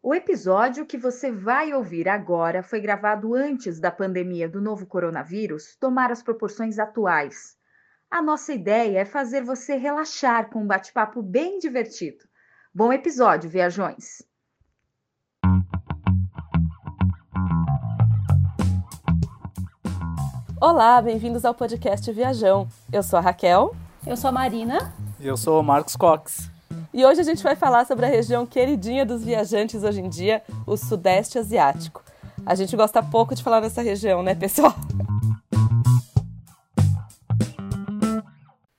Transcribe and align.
O 0.00 0.14
episódio 0.14 0.86
que 0.86 0.96
você 0.96 1.32
vai 1.32 1.72
ouvir 1.72 2.08
agora 2.08 2.62
foi 2.62 2.80
gravado 2.80 3.34
antes 3.34 3.80
da 3.80 3.90
pandemia 3.90 4.48
do 4.48 4.60
novo 4.60 4.86
coronavírus 4.86 5.74
tomar 5.74 6.12
as 6.12 6.22
proporções 6.22 6.78
atuais. 6.78 7.56
A 8.08 8.22
nossa 8.22 8.52
ideia 8.52 9.00
é 9.00 9.04
fazer 9.04 9.42
você 9.42 9.74
relaxar 9.74 10.50
com 10.50 10.60
um 10.60 10.66
bate-papo 10.66 11.20
bem 11.20 11.58
divertido. 11.58 12.24
Bom 12.72 12.92
episódio, 12.92 13.50
viajões! 13.50 14.22
Olá, 20.60 21.02
bem-vindos 21.02 21.44
ao 21.44 21.54
podcast 21.54 22.10
Viajão. 22.12 22.68
Eu 22.92 23.02
sou 23.02 23.18
a 23.18 23.22
Raquel. 23.22 23.74
Eu 24.06 24.16
sou 24.16 24.28
a 24.28 24.32
Marina. 24.32 24.92
E 25.18 25.26
eu 25.26 25.36
sou 25.36 25.60
o 25.60 25.62
Marcos 25.62 25.96
Cox. 25.96 26.48
E 26.98 27.04
hoje 27.04 27.20
a 27.20 27.22
gente 27.22 27.44
vai 27.44 27.54
falar 27.54 27.86
sobre 27.86 28.06
a 28.06 28.08
região 28.08 28.44
queridinha 28.44 29.06
dos 29.06 29.22
viajantes 29.22 29.84
hoje 29.84 30.00
em 30.00 30.08
dia, 30.08 30.42
o 30.66 30.76
Sudeste 30.76 31.38
Asiático. 31.38 32.02
A 32.44 32.56
gente 32.56 32.74
gosta 32.74 33.00
pouco 33.00 33.36
de 33.36 33.42
falar 33.44 33.60
nessa 33.60 33.80
região, 33.80 34.20
né, 34.20 34.34
pessoal? 34.34 34.74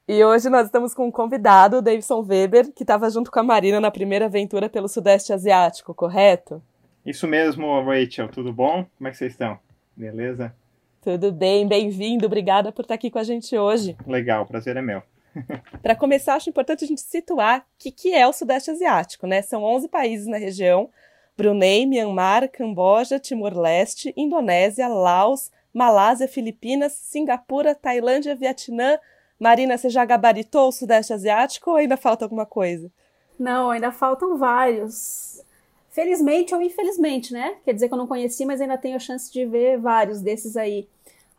E 0.06 0.22
hoje 0.22 0.50
nós 0.50 0.66
estamos 0.66 0.94
com 0.94 1.08
um 1.08 1.12
convidado, 1.12 1.78
o 1.78 1.82
Davidson 1.82 2.22
Weber, 2.28 2.74
que 2.74 2.84
estava 2.84 3.10
junto 3.10 3.32
com 3.32 3.40
a 3.40 3.44
Marina 3.44 3.80
na 3.80 3.90
primeira 3.90 4.26
aventura 4.26 4.68
pelo 4.68 4.90
Sudeste 4.90 5.32
Asiático, 5.32 5.94
correto? 5.94 6.62
Isso 7.06 7.26
mesmo, 7.26 7.82
Rachel. 7.86 8.28
Tudo 8.28 8.52
bom? 8.52 8.86
Como 8.98 9.08
é 9.08 9.12
que 9.12 9.18
vocês 9.18 9.32
estão? 9.32 9.58
Beleza? 9.96 10.54
Tudo 11.02 11.32
bem, 11.32 11.66
bem-vindo. 11.66 12.26
Obrigada 12.26 12.70
por 12.70 12.82
estar 12.82 12.96
aqui 12.96 13.10
com 13.10 13.20
a 13.20 13.24
gente 13.24 13.58
hoje. 13.58 13.96
Legal, 14.06 14.44
o 14.44 14.46
prazer 14.46 14.76
é 14.76 14.82
meu. 14.82 15.02
Para 15.82 15.96
começar, 15.96 16.36
acho 16.36 16.50
importante 16.50 16.84
a 16.84 16.88
gente 16.88 17.02
situar 17.02 17.60
o 17.60 17.64
que, 17.78 17.92
que 17.92 18.14
é 18.14 18.28
o 18.28 18.34
Sudeste 18.34 18.72
Asiático, 18.72 19.28
né? 19.28 19.42
São 19.42 19.64
11 19.64 19.88
países 19.88 20.28
na 20.28 20.38
região: 20.38 20.90
Brunei, 21.38 21.86
Myanmar, 21.86 22.50
Camboja, 22.50 23.20
Timor-Leste, 23.20 24.14
Indonésia, 24.18 24.88
Laos, 24.88 25.52
Malásia, 25.74 26.28
Filipinas, 26.28 26.94
Singapura, 26.94 27.76
Tailândia, 27.76 28.36
Vietnã. 28.36 28.98
Marina, 29.40 29.78
você 29.78 29.90
já 29.90 30.04
gabaritou 30.04 30.68
o 30.68 30.72
Sudeste 30.72 31.14
Asiático 31.14 31.72
ou 31.72 31.78
ainda 31.78 31.96
falta 31.96 32.26
alguma 32.26 32.46
coisa? 32.46 32.92
Não, 33.40 33.70
ainda 33.70 33.92
faltam 33.92 34.38
vários. 34.38 35.42
Felizmente 35.90 36.54
ou 36.54 36.62
infelizmente, 36.62 37.32
né? 37.32 37.56
Quer 37.64 37.74
dizer 37.74 37.88
que 37.88 37.94
eu 37.94 37.98
não 37.98 38.08
conheci, 38.08 38.46
mas 38.46 38.60
ainda 38.60 38.78
tenho 38.78 38.98
a 38.98 39.00
chance 39.00 39.32
de 39.32 39.46
ver 39.46 39.80
vários 39.80 40.22
desses 40.22 40.58
aí. 40.58 40.88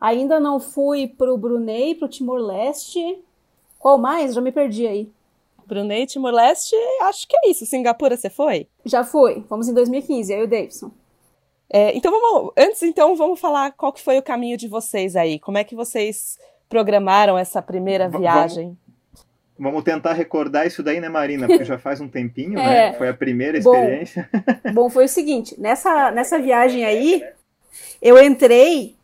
Ainda 0.00 0.40
não 0.40 0.58
fui 0.58 1.06
pro 1.06 1.36
Brunei, 1.36 1.94
pro 1.94 2.08
Timor-Leste, 2.08 3.22
qual 3.80 3.98
mais? 3.98 4.34
Já 4.34 4.42
me 4.42 4.52
perdi 4.52 4.86
aí. 4.86 5.10
Brunei, 5.66 6.04
Timor-Leste, 6.04 6.76
acho 7.02 7.26
que 7.26 7.36
é 7.36 7.50
isso. 7.50 7.64
Singapura, 7.64 8.16
você 8.16 8.28
foi? 8.28 8.68
Já 8.84 9.02
fui. 9.02 9.42
Vamos 9.48 9.68
em 9.68 9.74
2015, 9.74 10.32
eu 10.32 10.40
e 10.40 10.44
o 10.44 10.48
Davidson. 10.48 10.90
É, 11.72 11.96
então 11.96 12.12
vamos. 12.12 12.52
Antes, 12.58 12.82
então, 12.82 13.16
vamos 13.16 13.40
falar 13.40 13.72
qual 13.72 13.92
que 13.92 14.02
foi 14.02 14.18
o 14.18 14.22
caminho 14.22 14.58
de 14.58 14.68
vocês 14.68 15.16
aí. 15.16 15.38
Como 15.38 15.56
é 15.56 15.64
que 15.64 15.74
vocês 15.74 16.38
programaram 16.68 17.38
essa 17.38 17.62
primeira 17.62 18.08
viagem? 18.08 18.76
Vamos, 19.56 19.72
vamos 19.72 19.84
tentar 19.84 20.12
recordar 20.12 20.66
isso 20.66 20.82
daí, 20.82 21.00
né, 21.00 21.08
Marina? 21.08 21.46
Porque 21.46 21.64
já 21.64 21.78
faz 21.78 22.00
um 22.00 22.08
tempinho, 22.08 22.58
é, 22.58 22.90
né? 22.90 22.92
Foi 22.94 23.08
a 23.08 23.14
primeira 23.14 23.56
experiência. 23.56 24.28
Bom, 24.66 24.72
bom, 24.74 24.90
foi 24.90 25.06
o 25.06 25.08
seguinte: 25.08 25.58
nessa, 25.58 26.10
nessa 26.10 26.38
viagem 26.38 26.84
aí, 26.84 27.24
eu 28.02 28.22
entrei 28.22 28.96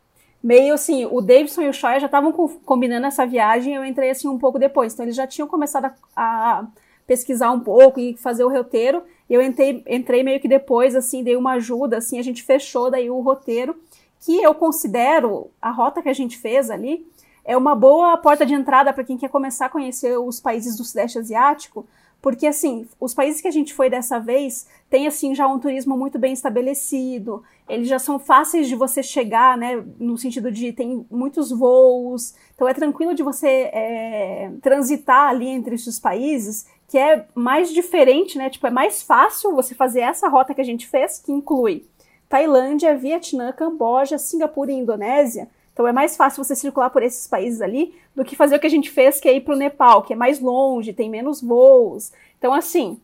meio 0.47 0.75
assim, 0.75 1.05
o 1.07 1.21
Davidson 1.21 1.63
e 1.63 1.69
o 1.69 1.73
Shoya 1.73 1.99
já 1.99 2.07
estavam 2.07 2.31
combinando 2.65 3.05
essa 3.05 3.27
viagem, 3.27 3.75
eu 3.75 3.85
entrei 3.85 4.11
assim 4.11 4.29
um 4.29 4.39
pouco 4.39 4.61
depois. 4.61 4.93
Então 4.93 5.05
eles 5.05 5.17
já 5.17 5.27
tinham 5.27 5.49
começado 5.49 5.87
a, 5.87 5.95
a 6.15 6.65
pesquisar 7.05 7.51
um 7.51 7.59
pouco 7.59 7.99
e 7.99 8.17
fazer 8.17 8.45
o 8.45 8.49
roteiro. 8.49 9.03
Eu 9.29 9.43
entrei, 9.43 9.83
entrei 9.89 10.23
meio 10.23 10.39
que 10.39 10.47
depois, 10.47 10.95
assim, 10.95 11.25
dei 11.25 11.35
uma 11.35 11.55
ajuda, 11.55 11.97
assim, 11.97 12.17
a 12.21 12.23
gente 12.23 12.45
fechou 12.45 12.93
daí 12.93 13.11
o 13.11 13.21
roteiro, 13.21 13.75
que 14.21 14.41
eu 14.41 14.55
considero 14.55 15.51
a 15.61 15.73
rota 15.73 16.01
que 16.01 16.09
a 16.09 16.15
gente 16.15 16.39
fez 16.39 16.71
ali 16.71 17.05
é 17.45 17.57
uma 17.57 17.75
boa 17.75 18.17
porta 18.17 18.47
de 18.47 18.55
entrada 18.55 18.93
para 18.93 19.03
quem 19.03 19.17
quer 19.17 19.29
começar 19.29 19.67
a 19.67 19.69
conhecer 19.71 20.17
os 20.17 20.39
países 20.39 20.77
do 20.77 20.85
Sudeste 20.85 21.19
Asiático, 21.19 21.87
porque, 22.27 22.49
assim, 22.49 22.89
os 22.99 23.15
países 23.15 23.41
que 23.41 23.47
a 23.47 23.53
gente 23.53 23.73
foi 23.73 23.89
dessa 23.89 24.19
vez 24.19 24.67
têm, 24.91 25.07
assim, 25.07 25.33
já 25.33 25.47
um 25.47 25.61
turismo 25.61 25.97
muito 25.97 26.19
bem 26.19 26.33
estabelecido. 26.33 27.45
Eles 27.69 27.87
já 27.87 28.01
são 28.01 28.19
fáceis 28.19 28.67
de 28.67 28.75
você 28.75 29.01
chegar, 29.01 29.57
né? 29.57 29.81
No 29.97 30.19
sentido 30.19 30.51
de 30.51 30.73
tem 30.73 31.07
muitos 31.09 31.53
voos. 31.53 32.35
Então, 32.53 32.69
é 32.69 32.75
tranquilo 32.75 33.15
de 33.15 33.23
você 33.23 33.71
é, 33.73 34.51
transitar 34.61 35.29
ali 35.29 35.47
entre 35.47 35.77
esses 35.77 36.01
países, 36.01 36.67
que 36.89 36.99
é 36.99 37.29
mais 37.33 37.73
diferente, 37.73 38.37
né? 38.37 38.51
Tipo, 38.51 38.67
é 38.67 38.71
mais 38.71 39.05
fácil 39.05 39.55
você 39.55 39.73
fazer 39.73 40.01
essa 40.01 40.29
rota 40.29 40.53
que 40.53 40.61
a 40.61 40.65
gente 40.65 40.85
fez, 40.85 41.21
que 41.21 41.31
inclui 41.31 41.87
Tailândia, 42.29 42.97
Vietnã, 42.97 43.53
Camboja, 43.53 44.19
Singapura 44.19 44.73
e 44.73 44.75
Indonésia 44.75 45.49
então 45.77 45.87
é 45.87 45.93
mais 45.93 46.17
fácil 46.17 46.43
você 46.43 46.57
circular 46.57 46.89
por 46.89 47.03
esses 47.03 47.27
países 47.27 47.61
ali 47.61 47.95
do 48.15 48.25
que 48.25 48.35
fazer 48.35 48.57
o 48.57 48.59
que 48.59 48.67
a 48.67 48.71
gente 48.71 48.91
fez, 48.91 49.21
que 49.21 49.29
é 49.29 49.37
ir 49.37 49.43
para 49.43 49.55
o 49.55 49.59
Nepal, 49.59 50.03
que 50.03 50.15
é 50.15 50.17
mais 50.17 50.41
longe, 50.41 50.95
tem 50.95 51.11
menos 51.11 51.43
voos. 51.43 52.15
Então, 52.39 52.55
assim, 52.55 52.99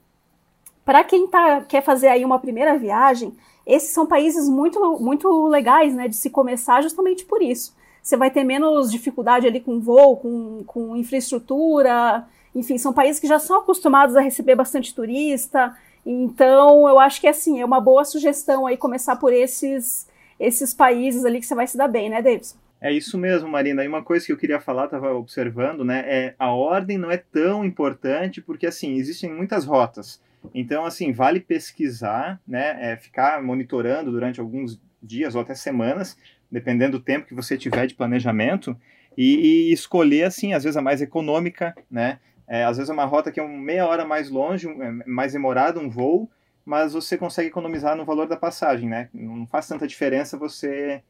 para 0.83 1.05
quem 1.05 1.29
tá, 1.29 1.61
quer 1.61 1.83
fazer 1.83 2.09
aí 2.09 2.25
uma 2.25 2.39
primeira 2.39 2.79
viagem, 2.79 3.37
esses 3.67 3.91
são 3.91 4.07
países 4.07 4.49
muito, 4.49 4.99
muito 4.99 5.49
legais, 5.49 5.95
né, 5.95 6.09
de 6.09 6.17
se 6.17 6.31
começar 6.31 6.81
justamente 6.81 7.27
por 7.27 7.43
isso. 7.43 7.77
Você 8.03 8.17
vai 8.17 8.31
ter 8.31 8.43
menos 8.43 8.91
dificuldade 8.91 9.47
ali 9.47 9.61
com 9.61 9.79
voo, 9.79 10.17
com, 10.17 10.65
com 10.67 10.97
infraestrutura, 10.97 12.27
enfim, 12.55 12.79
são 12.79 12.95
países 12.95 13.21
que 13.21 13.27
já 13.27 13.39
são 13.39 13.59
acostumados 13.59 14.17
a 14.17 14.23
receber 14.23 14.55
bastante 14.55 14.95
turista. 14.95 15.77
Então, 16.07 16.89
eu 16.89 16.99
acho 16.99 17.21
que 17.21 17.29
assim, 17.29 17.61
é 17.61 17.67
uma 17.67 17.83
boa 17.83 18.07
sugestão 18.07 18.67
aí 18.67 18.79
começar 18.79 19.17
por 19.17 19.31
esses 19.31 20.11
esses 20.41 20.75
países 20.75 21.25
ali 21.25 21.39
que 21.39 21.47
você 21.47 21.55
vai 21.55 21.69
se 21.69 21.77
dar 21.77 21.87
bem, 21.87 22.11
né, 22.11 22.21
Davidson? 22.21 22.62
É 22.83 22.91
isso 22.91 23.17
mesmo, 23.17 23.49
Marina. 23.49 23.85
E 23.85 23.89
uma 23.89 24.03
coisa 24.03 24.27
que 24.27 24.33
eu 24.33 24.37
queria 24.37 24.61
falar, 24.61 24.87
estava 24.87 25.15
observando, 25.15 25.85
né, 25.85 26.01
é 26.05 26.35
a 26.37 26.51
ordem 26.51 26.99
não 26.99 27.13
é 27.13 27.17
tão 27.17 27.65
importante 27.65 28.43
porque 28.43 28.67
assim 28.67 28.97
existem 28.97 29.33
muitas 29.33 29.65
rotas. 29.65 30.21
Então, 30.53 30.85
assim, 30.85 31.13
vale 31.13 31.39
pesquisar, 31.39 32.41
né, 32.47 32.93
é, 32.93 32.97
ficar 32.97 33.41
monitorando 33.41 34.11
durante 34.11 34.41
alguns 34.41 34.81
dias 35.01 35.37
ou 35.37 35.43
até 35.43 35.55
semanas, 35.55 36.19
dependendo 36.51 36.99
do 36.99 37.05
tempo 37.05 37.27
que 37.27 37.35
você 37.35 37.57
tiver 37.57 37.87
de 37.87 37.95
planejamento, 37.95 38.77
e, 39.17 39.69
e 39.69 39.73
escolher, 39.73 40.25
assim, 40.25 40.53
às 40.53 40.65
vezes 40.65 40.77
a 40.77 40.83
mais 40.83 41.01
econômica, 41.01 41.77
né, 41.89 42.19
é, 42.49 42.65
às 42.65 42.79
vezes 42.79 42.91
é 42.91 42.93
uma 42.93 43.05
rota 43.05 43.31
que 43.31 43.39
é 43.39 43.47
meia 43.47 43.87
hora 43.87 44.05
mais 44.05 44.29
longe, 44.29 44.69
é, 44.69 44.91
mais 45.07 45.35
demorado 45.35 45.79
um 45.79 45.89
voo, 45.89 46.29
mas 46.65 46.95
você 46.95 47.17
consegue 47.17 47.49
economizar 47.49 47.97
no 47.97 48.05
valor 48.05 48.27
da 48.27 48.37
passagem, 48.37 48.89
né? 48.89 49.09
Não 49.13 49.47
faz 49.49 49.67
tanta 49.67 49.87
diferença 49.87 50.37
você, 50.37 51.03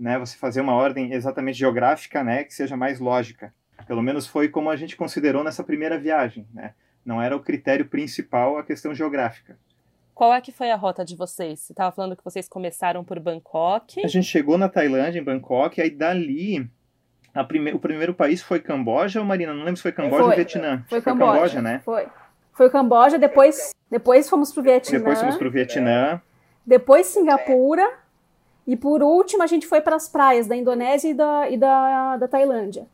né, 0.00 0.18
você 0.18 0.36
fazer 0.36 0.62
uma 0.62 0.74
ordem 0.74 1.12
exatamente 1.12 1.58
geográfica, 1.58 2.24
né, 2.24 2.42
que 2.42 2.54
seja 2.54 2.76
mais 2.76 2.98
lógica. 2.98 3.52
Pelo 3.86 4.02
menos 4.02 4.26
foi 4.26 4.48
como 4.48 4.70
a 4.70 4.76
gente 4.76 4.96
considerou 4.96 5.44
nessa 5.44 5.62
primeira 5.62 5.98
viagem, 5.98 6.46
né? 6.52 6.74
Não 7.04 7.20
era 7.20 7.34
o 7.34 7.40
critério 7.40 7.86
principal 7.86 8.58
a 8.58 8.62
questão 8.62 8.94
geográfica. 8.94 9.58
Qual 10.14 10.34
é 10.34 10.40
que 10.40 10.52
foi 10.52 10.70
a 10.70 10.76
rota 10.76 11.02
de 11.02 11.16
vocês? 11.16 11.60
Você 11.60 11.72
estava 11.72 11.90
falando 11.90 12.14
que 12.14 12.24
vocês 12.24 12.46
começaram 12.46 13.02
por 13.02 13.18
Bangkok. 13.18 14.04
A 14.04 14.08
gente 14.08 14.26
chegou 14.26 14.58
na 14.58 14.68
Tailândia, 14.68 15.18
em 15.18 15.24
Bangkok, 15.24 15.80
e 15.80 15.82
aí 15.82 15.90
dali 15.90 16.70
prime... 17.48 17.72
o 17.72 17.78
primeiro 17.78 18.12
país 18.12 18.42
foi 18.42 18.60
Camboja 18.60 19.18
ou 19.18 19.26
Marina? 19.26 19.54
Não 19.54 19.60
lembro 19.60 19.76
se 19.76 19.82
foi 19.82 19.92
Camboja 19.92 20.22
foi. 20.22 20.30
ou 20.30 20.36
Vietnã. 20.36 20.84
Foi, 20.88 21.00
foi 21.00 21.12
Camboja, 21.12 21.32
Camboja, 21.32 21.62
né? 21.62 21.80
Foi. 21.82 22.06
Foi 22.52 22.66
o 22.66 22.70
Camboja, 22.70 23.18
depois, 23.18 23.74
depois 23.90 24.28
fomos 24.28 24.52
pro 24.52 24.62
Vietnã. 24.62 24.98
Depois 24.98 25.20
fomos 25.20 25.36
pro 25.36 25.50
Vietnã. 25.50 26.20
Depois 26.66 27.06
Singapura. 27.06 27.99
E 28.66 28.76
por 28.76 29.02
último, 29.02 29.42
a 29.42 29.46
gente 29.46 29.66
foi 29.66 29.80
para 29.80 29.96
as 29.96 30.08
praias 30.08 30.46
da 30.46 30.56
Indonésia 30.56 31.10
e 31.10 31.14
da, 31.14 31.50
e 31.50 31.56
da, 31.56 32.16
da 32.16 32.28
Tailândia. 32.28 32.86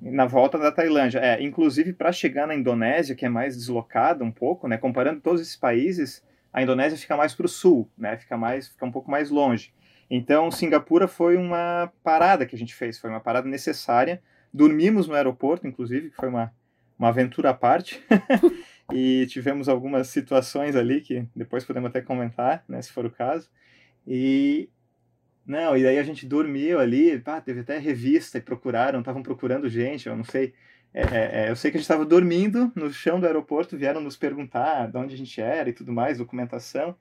Na 0.00 0.26
volta 0.26 0.58
da 0.58 0.70
Tailândia. 0.70 1.18
É, 1.18 1.42
inclusive, 1.42 1.92
para 1.92 2.12
chegar 2.12 2.46
na 2.46 2.54
Indonésia, 2.54 3.14
que 3.14 3.24
é 3.24 3.28
mais 3.28 3.56
deslocada 3.56 4.22
um 4.22 4.30
pouco, 4.30 4.68
né? 4.68 4.76
Comparando 4.76 5.20
todos 5.20 5.40
esses 5.40 5.56
países, 5.56 6.22
a 6.52 6.62
Indonésia 6.62 6.98
fica 6.98 7.16
mais 7.16 7.34
para 7.34 7.46
o 7.46 7.48
sul, 7.48 7.88
né? 7.96 8.16
Fica, 8.16 8.36
mais, 8.36 8.68
fica 8.68 8.84
um 8.84 8.92
pouco 8.92 9.10
mais 9.10 9.30
longe. 9.30 9.72
Então, 10.10 10.50
Singapura 10.50 11.08
foi 11.08 11.36
uma 11.36 11.90
parada 12.02 12.44
que 12.46 12.54
a 12.54 12.58
gente 12.58 12.74
fez, 12.74 12.98
foi 12.98 13.10
uma 13.10 13.20
parada 13.20 13.48
necessária. 13.48 14.22
Dormimos 14.52 15.08
no 15.08 15.14
aeroporto, 15.14 15.66
inclusive, 15.66 16.10
que 16.10 16.16
foi 16.16 16.28
uma, 16.28 16.52
uma 16.98 17.08
aventura 17.08 17.50
à 17.50 17.54
parte. 17.54 18.00
e 18.92 19.26
tivemos 19.28 19.68
algumas 19.68 20.08
situações 20.08 20.76
ali 20.76 21.00
que 21.00 21.26
depois 21.34 21.64
podemos 21.64 21.88
até 21.88 22.00
comentar, 22.02 22.62
né, 22.68 22.80
se 22.82 22.92
for 22.92 23.06
o 23.06 23.10
caso. 23.10 23.48
E 24.06 24.68
não, 25.46 25.76
e 25.76 25.82
daí 25.82 25.98
a 25.98 26.02
gente 26.02 26.26
dormiu 26.26 26.78
ali, 26.80 27.18
pá, 27.18 27.40
teve 27.40 27.60
até 27.60 27.78
revista 27.78 28.38
e 28.38 28.40
procuraram, 28.40 29.00
estavam 29.00 29.22
procurando 29.22 29.68
gente, 29.68 30.08
eu 30.08 30.16
não 30.16 30.24
sei. 30.24 30.54
É, 30.92 31.02
é, 31.02 31.44
é 31.46 31.50
eu 31.50 31.56
sei 31.56 31.70
que 31.70 31.76
a 31.76 31.80
gente 31.80 31.84
estava 31.84 32.04
dormindo 32.04 32.72
no 32.74 32.90
chão 32.92 33.20
do 33.20 33.26
aeroporto, 33.26 33.76
vieram 33.76 34.00
nos 34.00 34.16
perguntar 34.16 34.90
de 34.90 34.96
onde 34.96 35.14
a 35.14 35.18
gente 35.18 35.40
era 35.40 35.68
e 35.68 35.72
tudo 35.72 35.92
mais, 35.92 36.18
documentação, 36.18 36.96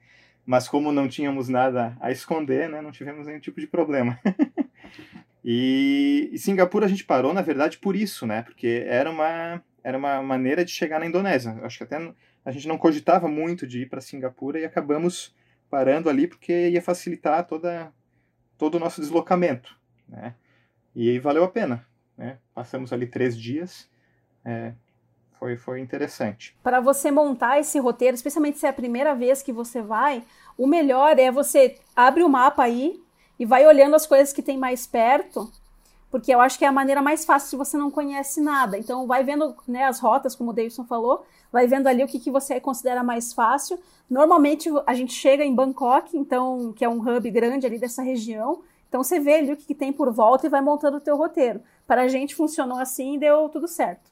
mas 0.46 0.68
como 0.68 0.92
não 0.92 1.08
tínhamos 1.08 1.48
nada 1.48 1.96
a 2.02 2.12
esconder, 2.12 2.68
né, 2.70 2.82
não 2.82 2.92
tivemos 2.92 3.28
nenhum 3.28 3.40
tipo 3.40 3.62
de 3.62 3.68
problema. 3.68 4.20
e, 5.44 6.30
e 6.34 6.38
Singapura 6.38 6.86
a 6.86 6.90
gente 6.90 7.06
parou, 7.06 7.34
na 7.34 7.42
verdade, 7.42 7.78
por 7.78 7.96
isso, 7.96 8.28
né, 8.28 8.42
porque 8.42 8.84
era 8.88 9.10
uma 9.10 9.62
era 9.84 9.98
uma 9.98 10.22
maneira 10.22 10.64
de 10.64 10.72
chegar 10.72 11.00
na 11.00 11.06
Indonésia. 11.06 11.60
Acho 11.62 11.80
que 11.80 11.84
até 11.84 12.14
a 12.46 12.52
gente 12.52 12.68
não 12.68 12.78
cogitava 12.78 13.28
muito 13.28 13.68
de 13.68 13.82
ir 13.82 13.90
para 13.90 14.00
Singapura 14.00 14.60
e 14.60 14.66
acabamos 14.66 15.36
parando 15.70 16.10
ali 16.10 16.28
porque 16.28 16.70
ia 16.70 16.82
facilitar 16.82 17.46
toda, 17.46 17.92
todo 18.64 18.76
o 18.76 18.80
nosso 18.80 19.02
deslocamento, 19.02 19.78
né? 20.08 20.36
E 20.96 21.10
aí 21.10 21.20
valeu 21.20 21.44
a 21.44 21.50
pena, 21.50 21.86
né? 22.18 22.38
Passamos 22.54 22.94
ali 22.94 23.06
três 23.06 23.38
dias, 23.38 23.90
é, 24.46 24.72
foi, 25.38 25.58
foi 25.58 25.82
interessante. 25.82 26.56
Para 26.64 26.80
você 26.80 27.12
montar 27.12 27.60
esse 27.60 27.78
roteiro, 27.78 28.16
especialmente 28.16 28.58
se 28.58 28.66
é 28.66 28.70
a 28.70 28.74
primeira 28.74 29.14
vez 29.14 29.42
que 29.42 29.52
você 29.52 29.82
vai, 29.82 30.24
o 30.58 30.66
melhor 30.66 31.20
é 31.20 31.30
você 31.30 31.78
abre 31.94 32.24
o 32.24 32.30
mapa 32.30 32.64
aí 32.64 33.04
e 33.38 33.46
vai 33.46 33.68
olhando 33.68 33.98
as 33.98 34.08
coisas 34.08 34.32
que 34.32 34.42
tem 34.42 34.58
mais 34.58 34.88
perto, 34.88 35.52
porque 36.14 36.32
eu 36.32 36.40
acho 36.40 36.60
que 36.60 36.64
é 36.64 36.68
a 36.68 36.72
maneira 36.72 37.02
mais 37.02 37.26
fácil 37.26 37.50
se 37.50 37.56
você 37.56 37.76
não 37.76 37.90
conhece 37.90 38.40
nada. 38.40 38.78
Então 38.78 39.08
vai 39.08 39.24
vendo 39.24 39.56
né, 39.68 39.86
as 39.86 40.00
rotas, 40.00 40.36
como 40.36 40.52
o 40.52 40.54
Davidson 40.54 40.86
falou, 40.86 41.26
vai 41.52 41.66
vendo 41.66 41.88
ali 41.88 42.04
o 42.04 42.08
que, 42.08 42.20
que 42.20 42.30
você 42.30 42.60
considera 42.60 43.04
mais 43.04 43.34
fácil. 43.34 43.80
Normalmente 44.08 44.70
a 44.86 44.94
gente 44.94 45.12
chega 45.12 45.44
em 45.44 45.56
Bangkok, 45.56 46.16
então 46.16 46.72
que 46.74 46.86
é 46.86 46.88
um 46.88 47.00
hub 47.00 47.32
grande 47.32 47.66
ali 47.66 47.80
dessa 47.80 48.04
região. 48.04 48.62
Então 48.88 49.04
você 49.04 49.20
vê 49.20 49.38
ali 49.38 49.54
o 49.54 49.58
que, 49.58 49.66
que 49.66 49.74
tem 49.74 49.92
por 49.92 50.14
volta 50.14 50.46
e 50.46 50.52
vai 50.52 50.62
montando 50.62 50.98
o 50.98 51.02
teu 51.02 51.18
roteiro. 51.18 51.64
Para 51.88 52.04
a 52.04 52.08
gente 52.08 52.36
funcionou 52.36 52.78
assim 52.78 53.16
e 53.16 53.18
deu 53.18 53.50
tudo 53.50 53.68
certo. 53.68 54.12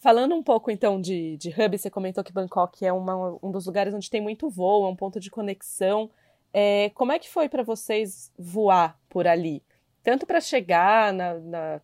Falando 0.00 0.34
um 0.34 0.42
pouco 0.42 0.72
então 0.72 1.00
de, 1.00 1.36
de 1.36 1.50
hub, 1.50 1.78
você 1.78 1.88
comentou 1.88 2.24
que 2.24 2.32
Bangkok 2.32 2.84
é 2.84 2.92
uma, 2.92 3.38
um 3.40 3.52
dos 3.52 3.64
lugares 3.64 3.94
onde 3.94 4.10
tem 4.10 4.20
muito 4.20 4.50
voo, 4.50 4.86
é 4.86 4.88
um 4.88 4.96
ponto 4.96 5.20
de 5.20 5.30
conexão. 5.30 6.10
É, 6.52 6.90
como 6.96 7.12
é 7.12 7.18
que 7.20 7.30
foi 7.30 7.48
para 7.48 7.62
vocês 7.62 8.32
voar 8.36 8.98
por 9.08 9.28
ali? 9.28 9.62
Tanto 10.08 10.26
para 10.26 10.40
chegar 10.40 11.12
na, 11.12 11.34
na, 11.34 11.80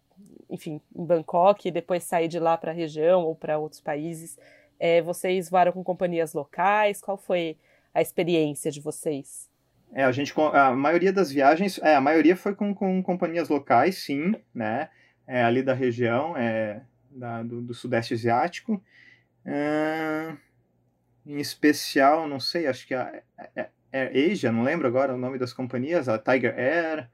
enfim, 0.48 0.80
em 0.96 1.04
Bangkok 1.04 1.68
e 1.68 1.70
depois 1.70 2.04
sair 2.04 2.26
de 2.26 2.38
lá 2.38 2.56
para 2.56 2.70
a 2.70 2.74
região 2.74 3.20
ou 3.20 3.34
para 3.34 3.58
outros 3.58 3.82
países. 3.82 4.38
É, 4.80 5.02
vocês 5.02 5.50
voaram 5.50 5.72
com 5.72 5.84
companhias 5.84 6.32
locais? 6.32 7.02
Qual 7.02 7.18
foi 7.18 7.58
a 7.92 8.00
experiência 8.00 8.70
de 8.70 8.80
vocês? 8.80 9.50
É, 9.92 10.04
a 10.04 10.10
gente 10.10 10.32
a 10.38 10.70
maioria 10.70 11.12
das 11.12 11.30
viagens, 11.30 11.78
é, 11.82 11.96
a 11.96 12.00
maioria 12.00 12.34
foi 12.34 12.54
com, 12.54 12.74
com 12.74 13.02
companhias 13.02 13.50
locais, 13.50 13.98
sim, 13.98 14.34
né? 14.54 14.88
É, 15.26 15.44
ali 15.44 15.62
da 15.62 15.74
região, 15.74 16.34
é, 16.34 16.80
da, 17.10 17.42
do, 17.42 17.60
do, 17.60 17.74
Sudeste 17.74 18.14
Asiático. 18.14 18.82
Uh, 19.44 20.34
em 21.26 21.40
especial, 21.40 22.26
não 22.26 22.40
sei, 22.40 22.68
acho 22.68 22.86
que 22.86 22.94
a, 22.94 23.22
a, 23.36 23.66
a 23.92 24.32
Asia, 24.32 24.50
não 24.50 24.62
lembro 24.62 24.88
agora 24.88 25.12
o 25.12 25.18
nome 25.18 25.38
das 25.38 25.52
companhias, 25.52 26.08
a 26.08 26.18
Tiger 26.18 26.58
Air, 26.58 27.10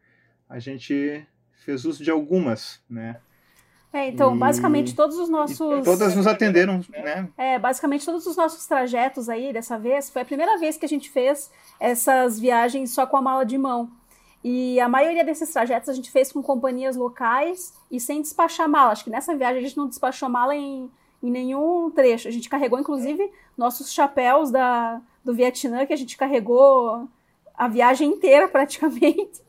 a 0.50 0.58
gente 0.58 1.25
fez 1.64 1.85
uso 1.85 2.02
de 2.02 2.11
algumas, 2.11 2.82
né? 2.91 3.17
É, 3.93 4.08
então, 4.08 4.35
e... 4.35 4.38
basicamente 4.38 4.94
todos 4.94 5.17
os 5.17 5.29
nossos. 5.29 5.85
Todas 5.85 6.14
nos 6.14 6.26
atenderam, 6.26 6.81
né? 6.91 7.29
É, 7.38 7.58
basicamente 7.58 8.05
todos 8.05 8.26
os 8.26 8.37
nossos 8.37 8.67
trajetos 8.67 9.29
aí 9.29 9.52
dessa 9.52 9.79
vez 9.79 10.11
foi 10.11 10.23
a 10.23 10.25
primeira 10.25 10.58
vez 10.58 10.76
que 10.76 10.85
a 10.85 10.88
gente 10.88 11.08
fez 11.08 11.50
essas 11.79 12.38
viagens 12.38 12.91
só 12.91 13.06
com 13.06 13.17
a 13.17 13.23
mala 13.23 13.44
de 13.44 13.56
mão. 13.56 13.91
E 14.43 14.81
a 14.81 14.88
maioria 14.88 15.25
desses 15.25 15.50
trajetos 15.52 15.88
a 15.88 15.93
gente 15.93 16.11
fez 16.11 16.32
com 16.32 16.43
companhias 16.43 16.97
locais 16.97 17.75
e 17.91 18.00
sem 18.00 18.23
despachar 18.23 18.69
mala. 18.69 18.93
Acho 18.93 19.05
que 19.05 19.11
nessa 19.11 19.37
viagem 19.37 19.58
a 19.58 19.62
gente 19.62 19.76
não 19.76 19.88
despachou 19.88 20.29
mala 20.29 20.56
em, 20.56 20.91
em 21.23 21.31
nenhum 21.31 21.91
trecho. 21.91 22.26
A 22.26 22.31
gente 22.31 22.49
carregou, 22.49 22.79
inclusive, 22.79 23.31
nossos 23.56 23.93
chapéus 23.93 24.50
da, 24.50 25.00
do 25.23 25.35
Vietnã, 25.35 25.85
que 25.85 25.93
a 25.93 25.97
gente 25.97 26.17
carregou 26.17 27.08
a 27.55 27.69
viagem 27.69 28.08
inteira 28.08 28.49
praticamente 28.49 29.43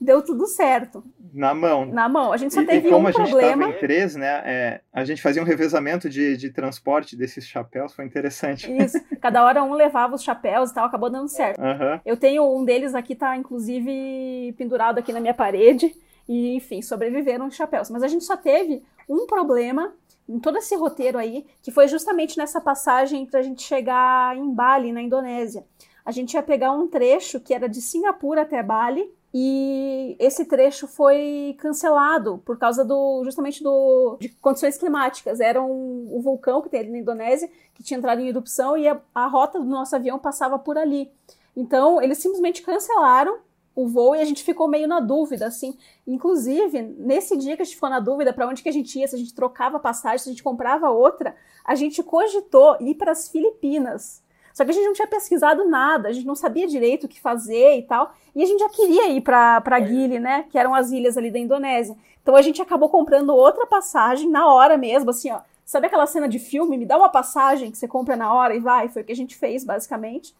deu 0.00 0.22
tudo 0.22 0.46
certo. 0.46 1.04
Na 1.32 1.52
mão. 1.52 1.86
Na 1.86 2.08
mão. 2.08 2.32
A 2.32 2.36
gente 2.36 2.54
só 2.54 2.64
teve 2.64 2.86
e, 2.86 2.90
e 2.90 2.92
como 2.92 3.06
um 3.06 3.08
a 3.08 3.12
gente 3.12 3.30
problema. 3.30 3.68
em 3.68 3.78
três, 3.78 4.14
né? 4.14 4.42
É, 4.44 4.80
a 4.92 5.04
gente 5.04 5.20
fazia 5.20 5.42
um 5.42 5.44
revezamento 5.44 6.08
de, 6.08 6.36
de 6.36 6.50
transporte 6.50 7.16
desses 7.16 7.46
chapéus, 7.46 7.92
foi 7.92 8.04
interessante. 8.04 8.70
Isso. 8.70 8.98
Cada 9.20 9.44
hora 9.44 9.62
um 9.64 9.74
levava 9.74 10.14
os 10.14 10.22
chapéus 10.22 10.70
e 10.70 10.74
tal, 10.74 10.86
acabou 10.86 11.10
dando 11.10 11.28
certo. 11.28 11.60
Uhum. 11.60 12.00
Eu 12.04 12.16
tenho 12.16 12.44
um 12.56 12.64
deles 12.64 12.94
aqui, 12.94 13.14
tá 13.14 13.36
inclusive 13.36 14.54
pendurado 14.56 14.98
aqui 14.98 15.12
na 15.12 15.20
minha 15.20 15.34
parede. 15.34 15.94
E, 16.28 16.54
enfim, 16.56 16.80
sobreviveram 16.80 17.46
os 17.46 17.54
chapéus. 17.54 17.90
Mas 17.90 18.02
a 18.02 18.08
gente 18.08 18.24
só 18.24 18.36
teve 18.36 18.82
um 19.08 19.26
problema 19.26 19.92
em 20.28 20.38
todo 20.38 20.56
esse 20.56 20.74
roteiro 20.74 21.18
aí, 21.18 21.44
que 21.62 21.70
foi 21.70 21.86
justamente 21.86 22.38
nessa 22.38 22.60
passagem 22.60 23.26
para 23.26 23.40
a 23.40 23.42
gente 23.42 23.62
chegar 23.62 24.36
em 24.36 24.54
Bali, 24.54 24.92
na 24.92 25.02
Indonésia. 25.02 25.64
A 26.04 26.10
gente 26.10 26.34
ia 26.34 26.42
pegar 26.42 26.72
um 26.72 26.88
trecho 26.88 27.40
que 27.40 27.54
era 27.54 27.68
de 27.68 27.80
Singapura 27.80 28.42
até 28.42 28.62
Bali, 28.62 29.10
e 29.36 30.14
esse 30.20 30.44
trecho 30.44 30.86
foi 30.86 31.56
cancelado 31.58 32.40
por 32.44 32.56
causa 32.56 32.84
do 32.84 33.20
justamente 33.24 33.64
do, 33.64 34.16
de 34.20 34.28
condições 34.28 34.78
climáticas. 34.78 35.40
Era 35.40 35.60
um, 35.60 36.08
um 36.16 36.20
vulcão 36.20 36.62
que 36.62 36.68
tem 36.68 36.78
ali 36.78 36.92
na 36.92 36.98
Indonésia 36.98 37.50
que 37.74 37.82
tinha 37.82 37.98
entrado 37.98 38.20
em 38.20 38.28
erupção 38.28 38.76
e 38.76 38.86
a, 38.86 39.00
a 39.12 39.26
rota 39.26 39.58
do 39.58 39.64
nosso 39.64 39.96
avião 39.96 40.20
passava 40.20 40.56
por 40.56 40.78
ali. 40.78 41.10
Então 41.56 42.00
eles 42.00 42.18
simplesmente 42.18 42.62
cancelaram 42.62 43.38
o 43.74 43.88
voo 43.88 44.14
e 44.14 44.20
a 44.20 44.24
gente 44.24 44.44
ficou 44.44 44.68
meio 44.68 44.86
na 44.86 45.00
dúvida, 45.00 45.46
assim. 45.46 45.76
Inclusive, 46.06 46.80
nesse 46.96 47.36
dia 47.36 47.56
que 47.56 47.62
a 47.62 47.64
gente 47.64 47.74
ficou 47.74 47.90
na 47.90 47.98
dúvida 47.98 48.32
para 48.32 48.46
onde 48.46 48.62
que 48.62 48.68
a 48.68 48.72
gente 48.72 48.96
ia, 49.00 49.08
se 49.08 49.16
a 49.16 49.18
gente 49.18 49.34
trocava 49.34 49.80
passagem, 49.80 50.18
se 50.18 50.28
a 50.28 50.32
gente 50.32 50.44
comprava 50.44 50.90
outra, 50.90 51.34
a 51.64 51.74
gente 51.74 52.00
cogitou 52.04 52.76
ir 52.80 52.94
para 52.94 53.10
as 53.10 53.28
Filipinas. 53.28 54.22
Só 54.54 54.64
que 54.64 54.70
a 54.70 54.72
gente 54.72 54.86
não 54.86 54.92
tinha 54.92 55.08
pesquisado 55.08 55.68
nada, 55.68 56.08
a 56.08 56.12
gente 56.12 56.26
não 56.26 56.36
sabia 56.36 56.68
direito 56.68 57.04
o 57.04 57.08
que 57.08 57.20
fazer 57.20 57.76
e 57.76 57.82
tal. 57.82 58.14
E 58.36 58.40
a 58.40 58.46
gente 58.46 58.60
já 58.60 58.68
queria 58.68 59.10
ir 59.10 59.20
para 59.20 59.60
é. 59.66 59.84
Gili, 59.84 60.20
né? 60.20 60.44
Que 60.48 60.56
eram 60.56 60.72
as 60.72 60.92
ilhas 60.92 61.18
ali 61.18 61.28
da 61.28 61.40
Indonésia. 61.40 61.96
Então 62.22 62.36
a 62.36 62.40
gente 62.40 62.62
acabou 62.62 62.88
comprando 62.88 63.30
outra 63.30 63.66
passagem 63.66 64.30
na 64.30 64.46
hora 64.46 64.78
mesmo, 64.78 65.10
assim, 65.10 65.32
ó. 65.32 65.40
Sabe 65.64 65.88
aquela 65.88 66.06
cena 66.06 66.28
de 66.28 66.38
filme? 66.38 66.78
Me 66.78 66.86
dá 66.86 66.96
uma 66.96 67.08
passagem 67.08 67.68
que 67.72 67.76
você 67.76 67.88
compra 67.88 68.14
na 68.14 68.32
hora 68.32 68.54
e 68.54 68.60
vai. 68.60 68.88
Foi 68.88 69.02
o 69.02 69.04
que 69.04 69.10
a 69.10 69.16
gente 69.16 69.34
fez, 69.34 69.64
basicamente. 69.64 70.32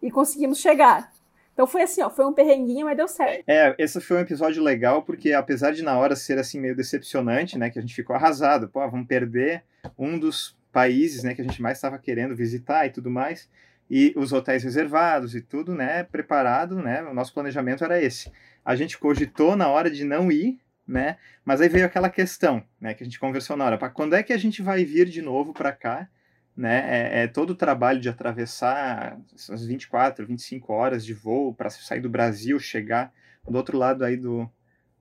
E 0.00 0.10
conseguimos 0.10 0.58
chegar. 0.58 1.12
Então 1.52 1.66
foi 1.66 1.82
assim, 1.82 2.00
ó, 2.00 2.08
foi 2.08 2.24
um 2.24 2.32
perrenguinho, 2.32 2.86
mas 2.86 2.96
deu 2.96 3.06
certo. 3.06 3.44
É, 3.46 3.74
esse 3.76 4.00
foi 4.00 4.16
um 4.16 4.20
episódio 4.20 4.62
legal, 4.62 5.02
porque 5.02 5.34
apesar 5.34 5.72
de 5.72 5.82
na 5.82 5.98
hora 5.98 6.16
ser 6.16 6.38
assim 6.38 6.58
meio 6.58 6.74
decepcionante, 6.74 7.58
né, 7.58 7.68
que 7.68 7.78
a 7.78 7.82
gente 7.82 7.94
ficou 7.94 8.16
arrasado, 8.16 8.68
pô, 8.68 8.80
vamos 8.88 9.06
perder 9.06 9.62
um 9.98 10.18
dos 10.18 10.56
países, 10.72 11.22
né, 11.22 11.34
que 11.34 11.40
a 11.40 11.44
gente 11.44 11.60
mais 11.60 11.78
estava 11.78 11.98
querendo 11.98 12.34
visitar 12.34 12.86
e 12.86 12.90
tudo 12.90 13.10
mais, 13.10 13.48
e 13.90 14.12
os 14.16 14.32
hotéis 14.32 14.62
reservados 14.62 15.34
e 15.34 15.40
tudo, 15.40 15.74
né, 15.74 16.04
preparado, 16.04 16.76
né, 16.76 17.02
o 17.02 17.12
nosso 17.12 17.34
planejamento 17.34 17.84
era 17.84 18.00
esse. 18.00 18.30
A 18.64 18.76
gente 18.76 18.98
cogitou 18.98 19.56
na 19.56 19.68
hora 19.68 19.90
de 19.90 20.04
não 20.04 20.30
ir, 20.30 20.60
né, 20.86 21.16
mas 21.44 21.60
aí 21.60 21.68
veio 21.68 21.86
aquela 21.86 22.08
questão, 22.08 22.62
né, 22.80 22.94
que 22.94 23.02
a 23.02 23.06
gente 23.06 23.18
conversou 23.18 23.56
na 23.56 23.64
hora, 23.64 23.78
para 23.78 23.90
quando 23.90 24.14
é 24.14 24.22
que 24.22 24.32
a 24.32 24.38
gente 24.38 24.62
vai 24.62 24.84
vir 24.84 25.06
de 25.06 25.20
novo 25.20 25.52
para 25.52 25.72
cá, 25.72 26.08
né, 26.56 26.84
é, 26.86 27.22
é, 27.22 27.26
todo 27.26 27.50
o 27.50 27.54
trabalho 27.54 28.00
de 28.00 28.08
atravessar 28.08 29.18
as 29.34 29.64
24, 29.64 30.26
25 30.26 30.72
horas 30.72 31.04
de 31.04 31.14
voo 31.14 31.54
para 31.54 31.70
sair 31.70 32.00
do 32.00 32.10
Brasil, 32.10 32.58
chegar 32.58 33.12
do 33.48 33.56
outro 33.56 33.78
lado 33.78 34.04
aí 34.04 34.16
do, 34.16 34.48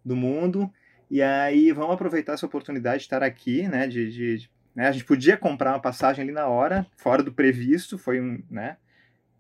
do 0.04 0.16
mundo, 0.16 0.72
e 1.12 1.22
aí 1.22 1.72
vamos 1.72 1.94
aproveitar 1.94 2.34
essa 2.34 2.46
oportunidade 2.46 3.00
de 3.00 3.04
estar 3.04 3.22
aqui, 3.22 3.68
né, 3.68 3.88
de, 3.88 4.12
de 4.12 4.50
né? 4.76 4.88
A 4.88 4.92
gente 4.92 5.06
podia 5.06 5.38
comprar 5.38 5.72
uma 5.72 5.82
passagem 5.82 6.24
ali 6.24 6.32
na 6.32 6.48
hora, 6.48 6.86
fora 6.96 7.24
do 7.24 7.32
previsto, 7.32 7.98
foi 7.98 8.22
um, 8.22 8.42
né? 8.50 8.78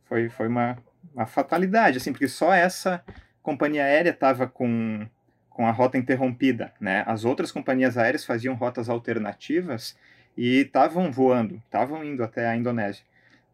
Foi, 0.05 0.29
foi 0.29 0.47
uma, 0.47 0.77
uma 1.13 1.25
fatalidade, 1.25 1.97
assim, 1.97 2.11
porque 2.11 2.27
só 2.27 2.53
essa 2.53 3.03
companhia 3.41 3.83
aérea 3.83 4.09
estava 4.09 4.47
com, 4.47 5.07
com 5.49 5.67
a 5.67 5.71
rota 5.71 5.97
interrompida, 5.97 6.73
né? 6.79 7.03
As 7.05 7.25
outras 7.25 7.51
companhias 7.51 7.97
aéreas 7.97 8.25
faziam 8.25 8.55
rotas 8.55 8.89
alternativas 8.89 9.97
e 10.35 10.61
estavam 10.61 11.11
voando, 11.11 11.61
estavam 11.65 12.03
indo 12.03 12.23
até 12.23 12.47
a 12.47 12.55
Indonésia. 12.55 13.03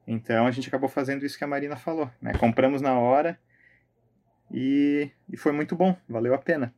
Então 0.07 0.45
a 0.45 0.51
gente 0.51 0.67
acabou 0.67 0.87
fazendo 0.87 1.25
isso 1.25 1.37
que 1.37 1.43
a 1.43 1.47
Marina 1.47 1.75
falou, 1.75 2.09
né? 2.21 2.33
Compramos 2.33 2.81
na 2.81 2.97
hora 2.97 3.37
e, 4.51 5.09
e 5.29 5.35
foi 5.35 5.51
muito 5.51 5.75
bom, 5.75 5.95
valeu 6.07 6.33
a 6.33 6.37
pena 6.37 6.73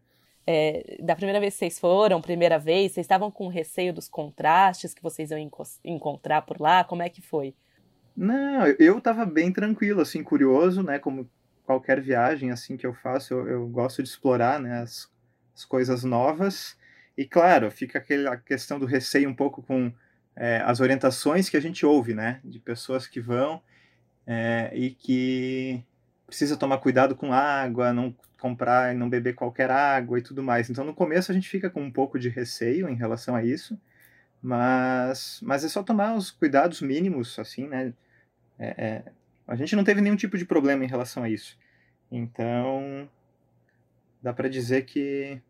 é, 0.49 0.97
da 1.01 1.13
primeira 1.13 1.41
vez 1.41 1.53
que 1.53 1.59
vocês 1.59 1.77
foram, 1.77 2.21
primeira 2.21 2.57
vez, 2.57 2.93
vocês 2.93 3.03
estavam 3.03 3.29
com 3.29 3.49
receio 3.49 3.93
dos 3.93 4.07
contrastes 4.07 4.93
que 4.93 5.03
vocês 5.03 5.29
iam 5.29 5.51
encontrar 5.83 6.43
por 6.43 6.61
lá? 6.61 6.85
Como 6.85 7.03
é 7.03 7.09
que 7.09 7.21
foi? 7.21 7.53
Não, 8.15 8.65
eu 8.79 8.97
estava 8.97 9.25
bem 9.25 9.51
tranquilo, 9.51 9.99
assim, 9.99 10.23
curioso, 10.23 10.81
né? 10.81 10.99
Como 10.99 11.29
qualquer 11.65 11.99
viagem 11.99 12.49
assim 12.49 12.77
que 12.77 12.87
eu 12.87 12.93
faço, 12.93 13.33
eu, 13.33 13.47
eu 13.47 13.67
gosto 13.67 14.01
de 14.01 14.07
explorar, 14.07 14.57
né? 14.57 14.79
As, 14.79 15.11
as, 15.53 15.65
coisas 15.65 16.05
novas. 16.05 16.77
E 17.17 17.25
claro, 17.25 17.69
fica 17.69 17.99
aquela 17.99 18.37
questão 18.37 18.79
do 18.79 18.85
receio 18.85 19.29
um 19.29 19.35
pouco 19.35 19.61
com 19.61 19.91
é, 20.33 20.61
as 20.65 20.79
orientações 20.79 21.49
que 21.49 21.57
a 21.57 21.61
gente 21.61 21.85
ouve, 21.85 22.13
né? 22.13 22.39
De 22.41 22.57
pessoas 22.57 23.05
que 23.05 23.19
vão 23.19 23.61
é, 24.25 24.71
e 24.73 24.91
que 24.91 25.83
precisa 26.25 26.55
tomar 26.55 26.77
cuidado 26.77 27.15
com 27.15 27.33
água, 27.33 27.91
não 27.91 28.15
comprar 28.39 28.93
e 28.93 28.97
não 28.97 29.09
beber 29.09 29.33
qualquer 29.33 29.69
água 29.71 30.19
e 30.19 30.21
tudo 30.21 30.43
mais. 30.43 30.69
Então 30.69 30.83
no 30.83 30.93
começo 30.93 31.31
a 31.31 31.35
gente 31.35 31.49
fica 31.49 31.69
com 31.69 31.81
um 31.81 31.91
pouco 31.91 32.19
de 32.19 32.29
receio 32.29 32.87
em 32.87 32.95
relação 32.95 33.35
a 33.35 33.43
isso, 33.43 33.79
mas, 34.41 35.39
mas 35.41 35.63
é 35.63 35.69
só 35.69 35.83
tomar 35.83 36.15
os 36.15 36.31
cuidados 36.31 36.81
mínimos, 36.81 37.37
assim, 37.39 37.67
né? 37.67 37.93
É, 38.59 38.85
é, 38.85 39.03
a 39.47 39.55
gente 39.55 39.75
não 39.75 39.83
teve 39.83 40.01
nenhum 40.01 40.15
tipo 40.15 40.37
de 40.37 40.45
problema 40.45 40.83
em 40.83 40.87
relação 40.87 41.23
a 41.23 41.29
isso. 41.29 41.57
Então 42.11 43.09
dá 44.21 44.33
para 44.33 44.49
dizer 44.49 44.85
que, 44.85 45.41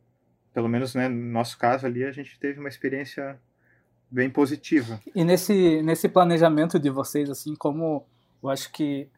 pelo 0.53 0.67
menos 0.67 0.95
né, 0.95 1.07
no 1.07 1.31
nosso 1.31 1.57
caso 1.57 1.85
ali, 1.85 2.03
a 2.03 2.11
gente 2.11 2.39
teve 2.39 2.59
uma 2.59 2.69
experiência 2.69 3.39
bem 4.09 4.29
positiva. 4.29 4.99
E 5.13 5.23
nesse, 5.23 5.81
nesse 5.81 6.07
planejamento 6.07 6.79
de 6.79 6.89
vocês, 6.89 7.29
assim, 7.29 7.55
como 7.55 8.05
eu 8.41 8.49
acho 8.49 8.71
que 8.71 9.09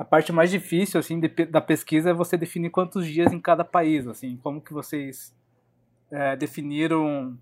a 0.00 0.04
parte 0.04 0.32
mais 0.32 0.50
difícil 0.50 0.98
assim 0.98 1.20
de, 1.20 1.28
da 1.28 1.60
pesquisa 1.60 2.08
é 2.08 2.14
você 2.14 2.34
definir 2.34 2.70
quantos 2.70 3.06
dias 3.06 3.30
em 3.34 3.38
cada 3.38 3.62
país, 3.62 4.06
assim, 4.06 4.38
como 4.38 4.58
que 4.58 4.72
vocês 4.72 5.36
é, 6.10 6.34
definiram 6.36 7.38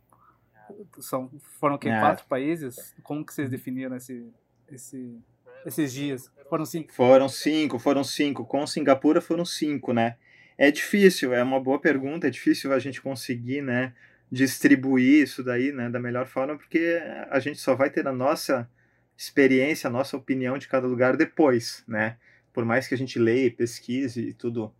são 0.98 1.30
foram 1.60 1.76
o 1.76 1.78
quê? 1.78 1.88
É. 1.88 2.00
Quatro 2.00 2.26
países? 2.26 2.96
Como 3.04 3.24
que 3.24 3.32
vocês 3.32 3.48
definiram 3.48 3.94
esse, 3.94 4.26
esse, 4.68 5.16
esses 5.64 5.92
dias? 5.92 6.32
Foram 6.50 6.64
cinco? 6.64 6.92
Foram 6.92 7.28
cinco, 7.28 7.78
foram 7.78 8.02
cinco. 8.02 8.44
Com 8.44 8.66
Singapura 8.66 9.20
foram 9.20 9.44
cinco, 9.44 9.92
né? 9.92 10.16
É 10.58 10.72
difícil, 10.72 11.32
é 11.32 11.40
uma 11.40 11.60
boa 11.60 11.78
pergunta, 11.78 12.26
é 12.26 12.30
difícil 12.30 12.72
a 12.72 12.80
gente 12.80 13.00
conseguir, 13.00 13.62
né, 13.62 13.94
distribuir 14.32 15.22
isso 15.22 15.44
daí, 15.44 15.70
né, 15.70 15.88
da 15.88 16.00
melhor 16.00 16.26
forma, 16.26 16.56
porque 16.56 17.00
a 17.30 17.38
gente 17.38 17.60
só 17.60 17.76
vai 17.76 17.88
ter 17.88 18.08
a 18.08 18.12
nossa 18.12 18.68
experiência, 19.16 19.86
a 19.86 19.92
nossa 19.92 20.16
opinião 20.16 20.58
de 20.58 20.66
cada 20.66 20.88
lugar 20.88 21.16
depois, 21.16 21.84
né? 21.86 22.16
Por 22.52 22.64
mais 22.64 22.88
que 22.88 22.94
a 22.94 22.98
gente 22.98 23.18
leia, 23.18 23.50
pesquise 23.50 24.28
e 24.28 24.32
tudo, 24.32 24.72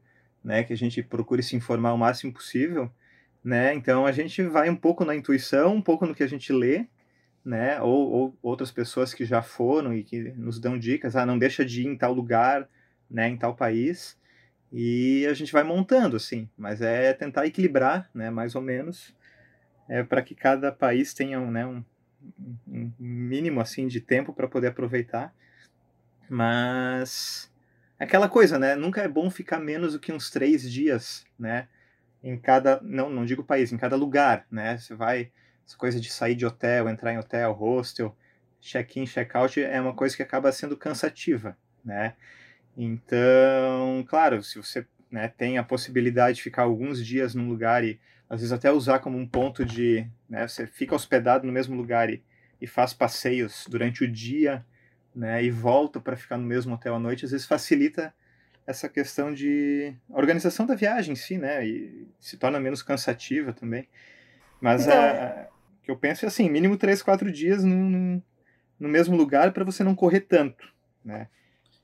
né, 0.42 0.64
que 0.64 0.72
a 0.72 0.76
gente 0.76 1.02
procure 1.02 1.42
se 1.42 1.56
informar 1.56 1.92
o 1.92 1.98
máximo 1.98 2.32
possível, 2.32 2.90
né? 3.42 3.74
Então 3.74 4.06
a 4.06 4.12
gente 4.12 4.42
vai 4.42 4.68
um 4.68 4.76
pouco 4.76 5.04
na 5.04 5.14
intuição, 5.14 5.74
um 5.74 5.82
pouco 5.82 6.06
no 6.06 6.14
que 6.14 6.22
a 6.22 6.28
gente 6.28 6.52
lê, 6.52 6.86
né? 7.44 7.80
Ou, 7.80 8.10
ou, 8.10 8.38
outras 8.42 8.70
pessoas 8.70 9.14
que 9.14 9.24
já 9.24 9.42
foram 9.42 9.94
e 9.94 10.02
que 10.02 10.32
nos 10.32 10.58
dão 10.60 10.78
dicas, 10.78 11.16
ah, 11.16 11.26
não 11.26 11.38
deixa 11.38 11.64
de 11.64 11.82
ir 11.82 11.86
em 11.86 11.96
tal 11.96 12.12
lugar, 12.12 12.68
né? 13.10 13.28
Em 13.28 13.36
tal 13.36 13.54
país 13.54 14.18
e 14.72 15.26
a 15.26 15.34
gente 15.34 15.52
vai 15.52 15.62
montando, 15.62 16.16
assim. 16.16 16.48
Mas 16.56 16.80
é 16.80 17.12
tentar 17.12 17.46
equilibrar, 17.46 18.10
né? 18.14 18.30
Mais 18.30 18.54
ou 18.54 18.62
menos, 18.62 19.14
é 19.88 20.02
para 20.02 20.22
que 20.22 20.34
cada 20.34 20.70
país 20.70 21.14
tenha 21.14 21.40
né, 21.40 21.66
um, 21.66 21.82
um 22.66 22.92
mínimo 22.98 23.60
assim 23.60 23.86
de 23.86 24.00
tempo 24.00 24.32
para 24.32 24.48
poder 24.48 24.68
aproveitar. 24.68 25.34
Mas 26.28 27.50
aquela 27.98 28.28
coisa, 28.28 28.58
né? 28.58 28.74
Nunca 28.74 29.02
é 29.02 29.08
bom 29.08 29.30
ficar 29.30 29.58
menos 29.58 29.92
do 29.92 30.00
que 30.00 30.12
uns 30.12 30.30
três 30.30 30.70
dias, 30.70 31.24
né? 31.38 31.68
em 32.22 32.36
cada, 32.36 32.80
não, 32.82 33.10
não 33.10 33.24
digo 33.24 33.44
país, 33.44 33.72
em 33.72 33.76
cada 33.76 33.96
lugar, 33.96 34.46
né? 34.50 34.76
Você 34.78 34.94
vai, 34.94 35.30
essa 35.66 35.76
coisa 35.76 36.00
de 36.00 36.10
sair 36.10 36.34
de 36.34 36.46
hotel, 36.46 36.88
entrar 36.88 37.12
em 37.12 37.18
hotel, 37.18 37.52
hostel, 37.52 38.16
check-in, 38.60 39.06
check-out 39.06 39.62
é 39.62 39.80
uma 39.80 39.94
coisa 39.94 40.16
que 40.16 40.22
acaba 40.22 40.50
sendo 40.52 40.76
cansativa, 40.76 41.56
né? 41.84 42.14
Então, 42.76 44.04
claro, 44.08 44.42
se 44.42 44.56
você 44.56 44.86
né, 45.10 45.28
tem 45.28 45.58
a 45.58 45.64
possibilidade 45.64 46.36
de 46.36 46.42
ficar 46.42 46.62
alguns 46.62 47.04
dias 47.04 47.34
num 47.34 47.48
lugar 47.48 47.84
e 47.84 47.98
às 48.28 48.40
vezes 48.40 48.52
até 48.52 48.70
usar 48.70 48.98
como 48.98 49.16
um 49.16 49.26
ponto 49.26 49.64
de, 49.64 50.06
né, 50.28 50.46
você 50.46 50.66
fica 50.66 50.94
hospedado 50.94 51.46
no 51.46 51.52
mesmo 51.52 51.74
lugar 51.74 52.10
e, 52.10 52.22
e 52.60 52.66
faz 52.66 52.92
passeios 52.92 53.66
durante 53.68 54.04
o 54.04 54.10
dia, 54.10 54.64
né, 55.18 55.42
e 55.42 55.50
volta 55.50 56.00
para 56.00 56.16
ficar 56.16 56.38
no 56.38 56.44
mesmo 56.44 56.72
hotel 56.74 56.94
à 56.94 56.98
noite, 56.98 57.24
às 57.24 57.32
vezes 57.32 57.44
facilita 57.44 58.14
essa 58.64 58.88
questão 58.88 59.34
de 59.34 59.92
organização 60.08 60.64
da 60.64 60.76
viagem 60.76 61.14
em 61.14 61.16
si, 61.16 61.38
né? 61.38 61.66
E 61.66 62.06
se 62.20 62.36
torna 62.36 62.60
menos 62.60 62.82
cansativa 62.82 63.52
também. 63.52 63.88
Mas 64.60 64.82
então... 64.82 64.96
É, 64.96 65.48
o 65.80 65.84
que 65.84 65.90
eu 65.90 65.96
penso 65.96 66.24
é 66.24 66.28
assim, 66.28 66.48
mínimo 66.48 66.76
três, 66.76 67.02
quatro 67.02 67.32
dias 67.32 67.64
no, 67.64 68.22
no 68.78 68.88
mesmo 68.88 69.16
lugar 69.16 69.52
para 69.52 69.64
você 69.64 69.82
não 69.82 69.94
correr 69.94 70.20
tanto, 70.20 70.72
né? 71.04 71.28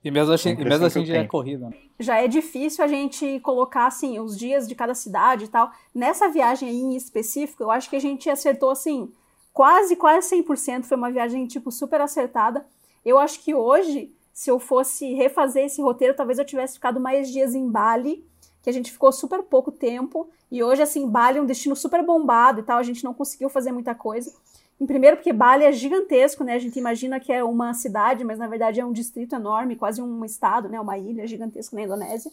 E 0.04 0.10
mesmo 0.10 0.32
assim, 0.34 0.50
e 0.50 0.64
mesmo 0.64 0.84
assim 0.84 1.04
já 1.04 1.16
é 1.16 1.26
corrida. 1.26 1.70
Né? 1.70 1.76
Já 1.98 2.22
é 2.22 2.28
difícil 2.28 2.84
a 2.84 2.86
gente 2.86 3.40
colocar 3.40 3.86
assim 3.86 4.20
os 4.20 4.38
dias 4.38 4.68
de 4.68 4.74
cada 4.74 4.94
cidade 4.94 5.46
e 5.46 5.48
tal. 5.48 5.72
Nessa 5.94 6.28
viagem 6.28 6.68
aí 6.68 6.76
em 6.76 6.94
específico, 6.94 7.62
eu 7.62 7.70
acho 7.70 7.88
que 7.88 7.96
a 7.96 8.00
gente 8.00 8.28
acertou 8.28 8.70
assim, 8.70 9.10
quase 9.52 9.96
quase 9.96 10.36
100%, 10.36 10.84
foi 10.84 10.96
uma 10.98 11.10
viagem 11.10 11.46
tipo 11.46 11.72
super 11.72 12.00
acertada. 12.02 12.66
Eu 13.04 13.18
acho 13.18 13.40
que 13.40 13.54
hoje 13.54 14.14
se 14.34 14.50
eu 14.50 14.58
fosse 14.58 15.14
refazer 15.14 15.64
esse 15.64 15.80
roteiro, 15.80 16.14
talvez 16.14 16.38
eu 16.40 16.44
tivesse 16.44 16.74
ficado 16.74 16.98
mais 16.98 17.30
dias 17.30 17.54
em 17.54 17.70
Bali, 17.70 18.26
que 18.60 18.68
a 18.68 18.72
gente 18.72 18.90
ficou 18.90 19.12
super 19.12 19.42
pouco 19.44 19.70
tempo, 19.70 20.28
e 20.50 20.62
hoje, 20.62 20.82
assim, 20.82 21.08
Bali 21.08 21.38
é 21.38 21.40
um 21.42 21.46
destino 21.46 21.76
super 21.76 22.04
bombado 22.04 22.60
e 22.60 22.62
tal, 22.64 22.78
a 22.78 22.82
gente 22.82 23.04
não 23.04 23.14
conseguiu 23.14 23.48
fazer 23.48 23.70
muita 23.70 23.94
coisa. 23.94 24.32
Em 24.80 24.86
primeiro, 24.86 25.16
porque 25.16 25.32
Bali 25.32 25.64
é 25.64 25.72
gigantesco, 25.72 26.42
né? 26.42 26.54
A 26.54 26.58
gente 26.58 26.76
imagina 26.78 27.20
que 27.20 27.32
é 27.32 27.44
uma 27.44 27.72
cidade, 27.74 28.24
mas 28.24 28.38
na 28.38 28.48
verdade 28.48 28.80
é 28.80 28.84
um 28.84 28.92
distrito 28.92 29.36
enorme, 29.36 29.76
quase 29.76 30.02
um 30.02 30.24
estado, 30.24 30.68
né? 30.68 30.80
Uma 30.80 30.98
ilha 30.98 31.26
gigantesca 31.28 31.76
na 31.76 31.82
Indonésia. 31.82 32.32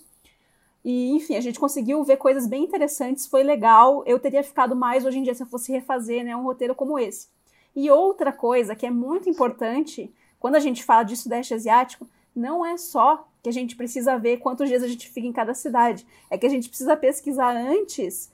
E, 0.83 1.11
enfim, 1.11 1.35
a 1.35 1.41
gente 1.41 1.59
conseguiu 1.59 2.03
ver 2.03 2.17
coisas 2.17 2.47
bem 2.47 2.63
interessantes, 2.63 3.27
foi 3.27 3.43
legal. 3.43 4.03
Eu 4.07 4.17
teria 4.17 4.43
ficado 4.43 4.75
mais 4.75 5.05
hoje 5.05 5.19
em 5.19 5.23
dia 5.23 5.35
se 5.35 5.43
eu 5.43 5.47
fosse 5.47 5.71
refazer 5.71 6.25
né, 6.25 6.35
um 6.35 6.43
roteiro 6.43 6.73
como 6.73 6.97
esse. 6.97 7.27
E 7.75 7.91
outra 7.91 8.33
coisa 8.33 8.75
que 8.75 8.87
é 8.87 8.91
muito 8.91 9.29
importante 9.29 10.11
quando 10.41 10.55
a 10.55 10.59
gente 10.59 10.83
fala 10.83 11.03
de 11.03 11.15
Sudeste 11.15 11.53
Asiático, 11.53 12.07
não 12.35 12.65
é 12.65 12.75
só 12.75 13.27
que 13.43 13.47
a 13.47 13.53
gente 13.53 13.75
precisa 13.75 14.17
ver 14.17 14.37
quantos 14.37 14.67
dias 14.67 14.81
a 14.81 14.87
gente 14.87 15.07
fica 15.07 15.27
em 15.27 15.31
cada 15.31 15.53
cidade, 15.53 16.05
é 16.31 16.37
que 16.37 16.47
a 16.47 16.49
gente 16.49 16.67
precisa 16.67 16.97
pesquisar 16.97 17.55
antes 17.55 18.31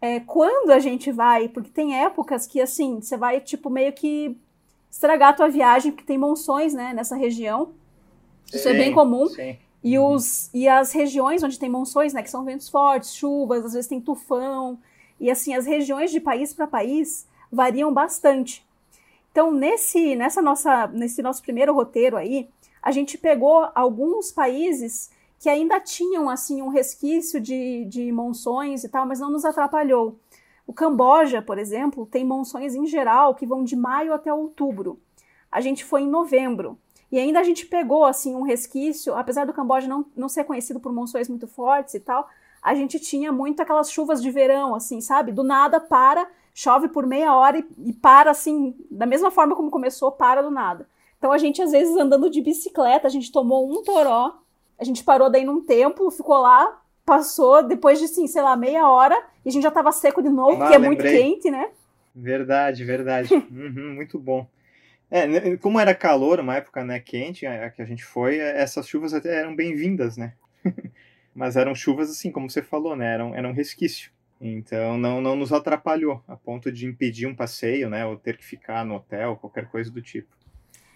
é, 0.00 0.18
quando 0.18 0.70
a 0.70 0.78
gente 0.78 1.12
vai, 1.12 1.48
porque 1.48 1.70
tem 1.70 2.02
épocas 2.02 2.46
que, 2.46 2.58
assim, 2.58 3.02
você 3.02 3.18
vai, 3.18 3.38
tipo, 3.38 3.68
meio 3.68 3.92
que 3.92 4.34
estragar 4.90 5.28
a 5.28 5.32
tua 5.34 5.48
viagem, 5.48 5.92
porque 5.92 6.06
tem 6.06 6.16
monções, 6.16 6.72
né, 6.72 6.94
nessa 6.94 7.16
região. 7.16 7.74
Isso 8.48 8.62
sim, 8.62 8.70
é 8.70 8.74
bem 8.74 8.92
comum. 8.92 9.28
Sim. 9.28 9.58
E, 9.84 9.98
uhum. 9.98 10.14
os, 10.14 10.48
e 10.54 10.66
as 10.66 10.90
regiões 10.92 11.42
onde 11.42 11.58
tem 11.58 11.68
monções, 11.68 12.14
né, 12.14 12.22
que 12.22 12.30
são 12.30 12.44
ventos 12.44 12.70
fortes, 12.70 13.14
chuvas, 13.14 13.64
às 13.64 13.74
vezes 13.74 13.88
tem 13.88 14.00
tufão, 14.00 14.78
e 15.20 15.30
assim, 15.30 15.54
as 15.54 15.66
regiões 15.66 16.10
de 16.10 16.18
país 16.18 16.54
para 16.54 16.66
país 16.66 17.28
variam 17.50 17.92
bastante. 17.92 18.64
Então, 19.32 19.50
nesse, 19.50 20.14
nessa 20.14 20.40
nossa, 20.42 20.86
nesse 20.88 21.22
nosso 21.22 21.42
primeiro 21.42 21.74
roteiro 21.74 22.16
aí, 22.16 22.48
a 22.82 22.92
gente 22.92 23.16
pegou 23.16 23.66
alguns 23.74 24.30
países 24.30 25.10
que 25.40 25.48
ainda 25.48 25.80
tinham 25.80 26.28
assim 26.30 26.62
um 26.62 26.68
resquício 26.68 27.40
de, 27.40 27.84
de 27.86 28.12
monções 28.12 28.84
e 28.84 28.88
tal, 28.88 29.06
mas 29.06 29.18
não 29.18 29.30
nos 29.30 29.44
atrapalhou. 29.44 30.18
O 30.66 30.72
Camboja, 30.72 31.42
por 31.42 31.58
exemplo, 31.58 32.06
tem 32.06 32.24
monções 32.24 32.74
em 32.74 32.86
geral 32.86 33.34
que 33.34 33.46
vão 33.46 33.64
de 33.64 33.74
maio 33.74 34.12
até 34.12 34.32
outubro. 34.32 35.00
A 35.50 35.60
gente 35.60 35.84
foi 35.84 36.02
em 36.02 36.08
novembro. 36.08 36.78
E 37.10 37.18
ainda 37.18 37.40
a 37.40 37.42
gente 37.42 37.66
pegou 37.66 38.04
assim 38.04 38.34
um 38.34 38.42
resquício, 38.42 39.14
apesar 39.14 39.46
do 39.46 39.52
Camboja 39.52 39.88
não, 39.88 40.04
não 40.14 40.28
ser 40.28 40.44
conhecido 40.44 40.78
por 40.78 40.92
monções 40.92 41.28
muito 41.28 41.48
fortes 41.48 41.94
e 41.94 42.00
tal, 42.00 42.28
a 42.62 42.74
gente 42.74 43.00
tinha 43.00 43.32
muito 43.32 43.60
aquelas 43.60 43.90
chuvas 43.90 44.22
de 44.22 44.30
verão, 44.30 44.74
assim, 44.74 45.00
sabe? 45.00 45.32
Do 45.32 45.42
nada 45.42 45.80
para, 45.80 46.28
chove 46.54 46.88
por 46.88 47.06
meia 47.06 47.34
hora 47.34 47.58
e, 47.58 47.66
e, 47.90 47.92
para 47.92 48.30
assim, 48.30 48.74
da 48.90 49.06
mesma 49.06 49.30
forma 49.30 49.56
como 49.56 49.70
começou, 49.70 50.12
para 50.12 50.42
do 50.42 50.50
nada. 50.50 50.86
Então 51.18 51.32
a 51.32 51.38
gente, 51.38 51.62
às 51.62 51.72
vezes, 51.72 51.96
andando 51.96 52.28
de 52.28 52.42
bicicleta, 52.42 53.06
a 53.06 53.10
gente 53.10 53.30
tomou 53.30 53.70
um 53.70 53.82
toró, 53.82 54.38
a 54.78 54.84
gente 54.84 55.04
parou 55.04 55.30
daí 55.30 55.44
num 55.44 55.64
tempo, 55.64 56.10
ficou 56.10 56.38
lá, 56.38 56.80
passou, 57.04 57.62
depois 57.62 57.98
de, 57.98 58.06
assim, 58.06 58.26
sei 58.26 58.42
lá, 58.42 58.56
meia 58.56 58.88
hora, 58.88 59.16
e 59.44 59.48
a 59.48 59.52
gente 59.52 59.62
já 59.62 59.70
tava 59.70 59.92
seco 59.92 60.22
de 60.22 60.28
novo, 60.28 60.56
ah, 60.56 60.58
porque 60.58 60.74
é 60.74 60.78
muito 60.78 61.02
quente, 61.02 61.50
né? 61.50 61.70
Verdade, 62.14 62.84
verdade. 62.84 63.32
uhum, 63.50 63.94
muito 63.94 64.18
bom. 64.18 64.46
É, 65.10 65.26
né, 65.26 65.56
como 65.58 65.78
era 65.78 65.94
calor, 65.94 66.40
uma 66.40 66.56
época 66.56 66.82
né, 66.84 66.98
quente, 66.98 67.46
a, 67.46 67.70
que 67.70 67.82
a 67.82 67.84
gente 67.84 68.04
foi, 68.04 68.38
essas 68.38 68.88
chuvas 68.88 69.12
até 69.12 69.40
eram 69.40 69.54
bem-vindas, 69.54 70.16
né? 70.16 70.32
Mas 71.34 71.56
eram 71.56 71.74
chuvas 71.74 72.10
assim, 72.10 72.30
como 72.30 72.50
você 72.50 72.62
falou, 72.62 72.96
né? 72.96 73.14
Eram, 73.14 73.34
eram 73.34 73.52
resquício. 73.52 74.10
Então 74.42 74.98
não, 74.98 75.20
não 75.20 75.36
nos 75.36 75.52
atrapalhou 75.52 76.20
a 76.26 76.36
ponto 76.36 76.72
de 76.72 76.84
impedir 76.84 77.28
um 77.28 77.34
passeio, 77.34 77.88
né? 77.88 78.04
Ou 78.04 78.16
ter 78.16 78.36
que 78.36 78.44
ficar 78.44 78.84
no 78.84 78.96
hotel, 78.96 79.36
qualquer 79.36 79.70
coisa 79.70 79.88
do 79.88 80.02
tipo. 80.02 80.36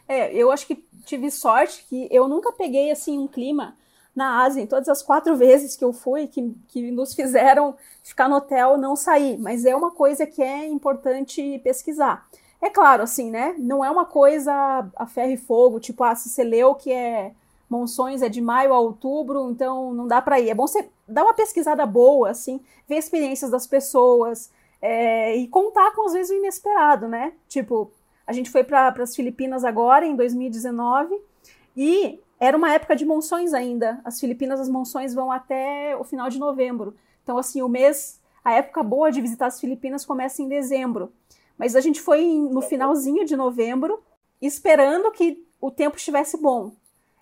É, 0.09 0.35
eu 0.35 0.50
acho 0.50 0.67
que 0.67 0.85
tive 1.05 1.31
sorte 1.31 1.85
que 1.88 2.09
eu 2.11 2.26
nunca 2.26 2.53
peguei 2.53 2.91
assim 2.91 3.19
um 3.19 3.29
clima 3.29 3.76
na 4.15 4.43
Ásia, 4.43 4.62
em 4.62 4.67
todas 4.67 4.88
as 4.88 5.00
quatro 5.00 5.37
vezes 5.38 5.76
que 5.76 5.85
eu 5.85 5.93
fui, 5.93 6.26
que, 6.26 6.53
que 6.69 6.91
nos 6.91 7.15
fizeram 7.15 7.76
ficar 8.03 8.29
no 8.29 8.37
hotel 8.37 8.76
não 8.76 8.97
sair. 8.97 9.38
Mas 9.38 9.65
é 9.65 9.76
uma 9.76 9.93
coisa 9.93 10.26
que 10.26 10.43
é 10.43 10.67
importante 10.67 11.61
pesquisar. 11.62 12.26
É 12.61 12.69
claro, 12.69 13.05
assim, 13.05 13.31
né? 13.31 13.55
Não 13.59 13.85
é 13.85 13.91
uma 13.91 14.07
coisa 14.07 14.91
a 14.97 15.07
ferro 15.07 15.31
e 15.31 15.37
fogo, 15.37 15.79
tipo, 15.79 16.03
ah, 16.03 16.17
se 16.17 16.29
você 16.29 16.43
leu 16.43 16.75
que 16.75 16.91
é 16.91 17.33
Monções 17.68 18.23
é 18.23 18.28
de 18.28 18.40
maio 18.40 18.73
a 18.73 18.78
outubro, 18.78 19.50
então 19.50 19.92
não 19.92 20.06
dá 20.06 20.23
para 20.23 20.38
ir. 20.40 20.50
É 20.50 20.54
bom 20.54 20.66
você 20.66 20.88
dar 21.06 21.25
uma 21.25 21.35
pesquisada 21.35 21.85
boa, 21.85 22.30
assim, 22.30 22.61
ver 22.88 22.96
experiências 22.96 23.50
das 23.50 23.66
pessoas 23.66 24.50
é, 24.80 25.37
e 25.37 25.49
contar 25.49 25.92
com, 25.92 26.06
às 26.06 26.12
vezes, 26.12 26.30
o 26.30 26.38
inesperado, 26.38 27.08
né? 27.08 27.32
Tipo, 27.49 27.90
a 28.26 28.32
gente 28.32 28.50
foi 28.50 28.64
para 28.64 28.94
as 28.99 29.14
Filipinas 29.14 29.64
agora, 29.64 30.06
em 30.06 30.14
2019, 30.14 31.20
e 31.76 32.20
era 32.38 32.56
uma 32.56 32.73
época 32.73 32.94
de 32.94 33.04
monções 33.04 33.54
ainda. 33.54 34.00
As 34.04 34.20
Filipinas, 34.20 34.61
as 34.61 34.68
monções 34.68 35.14
vão 35.14 35.32
até 35.32 35.96
o 35.96 36.04
final 36.04 36.28
de 36.28 36.38
novembro. 36.38 36.94
Então, 37.23 37.38
assim, 37.38 37.62
o 37.62 37.68
mês, 37.68 38.20
a 38.44 38.52
época 38.52 38.82
boa 38.82 39.11
de 39.11 39.20
visitar 39.20 39.46
as 39.46 39.61
Filipinas 39.61 40.04
começa 40.04 40.42
em 40.42 40.49
dezembro. 40.49 41.12
Mas 41.58 41.75
a 41.75 41.80
gente 41.80 42.00
foi 42.00 42.25
no 42.25 42.61
finalzinho 42.61 43.25
de 43.25 43.35
novembro, 43.35 44.02
esperando 44.40 45.11
que 45.11 45.44
o 45.61 45.70
tempo 45.70 45.96
estivesse 45.96 46.37
bom. 46.37 46.73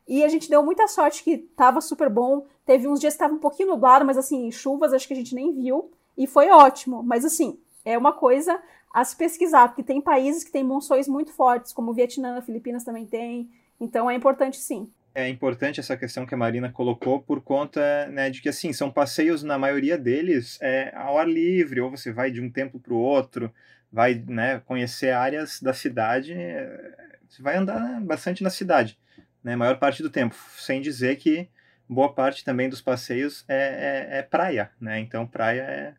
E 0.06 0.22
a 0.22 0.28
gente 0.28 0.50
deu 0.50 0.62
muita 0.62 0.86
sorte 0.86 1.24
que 1.24 1.38
tava 1.38 1.80
super 1.80 2.08
bom. 2.10 2.46
Teve 2.66 2.86
uns 2.86 3.00
dias 3.00 3.14
que 3.14 3.18
tava 3.18 3.34
um 3.34 3.38
pouquinho 3.38 3.70
nublado, 3.70 4.04
mas 4.04 4.18
assim, 4.18 4.50
chuvas 4.50 4.92
acho 4.92 5.06
que 5.08 5.14
a 5.14 5.16
gente 5.16 5.34
nem 5.34 5.52
viu. 5.52 5.90
E 6.16 6.26
foi 6.26 6.50
ótimo. 6.50 7.02
Mas 7.02 7.24
assim, 7.24 7.58
é 7.84 7.96
uma 7.96 8.12
coisa 8.12 8.60
a 8.92 9.04
se 9.04 9.16
pesquisar, 9.16 9.68
porque 9.68 9.82
tem 9.82 10.00
países 10.00 10.44
que 10.44 10.52
têm 10.52 10.62
monções 10.62 11.08
muito 11.08 11.32
fortes, 11.32 11.72
como 11.72 11.90
o 11.90 11.94
Vietnã, 11.94 12.40
Filipinas 12.40 12.84
também 12.84 13.04
tem. 13.04 13.50
Então 13.80 14.08
é 14.08 14.14
importante 14.14 14.56
sim. 14.56 14.88
É 15.14 15.28
importante 15.28 15.78
essa 15.78 15.96
questão 15.96 16.26
que 16.26 16.34
a 16.34 16.36
Marina 16.38 16.70
colocou 16.72 17.20
por 17.20 17.40
conta 17.40 18.06
né, 18.08 18.30
de 18.30 18.42
que 18.42 18.48
assim 18.48 18.72
são 18.72 18.90
passeios 18.90 19.42
na 19.44 19.56
maioria 19.56 19.96
deles 19.96 20.58
é, 20.60 20.92
ao 20.96 21.18
ar 21.18 21.28
livre 21.28 21.80
ou 21.80 21.90
você 21.90 22.12
vai 22.12 22.32
de 22.32 22.40
um 22.40 22.50
tempo 22.50 22.80
para 22.80 22.92
o 22.92 22.98
outro, 22.98 23.52
vai 23.92 24.14
né, 24.26 24.60
conhecer 24.66 25.10
áreas 25.10 25.60
da 25.60 25.72
cidade, 25.72 26.32
é, 26.32 26.94
você 27.28 27.40
vai 27.42 27.56
andar 27.56 27.80
né, 27.80 28.00
bastante 28.00 28.42
na 28.42 28.50
cidade, 28.50 28.98
né, 29.44 29.54
maior 29.54 29.78
parte 29.78 30.02
do 30.02 30.08
tempo, 30.08 30.34
sem 30.56 30.80
dizer 30.80 31.16
que 31.16 31.48
boa 31.86 32.12
parte 32.12 32.42
também 32.42 32.68
dos 32.68 32.80
passeios 32.80 33.44
é, 33.46 34.08
é, 34.14 34.18
é 34.18 34.22
praia, 34.22 34.70
né? 34.80 34.98
Então 34.98 35.26
praia 35.26 35.60
é 35.60 35.94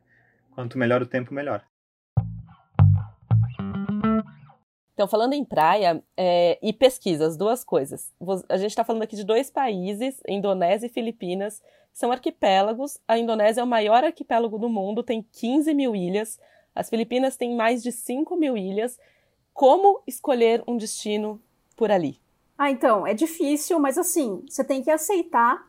quanto 0.55 0.77
melhor 0.77 1.01
o 1.01 1.05
tempo 1.05 1.33
melhor. 1.33 1.63
Então, 4.93 5.09
falando 5.09 5.33
em 5.33 5.43
praia 5.43 6.01
é, 6.15 6.57
e 6.61 6.71
pesquisas, 6.71 7.35
duas 7.35 7.65
coisas. 7.65 8.13
A 8.47 8.57
gente 8.57 8.69
está 8.69 8.83
falando 8.83 9.01
aqui 9.01 9.17
de 9.17 9.25
dois 9.25 9.51
países, 9.51 10.21
Indonésia 10.27 10.87
e 10.87 10.89
Filipinas, 10.89 11.61
são 11.91 12.13
arquipélagos. 12.13 12.97
A 13.05 13.17
Indonésia 13.17 13.59
é 13.59 13.63
o 13.63 13.67
maior 13.67 14.05
arquipélago 14.05 14.57
do 14.57 14.69
mundo, 14.69 15.03
tem 15.03 15.21
15 15.33 15.73
mil 15.73 15.93
ilhas. 15.95 16.39
As 16.73 16.89
Filipinas 16.89 17.35
têm 17.35 17.53
mais 17.55 17.83
de 17.83 17.91
5 17.91 18.37
mil 18.37 18.57
ilhas. 18.57 18.97
Como 19.53 20.01
escolher 20.07 20.63
um 20.65 20.77
destino 20.77 21.41
por 21.75 21.91
ali? 21.91 22.17
Ah, 22.57 22.71
então, 22.71 23.05
é 23.05 23.13
difícil, 23.13 23.79
mas 23.79 23.97
assim, 23.97 24.43
você 24.47 24.63
tem 24.63 24.81
que 24.81 24.89
aceitar 24.89 25.67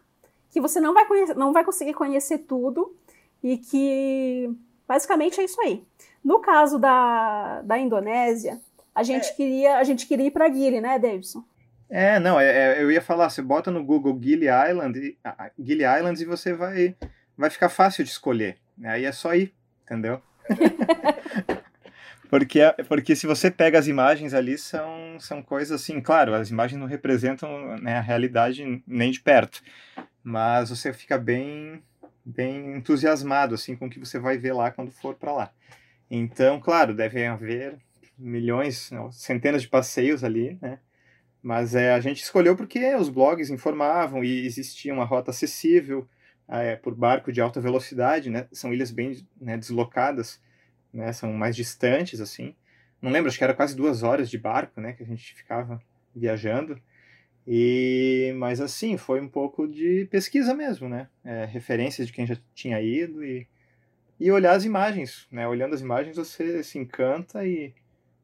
que 0.51 0.61
você 0.61 0.81
não 0.81 0.95
vai, 0.95 1.05
conhecer, 1.07 1.35
não 1.35 1.53
vai 1.53 1.65
conseguir 1.65 1.95
conhecer 1.95 2.39
tudo 2.39 2.97
e 3.43 3.59
que 3.59 4.51
basicamente 4.87 5.41
é 5.41 5.45
isso 5.45 5.61
aí. 5.61 5.85
No 6.25 6.41
caso 6.41 6.79
da, 6.79 7.61
da 7.63 7.79
Indonésia, 7.79 8.61
a 8.95 9.03
gente, 9.03 9.29
é. 9.29 9.33
queria, 9.33 9.79
a 9.79 9.85
gente 9.85 10.07
queria 10.07 10.27
ir 10.27 10.31
para 10.31 10.51
Gili, 10.51 10.81
né, 10.81 10.99
Davidson? 10.99 11.45
É, 11.89 12.19
não, 12.19 12.41
é, 12.41 12.47
é, 12.79 12.83
eu 12.83 12.91
ia 12.91 13.03
falar, 13.03 13.31
você 13.31 13.43
bota 13.43 13.71
no 13.71 13.85
Google 13.85 14.19
Gili 14.21 14.47
Island, 14.47 15.17
Gili 15.59 15.85
Islands 15.85 16.21
e 16.21 16.25
você 16.25 16.53
vai, 16.53 16.97
vai 17.37 17.51
ficar 17.51 17.69
fácil 17.69 18.03
de 18.03 18.11
escolher. 18.11 18.59
Aí 18.85 19.05
é 19.05 19.13
só 19.13 19.35
ir, 19.35 19.55
entendeu? 19.85 20.21
porque, 22.39 22.61
porque 22.87 23.17
se 23.17 23.27
você 23.27 23.51
pega 23.51 23.79
as 23.79 23.87
imagens 23.87 24.35
ali, 24.35 24.59
são, 24.59 25.19
são 25.19 25.43
coisas 25.43 25.81
assim, 25.81 26.03
claro, 26.03 26.35
as 26.35 26.51
imagens 26.51 26.79
não 26.79 26.87
representam 26.87 27.79
né, 27.79 27.97
a 27.97 28.01
realidade 28.03 28.83
nem 28.87 29.11
de 29.11 29.21
perto, 29.21 29.63
mas 30.23 30.69
você 30.69 30.93
fica 30.93 31.17
bem, 31.17 31.83
bem 32.23 32.77
entusiasmado 32.77 33.55
assim 33.55 33.75
com 33.75 33.87
o 33.87 33.91
que 33.91 33.99
você 33.99 34.19
vai 34.19 34.37
ver 34.37 34.53
lá 34.53 34.71
quando 34.71 34.91
for 34.91 35.15
para 35.15 35.33
lá. 35.33 35.51
Então, 36.11 36.61
claro, 36.61 36.95
devem 36.95 37.27
haver 37.27 37.79
milhões, 38.19 38.91
não, 38.91 39.11
centenas 39.11 39.63
de 39.63 39.69
passeios 39.69 40.23
ali, 40.23 40.59
né? 40.61 40.79
Mas 41.43 41.75
é, 41.75 41.95
a 41.95 42.01
gente 42.01 42.23
escolheu 42.23 42.55
porque 42.55 42.95
os 42.97 43.09
blogs 43.09 43.49
informavam 43.49 44.23
e 44.23 44.45
existia 44.45 44.93
uma 44.93 45.07
rota 45.07 45.31
acessível 45.31 46.07
é, 46.47 46.77
por 46.77 46.95
barco 46.95 47.33
de 47.33 47.41
alta 47.41 47.63
velocidade, 47.63 48.29
né? 48.29 48.47
São 48.53 48.75
ilhas 48.75 48.91
bem 48.91 49.27
né, 49.41 49.57
deslocadas, 49.57 50.39
né? 50.97 51.13
São 51.13 51.33
mais 51.33 51.55
distantes, 51.55 52.21
assim. 52.21 52.55
Não 53.01 53.11
lembro, 53.11 53.29
acho 53.29 53.39
que 53.39 53.45
era 53.45 53.55
quase 53.55 53.77
duas 53.77 54.03
horas 54.03 54.31
de 54.31 54.39
barco, 54.39 54.81
né? 54.81 54.93
Que 54.93 55.03
a 55.03 55.07
gente 55.07 55.35
ficava 55.35 55.81
viajando. 56.15 56.81
E, 57.47 58.35
mas 58.37 58.61
assim, 58.61 58.97
foi 58.97 59.21
um 59.21 59.29
pouco 59.29 59.69
de 59.69 60.07
pesquisa 60.11 60.55
mesmo, 60.55 60.89
né? 60.89 61.09
É, 61.25 61.45
referências 61.45 62.07
de 62.07 62.13
quem 62.13 62.27
já 62.27 62.37
tinha 62.55 62.81
ido 62.81 63.25
e, 63.25 63.47
e 64.19 64.33
olhar 64.33 64.55
as 64.55 64.65
imagens, 64.65 65.29
né? 65.31 65.47
Olhando 65.47 65.75
as 65.75 65.81
imagens 65.81 66.17
você 66.17 66.63
se 66.65 66.79
encanta 66.79 67.47
e 67.47 67.73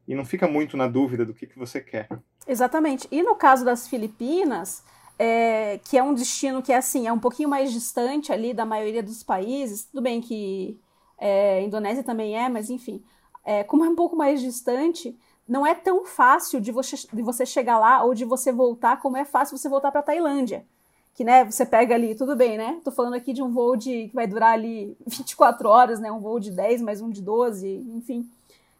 e 0.06 0.14
não 0.14 0.24
fica 0.24 0.48
muito 0.48 0.76
na 0.76 0.88
dúvida 0.88 1.24
do 1.24 1.34
que, 1.34 1.46
que 1.46 1.58
você 1.58 1.80
quer. 1.80 2.08
Exatamente. 2.46 3.06
E 3.10 3.22
no 3.22 3.34
caso 3.34 3.64
das 3.64 3.86
Filipinas, 3.86 4.82
é, 5.18 5.78
que 5.84 5.96
é 5.96 6.02
um 6.02 6.14
destino 6.14 6.62
que 6.62 6.72
é 6.72 6.76
assim, 6.76 7.06
é 7.06 7.12
um 7.12 7.18
pouquinho 7.18 7.48
mais 7.48 7.72
distante 7.72 8.32
ali 8.32 8.52
da 8.52 8.64
maioria 8.64 9.02
dos 9.02 9.22
países, 9.22 9.84
tudo 9.84 10.02
bem 10.02 10.20
que 10.20 10.78
é, 11.22 11.62
Indonésia 11.62 12.02
também 12.02 12.36
é, 12.36 12.48
mas 12.48 12.68
enfim, 12.68 13.00
é, 13.44 13.62
como 13.62 13.84
é 13.84 13.88
um 13.88 13.94
pouco 13.94 14.16
mais 14.16 14.40
distante, 14.40 15.16
não 15.46 15.64
é 15.64 15.72
tão 15.72 16.04
fácil 16.04 16.60
de 16.60 16.72
você, 16.72 16.96
de 17.12 17.22
você 17.22 17.46
chegar 17.46 17.78
lá 17.78 18.02
ou 18.02 18.12
de 18.12 18.24
você 18.24 18.50
voltar 18.50 19.00
como 19.00 19.16
é 19.16 19.24
fácil 19.24 19.56
você 19.56 19.68
voltar 19.68 19.92
para 19.92 20.02
Tailândia. 20.02 20.66
Que, 21.14 21.22
né, 21.22 21.44
você 21.44 21.64
pega 21.64 21.94
ali, 21.94 22.14
tudo 22.14 22.34
bem, 22.34 22.56
né? 22.56 22.80
Tô 22.82 22.90
falando 22.90 23.14
aqui 23.14 23.32
de 23.32 23.42
um 23.42 23.52
voo 23.52 23.76
de, 23.76 24.08
que 24.08 24.14
vai 24.14 24.26
durar 24.26 24.54
ali 24.54 24.96
24 25.06 25.68
horas, 25.68 26.00
né? 26.00 26.10
Um 26.10 26.18
voo 26.18 26.40
de 26.40 26.50
10 26.50 26.82
mais 26.82 27.00
um 27.00 27.10
de 27.10 27.22
12, 27.22 27.68
enfim. 27.94 28.28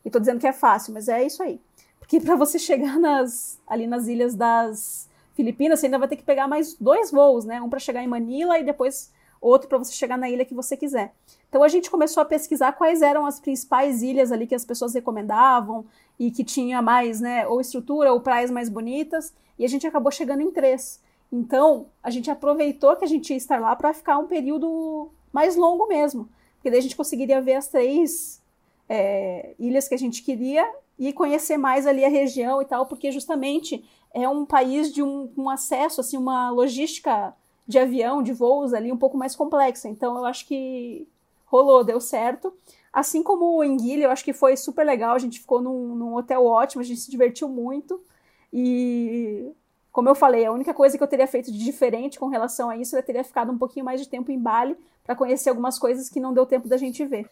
E 0.04 0.10
tô 0.10 0.18
dizendo 0.18 0.40
que 0.40 0.46
é 0.46 0.52
fácil, 0.52 0.92
mas 0.92 1.08
é 1.08 1.24
isso 1.24 1.42
aí. 1.42 1.60
Porque 2.00 2.18
para 2.18 2.34
você 2.34 2.58
chegar 2.58 2.98
nas, 2.98 3.60
ali 3.66 3.86
nas 3.86 4.08
ilhas 4.08 4.34
das 4.34 5.08
Filipinas, 5.34 5.78
você 5.78 5.86
ainda 5.86 5.98
vai 5.98 6.08
ter 6.08 6.16
que 6.16 6.24
pegar 6.24 6.48
mais 6.48 6.74
dois 6.74 7.12
voos, 7.12 7.44
né? 7.44 7.60
Um 7.60 7.70
para 7.70 7.78
chegar 7.78 8.02
em 8.02 8.08
Manila 8.08 8.58
e 8.58 8.64
depois 8.64 9.12
outro 9.40 9.68
para 9.68 9.78
você 9.78 9.92
chegar 9.92 10.16
na 10.16 10.28
ilha 10.28 10.44
que 10.44 10.54
você 10.54 10.76
quiser. 10.76 11.12
Então 11.52 11.62
a 11.62 11.68
gente 11.68 11.90
começou 11.90 12.22
a 12.22 12.24
pesquisar 12.24 12.72
quais 12.72 13.02
eram 13.02 13.26
as 13.26 13.38
principais 13.38 14.00
ilhas 14.02 14.32
ali 14.32 14.46
que 14.46 14.54
as 14.54 14.64
pessoas 14.64 14.94
recomendavam 14.94 15.84
e 16.18 16.30
que 16.30 16.42
tinha 16.42 16.80
mais, 16.80 17.20
né, 17.20 17.46
ou 17.46 17.60
estrutura 17.60 18.10
ou 18.10 18.22
praias 18.22 18.50
mais 18.50 18.70
bonitas, 18.70 19.34
e 19.58 19.64
a 19.66 19.68
gente 19.68 19.86
acabou 19.86 20.10
chegando 20.10 20.40
em 20.40 20.50
três. 20.50 20.98
Então, 21.30 21.88
a 22.02 22.08
gente 22.08 22.30
aproveitou 22.30 22.96
que 22.96 23.04
a 23.04 23.06
gente 23.06 23.28
ia 23.28 23.36
estar 23.36 23.60
lá 23.60 23.76
para 23.76 23.92
ficar 23.92 24.16
um 24.16 24.26
período 24.26 25.10
mais 25.30 25.54
longo 25.54 25.86
mesmo, 25.86 26.26
porque 26.54 26.70
daí 26.70 26.78
a 26.78 26.82
gente 26.82 26.96
conseguiria 26.96 27.42
ver 27.42 27.56
as 27.56 27.68
três 27.68 28.40
é, 28.88 29.54
ilhas 29.58 29.86
que 29.86 29.94
a 29.94 29.98
gente 29.98 30.22
queria 30.22 30.66
e 30.98 31.12
conhecer 31.12 31.58
mais 31.58 31.86
ali 31.86 32.02
a 32.02 32.08
região 32.08 32.62
e 32.62 32.64
tal, 32.64 32.86
porque 32.86 33.12
justamente 33.12 33.84
é 34.14 34.26
um 34.26 34.46
país 34.46 34.90
de 34.90 35.02
um, 35.02 35.30
um 35.36 35.50
acesso, 35.50 36.00
assim, 36.00 36.16
uma 36.16 36.48
logística 36.48 37.36
de 37.68 37.78
avião, 37.78 38.22
de 38.22 38.32
voos 38.32 38.72
ali 38.72 38.90
um 38.90 38.96
pouco 38.96 39.18
mais 39.18 39.36
complexa. 39.36 39.86
Então 39.86 40.16
eu 40.16 40.24
acho 40.24 40.46
que 40.46 41.06
rolou, 41.52 41.84
deu 41.84 42.00
certo. 42.00 42.52
Assim 42.90 43.22
como 43.22 43.62
em 43.62 43.76
Guilha, 43.76 44.04
eu 44.04 44.10
acho 44.10 44.24
que 44.24 44.32
foi 44.32 44.56
super 44.56 44.84
legal. 44.84 45.14
A 45.14 45.18
gente 45.18 45.38
ficou 45.38 45.60
num, 45.60 45.94
num, 45.94 46.14
hotel 46.14 46.44
ótimo, 46.46 46.80
a 46.80 46.84
gente 46.84 47.00
se 47.00 47.10
divertiu 47.10 47.48
muito. 47.48 48.02
E, 48.50 49.52
como 49.92 50.08
eu 50.08 50.14
falei, 50.14 50.46
a 50.46 50.52
única 50.52 50.72
coisa 50.72 50.96
que 50.96 51.04
eu 51.04 51.08
teria 51.08 51.26
feito 51.26 51.52
de 51.52 51.58
diferente 51.58 52.18
com 52.18 52.28
relação 52.28 52.70
a 52.70 52.76
isso, 52.76 52.96
eu 52.96 53.02
teria 53.02 53.22
ficado 53.22 53.52
um 53.52 53.58
pouquinho 53.58 53.84
mais 53.84 54.00
de 54.00 54.08
tempo 54.08 54.32
em 54.32 54.38
Bali 54.38 54.76
para 55.04 55.14
conhecer 55.14 55.50
algumas 55.50 55.78
coisas 55.78 56.08
que 56.08 56.20
não 56.20 56.32
deu 56.32 56.46
tempo 56.46 56.68
da 56.68 56.76
gente 56.76 57.04
ver. 57.04 57.28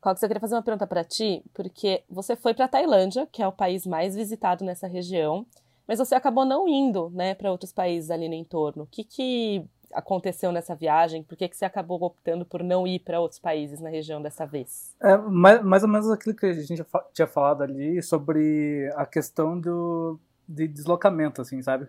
Cox, 0.00 0.22
eu 0.22 0.28
queria 0.28 0.40
fazer 0.40 0.54
uma 0.54 0.62
pergunta 0.62 0.86
para 0.86 1.02
ti, 1.02 1.42
porque 1.54 2.04
você 2.10 2.36
foi 2.36 2.52
para 2.52 2.68
Tailândia, 2.68 3.26
que 3.32 3.42
é 3.42 3.48
o 3.48 3.52
país 3.52 3.86
mais 3.86 4.14
visitado 4.14 4.62
nessa 4.62 4.86
região, 4.86 5.46
mas 5.88 5.98
você 5.98 6.14
acabou 6.14 6.44
não 6.44 6.68
indo, 6.68 7.10
né, 7.10 7.34
para 7.34 7.50
outros 7.50 7.72
países 7.72 8.10
ali 8.10 8.28
no 8.28 8.34
entorno. 8.34 8.82
O 8.82 8.86
que 8.86 9.02
que 9.02 9.64
aconteceu 9.94 10.52
nessa 10.52 10.74
viagem? 10.74 11.22
Por 11.22 11.36
que, 11.36 11.48
que 11.48 11.56
você 11.56 11.64
acabou 11.64 12.02
optando 12.02 12.44
por 12.44 12.62
não 12.62 12.86
ir 12.86 12.98
para 12.98 13.20
outros 13.20 13.40
países 13.40 13.80
na 13.80 13.88
região 13.88 14.20
dessa 14.20 14.44
vez? 14.44 14.94
É 15.00 15.16
mais, 15.16 15.62
mais 15.62 15.82
ou 15.82 15.88
menos 15.88 16.10
aquilo 16.10 16.34
que 16.34 16.46
a 16.46 16.52
gente 16.52 16.84
tinha 17.12 17.26
falado 17.26 17.62
ali 17.62 18.02
sobre 18.02 18.92
a 18.96 19.06
questão 19.06 19.58
do, 19.58 20.18
de 20.48 20.68
deslocamento, 20.68 21.40
assim, 21.40 21.62
sabe? 21.62 21.88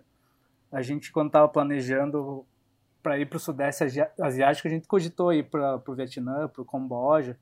A 0.70 0.82
gente, 0.82 1.12
quando 1.12 1.28
estava 1.28 1.48
planejando 1.48 2.46
para 3.02 3.18
ir 3.18 3.26
para 3.26 3.36
o 3.36 3.40
Sudeste 3.40 3.84
Asiático, 4.20 4.66
a 4.66 4.70
gente 4.70 4.88
cogitou 4.88 5.32
ir 5.32 5.48
para 5.48 5.80
o 5.86 5.94
Vietnã, 5.94 6.48
para 6.48 6.62
o 6.62 6.64
Camboja, 6.64 7.38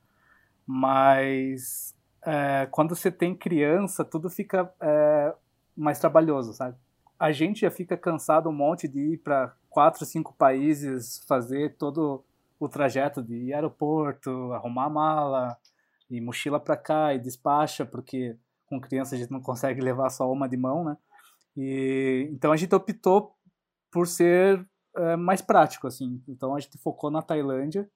mas 0.66 1.94
é, 2.24 2.66
quando 2.70 2.94
você 2.94 3.10
tem 3.10 3.34
criança, 3.34 4.04
tudo 4.04 4.28
fica 4.30 4.72
é, 4.80 5.34
mais 5.76 5.98
trabalhoso, 5.98 6.52
sabe? 6.52 6.76
A 7.18 7.32
gente 7.32 7.62
já 7.62 7.70
fica 7.70 7.96
cansado 7.96 8.48
um 8.48 8.52
monte 8.52 8.88
de 8.88 9.14
ir 9.14 9.18
para 9.18 9.54
quatro, 9.74 10.06
cinco 10.06 10.32
países, 10.32 11.24
fazer 11.26 11.76
todo 11.76 12.24
o 12.60 12.68
trajeto 12.68 13.20
de 13.20 13.52
aeroporto, 13.52 14.52
arrumar 14.52 14.88
mala, 14.88 15.58
e 16.08 16.20
mochila 16.20 16.60
para 16.60 16.76
cá 16.76 17.12
e 17.12 17.18
despacha, 17.18 17.84
porque 17.84 18.36
com 18.66 18.80
criança 18.80 19.16
a 19.16 19.18
gente 19.18 19.32
não 19.32 19.40
consegue 19.40 19.80
levar 19.80 20.08
só 20.10 20.30
uma 20.30 20.48
de 20.48 20.56
mão, 20.56 20.84
né? 20.84 20.96
E, 21.56 22.28
então 22.32 22.52
a 22.52 22.56
gente 22.56 22.72
optou 22.72 23.34
por 23.90 24.06
ser 24.06 24.64
é, 24.96 25.16
mais 25.16 25.42
prático, 25.42 25.88
assim. 25.88 26.22
Então 26.28 26.54
a 26.54 26.60
gente 26.60 26.78
focou 26.78 27.10
na 27.10 27.20
Tailândia, 27.20 27.90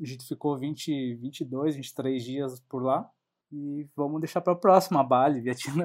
a 0.00 0.06
gente 0.06 0.26
ficou 0.26 0.56
20, 0.56 1.16
22, 1.16 1.76
23 1.76 2.24
dias 2.24 2.60
por 2.60 2.82
lá. 2.82 3.08
E 3.52 3.86
vamos 3.94 4.20
deixar 4.20 4.40
para 4.40 4.52
a 4.54 4.56
próxima, 4.56 5.04
Bali, 5.04 5.40
Vietnã. 5.40 5.84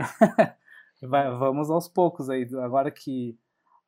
Vai, 1.02 1.30
vamos 1.38 1.70
aos 1.70 1.88
poucos 1.88 2.30
aí. 2.30 2.48
Agora 2.62 2.90
que 2.90 3.38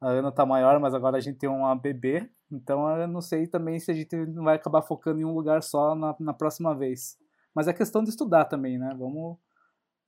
a 0.02 0.10
Ana 0.10 0.32
tá 0.32 0.46
maior, 0.46 0.80
mas 0.80 0.94
agora 0.94 1.18
a 1.18 1.22
gente 1.22 1.38
tem 1.38 1.50
uma 1.50 1.76
bebê. 1.76 2.30
Então 2.52 2.90
eu 3.00 3.08
não 3.08 3.22
sei 3.22 3.48
também 3.48 3.80
se 3.80 3.92
a 3.92 3.94
gente 3.94 4.16
não 4.28 4.44
vai 4.44 4.56
acabar 4.56 4.82
focando 4.82 5.20
em 5.20 5.26
um 5.26 5.34
lugar 5.34 5.64
só 5.64 5.96
na, 5.96 6.16
na 6.20 6.34
próxima 6.34 6.76
vez. 6.76 7.18
Mas 7.54 7.68
é 7.68 7.74
questão 7.74 8.04
de 8.04 8.10
estudar 8.10 8.46
também, 8.46 8.78
né? 8.78 8.94
Vamos 8.98 9.38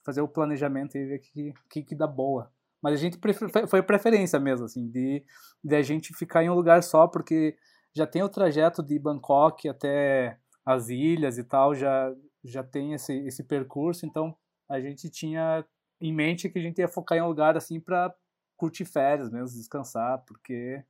fazer 0.05 0.21
o 0.21 0.27
planejamento 0.27 0.97
e 0.97 1.05
ver 1.05 1.17
o 1.17 1.21
que, 1.21 1.53
que, 1.69 1.83
que 1.83 1.95
dá 1.95 2.07
boa. 2.07 2.51
Mas 2.81 2.93
a 2.93 2.97
gente 2.97 3.17
prefer, 3.17 3.67
foi 3.67 3.81
preferência 3.81 4.39
mesmo, 4.39 4.65
assim, 4.65 4.87
de, 4.87 5.23
de 5.63 5.75
a 5.75 5.81
gente 5.81 6.13
ficar 6.13 6.43
em 6.43 6.49
um 6.49 6.53
lugar 6.53 6.83
só, 6.83 7.07
porque 7.07 7.57
já 7.95 8.05
tem 8.05 8.21
o 8.21 8.29
trajeto 8.29 8.83
de 8.83 8.99
Bangkok 8.99 9.67
até 9.67 10.37
as 10.65 10.89
ilhas 10.89 11.37
e 11.37 11.43
tal, 11.43 11.73
já, 11.73 12.13
já 12.43 12.63
tem 12.63 12.93
esse, 12.93 13.13
esse 13.25 13.43
percurso, 13.43 14.05
então 14.05 14.35
a 14.69 14.79
gente 14.79 15.09
tinha 15.09 15.65
em 15.99 16.13
mente 16.13 16.49
que 16.49 16.59
a 16.59 16.61
gente 16.61 16.79
ia 16.79 16.87
focar 16.87 17.17
em 17.17 17.21
um 17.21 17.27
lugar 17.27 17.57
assim 17.57 17.79
para 17.79 18.13
curtir 18.57 18.85
férias 18.85 19.29
mesmo, 19.29 19.57
descansar, 19.57 20.23
porque 20.25 20.83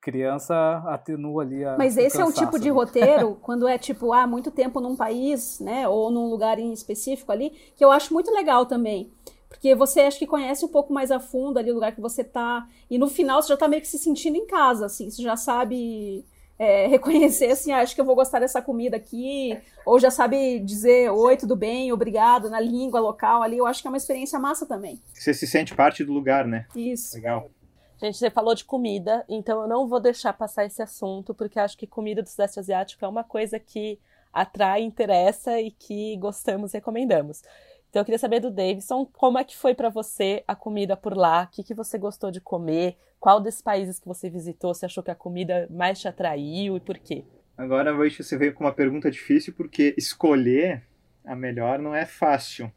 criança 0.00 0.82
atenua 0.86 1.42
ali 1.42 1.64
a 1.64 1.76
Mas 1.78 1.96
esse 1.96 2.20
é 2.20 2.24
o 2.24 2.32
tipo 2.32 2.58
de 2.58 2.68
né? 2.68 2.74
roteiro, 2.74 3.36
quando 3.42 3.66
é 3.66 3.76
tipo, 3.78 4.12
ah, 4.12 4.26
muito 4.26 4.50
tempo 4.50 4.80
num 4.80 4.94
país, 4.94 5.58
né, 5.60 5.88
ou 5.88 6.10
num 6.10 6.28
lugar 6.28 6.58
em 6.58 6.72
específico 6.72 7.32
ali, 7.32 7.50
que 7.74 7.84
eu 7.84 7.90
acho 7.90 8.12
muito 8.12 8.30
legal 8.30 8.66
também. 8.66 9.10
Porque 9.48 9.74
você 9.74 10.00
acha 10.00 10.18
que 10.18 10.26
conhece 10.26 10.64
um 10.64 10.68
pouco 10.68 10.92
mais 10.92 11.10
a 11.10 11.18
fundo 11.18 11.58
ali 11.58 11.70
o 11.70 11.74
lugar 11.74 11.94
que 11.94 12.00
você 12.00 12.22
tá, 12.22 12.68
e 12.90 12.98
no 12.98 13.08
final 13.08 13.40
você 13.40 13.48
já 13.48 13.56
tá 13.56 13.66
meio 13.66 13.80
que 13.80 13.88
se 13.88 13.98
sentindo 13.98 14.36
em 14.36 14.46
casa, 14.46 14.86
assim, 14.86 15.10
você 15.10 15.22
já 15.22 15.36
sabe 15.36 16.24
é, 16.58 16.86
reconhecer 16.86 17.50
assim, 17.50 17.72
ah, 17.72 17.80
acho 17.80 17.94
que 17.94 18.00
eu 18.00 18.04
vou 18.04 18.14
gostar 18.14 18.38
dessa 18.38 18.62
comida 18.62 18.96
aqui, 18.96 19.58
ou 19.84 19.98
já 19.98 20.10
sabe 20.10 20.60
dizer 20.60 21.10
oi, 21.10 21.36
tudo 21.36 21.56
bem, 21.56 21.92
obrigado, 21.92 22.48
na 22.48 22.60
língua 22.60 23.00
local 23.00 23.42
ali, 23.42 23.58
eu 23.58 23.66
acho 23.66 23.82
que 23.82 23.88
é 23.88 23.90
uma 23.90 23.96
experiência 23.96 24.38
massa 24.38 24.66
também. 24.66 25.00
Você 25.12 25.34
se 25.34 25.46
sente 25.46 25.74
parte 25.74 26.04
do 26.04 26.12
lugar, 26.12 26.46
né? 26.46 26.66
Isso. 26.74 27.16
Legal. 27.16 27.50
Gente, 27.98 28.18
você 28.18 28.30
falou 28.30 28.54
de 28.54 28.64
comida, 28.64 29.24
então 29.28 29.62
eu 29.62 29.68
não 29.68 29.86
vou 29.86 30.00
deixar 30.00 30.32
passar 30.32 30.64
esse 30.64 30.82
assunto, 30.82 31.32
porque 31.32 31.58
acho 31.58 31.78
que 31.78 31.86
comida 31.86 32.22
do 32.22 32.28
Sudeste 32.28 32.58
Asiático 32.58 33.04
é 33.04 33.08
uma 33.08 33.24
coisa 33.24 33.58
que 33.58 33.98
atrai, 34.32 34.82
interessa 34.82 35.60
e 35.60 35.70
que 35.70 36.16
gostamos 36.16 36.74
e 36.74 36.76
recomendamos. 36.76 37.42
Então 37.94 38.00
eu 38.00 38.06
queria 38.06 38.18
saber 38.18 38.40
do 38.40 38.50
Davidson, 38.50 39.06
como 39.06 39.38
é 39.38 39.44
que 39.44 39.56
foi 39.56 39.72
para 39.72 39.88
você 39.88 40.42
a 40.48 40.56
comida 40.56 40.96
por 40.96 41.16
lá? 41.16 41.44
O 41.44 41.54
que, 41.54 41.62
que 41.62 41.72
você 41.72 41.96
gostou 41.96 42.28
de 42.28 42.40
comer? 42.40 42.96
Qual 43.20 43.40
desses 43.40 43.62
países 43.62 44.00
que 44.00 44.08
você 44.08 44.28
visitou 44.28 44.74
você 44.74 44.86
achou 44.86 45.00
que 45.00 45.12
a 45.12 45.14
comida 45.14 45.68
mais 45.70 46.00
te 46.00 46.08
atraiu 46.08 46.76
e 46.76 46.80
por 46.80 46.98
quê? 46.98 47.24
Agora, 47.56 47.94
Voice, 47.94 48.20
você 48.20 48.36
veio 48.36 48.52
com 48.52 48.64
uma 48.64 48.72
pergunta 48.72 49.08
difícil, 49.08 49.54
porque 49.56 49.94
escolher 49.96 50.82
a 51.24 51.36
melhor 51.36 51.78
não 51.78 51.94
é 51.94 52.04
fácil. 52.04 52.68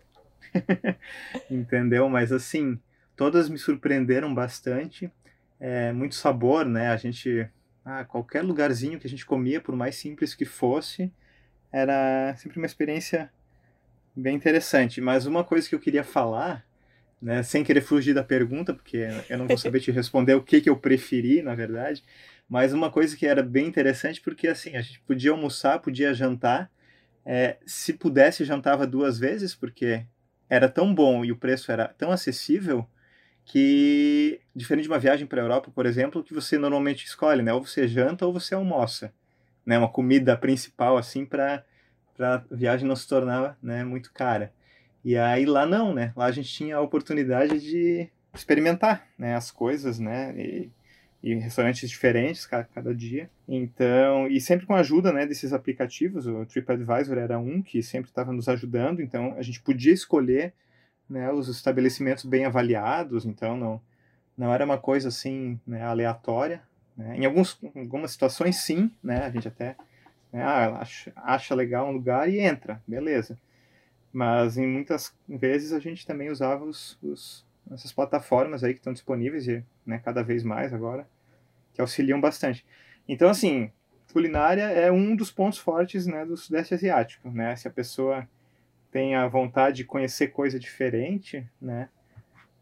Entendeu? 1.50 2.08
Mas 2.08 2.32
assim, 2.32 2.80
todas 3.16 3.50
me 3.50 3.58
surpreenderam 3.58 4.36
bastante. 4.36 5.12
É, 5.60 5.92
muito 5.94 6.14
sabor, 6.14 6.64
né? 6.64 6.90
A 6.90 6.96
gente. 6.96 7.50
Ah, 7.84 8.06
qualquer 8.06 8.44
lugarzinho 8.44 9.00
que 9.00 9.08
a 9.08 9.10
gente 9.10 9.26
comia, 9.26 9.60
por 9.60 9.76
mais 9.76 9.96
simples 9.96 10.36
que 10.36 10.46
fosse, 10.46 11.12
era 11.72 12.36
sempre 12.38 12.60
uma 12.60 12.68
experiência 12.68 13.32
bem 14.18 14.36
interessante. 14.36 15.00
Mas 15.00 15.26
uma 15.26 15.44
coisa 15.44 15.70
que 15.70 15.76
eu 15.76 15.80
queria 15.80 16.04
falar, 16.04 16.66
né, 17.22 17.44
sem 17.44 17.64
querer 17.64 17.82
fugir 17.82 18.14
da 18.14 18.24
pergunta, 18.24 18.74
porque 18.74 19.08
eu 19.30 19.38
não 19.38 19.48
vou 19.48 19.58
saber 19.58 19.80
te 19.80 19.92
responder 19.92 20.34
o 20.34 20.44
que, 20.44 20.62
que 20.62 20.70
eu 20.70 20.78
preferi, 20.78 21.42
na 21.42 21.56
verdade, 21.56 22.04
mas 22.50 22.74
uma 22.74 22.90
coisa 22.90 23.16
que 23.16 23.26
era 23.26 23.44
bem 23.44 23.68
interessante, 23.68 24.22
porque 24.22 24.48
assim, 24.48 24.76
a 24.76 24.82
gente 24.82 25.00
podia 25.02 25.32
almoçar, 25.32 25.80
podia 25.80 26.14
jantar, 26.14 26.72
é, 27.26 27.58
se 27.66 27.94
pudesse, 27.94 28.46
jantava 28.46 28.88
duas 28.88 29.20
vezes, 29.20 29.54
porque 29.54 30.06
era 30.50 30.70
tão 30.70 30.94
bom 30.94 31.26
e 31.26 31.32
o 31.32 31.38
preço 31.38 31.72
era 31.72 31.88
tão 31.88 32.12
acessível 32.12 32.88
que, 33.44 34.42
diferente 34.56 34.84
de 34.84 34.90
uma 34.90 35.00
viagem 35.00 35.28
para 35.28 35.42
a 35.42 35.44
Europa, 35.44 35.72
por 35.74 35.86
exemplo, 35.86 36.24
que 36.24 36.34
você 36.34 36.58
normalmente 36.58 37.06
escolhe, 37.06 37.42
né? 37.42 37.54
Ou 37.54 37.66
você 37.66 37.88
janta 37.88 38.26
ou 38.26 38.34
você 38.34 38.56
almoça, 38.56 39.14
né? 39.66 39.78
Uma 39.78 39.90
comida 39.90 40.38
principal, 40.38 40.98
assim, 40.98 41.26
para 41.26 41.64
a 42.20 42.44
viagem 42.52 42.88
não 42.88 42.96
se 42.96 43.08
tornar 43.08 43.58
né, 43.62 43.84
muito 43.84 44.12
cara. 44.14 44.54
E 45.04 45.18
aí 45.18 45.46
lá 45.46 45.66
não, 45.66 45.94
né? 45.94 46.12
Lá 46.16 46.26
a 46.26 46.32
gente 46.32 46.50
tinha 46.50 46.76
a 46.76 46.82
oportunidade 46.82 47.60
de 47.60 48.10
experimentar 48.34 49.08
né, 49.18 49.36
as 49.36 49.52
coisas, 49.52 50.00
né? 50.00 50.34
E, 50.38 50.72
e 51.24 51.34
restaurantes 51.36 51.90
diferentes 51.90 52.46
cada, 52.46 52.66
cada, 52.66 52.94
dia. 52.94 53.30
Então, 53.48 54.28
e 54.28 54.40
sempre 54.40 54.66
com 54.66 54.76
a 54.76 54.80
ajuda 54.80 55.12
né, 55.12 55.26
desses 55.26 55.54
aplicativos, 55.54 56.28
o 56.28 56.46
TripAdvisor 56.46 57.18
era 57.18 57.40
um 57.40 57.62
que 57.62 57.82
sempre 57.82 58.10
estava 58.10 58.32
nos 58.32 58.48
ajudando, 58.48 59.02
então 59.02 59.34
a 59.38 59.42
gente 59.42 59.62
podia 59.62 59.94
escolher 59.94 60.54
né, 61.10 61.32
os 61.32 61.48
estabelecimentos 61.48 62.26
bem 62.26 62.46
avaliados, 62.46 63.26
então 63.26 63.58
não, 63.58 63.82
não 64.38 64.54
era 64.54 64.66
uma 64.66 64.78
coisa 64.78 65.08
assim 65.08 65.60
né, 65.66 65.84
aleatória. 65.84 66.62
Né? 66.96 67.18
Em 67.18 67.26
alguns, 67.26 67.60
algumas 67.76 68.12
situações, 68.12 68.58
sim, 68.58 68.92
né, 69.02 69.24
a 69.24 69.30
gente 69.30 69.48
até 69.48 69.76
né, 70.32 70.44
ah, 70.44 70.80
acha, 70.80 71.12
acha 71.16 71.56
legal 71.56 71.88
um 71.88 71.92
lugar 71.92 72.30
e 72.30 72.40
entra, 72.40 72.82
beleza. 72.88 73.38
Mas 74.12 74.58
em 74.58 74.68
muitas 74.68 75.16
vezes 75.28 75.74
a 75.74 75.80
gente 75.80 76.06
também 76.06 76.30
usava 76.30 76.64
os, 76.64 76.98
os 77.02 77.46
essas 77.72 77.92
plataformas 77.92 78.64
aí 78.64 78.74
que 78.74 78.80
estão 78.80 78.94
disponíveis 78.94 79.48
e 79.48 79.64
né, 79.86 80.00
cada 80.00 80.24
vez 80.24 80.44
mais 80.44 80.74
agora, 80.74 81.08
que 81.74 81.82
auxiliam 81.82 82.20
bastante. 82.20 82.66
Então, 83.08 83.30
assim, 83.30 83.72
culinária 84.12 84.64
é 84.64 84.92
um 84.92 85.16
dos 85.16 85.32
pontos 85.32 85.60
fortes 85.60 86.06
né, 86.08 86.26
do 86.26 86.38
Sudeste 86.38 86.74
Asiático. 86.74 87.30
Né? 87.30 87.56
Se 87.56 87.68
a 87.68 87.72
pessoa 87.72 88.28
tem 88.92 89.16
a 89.16 89.28
vontade 89.28 89.78
de 89.78 89.86
conhecer 89.86 90.28
coisa 90.30 90.60
diferente, 90.60 91.48
né, 91.62 91.90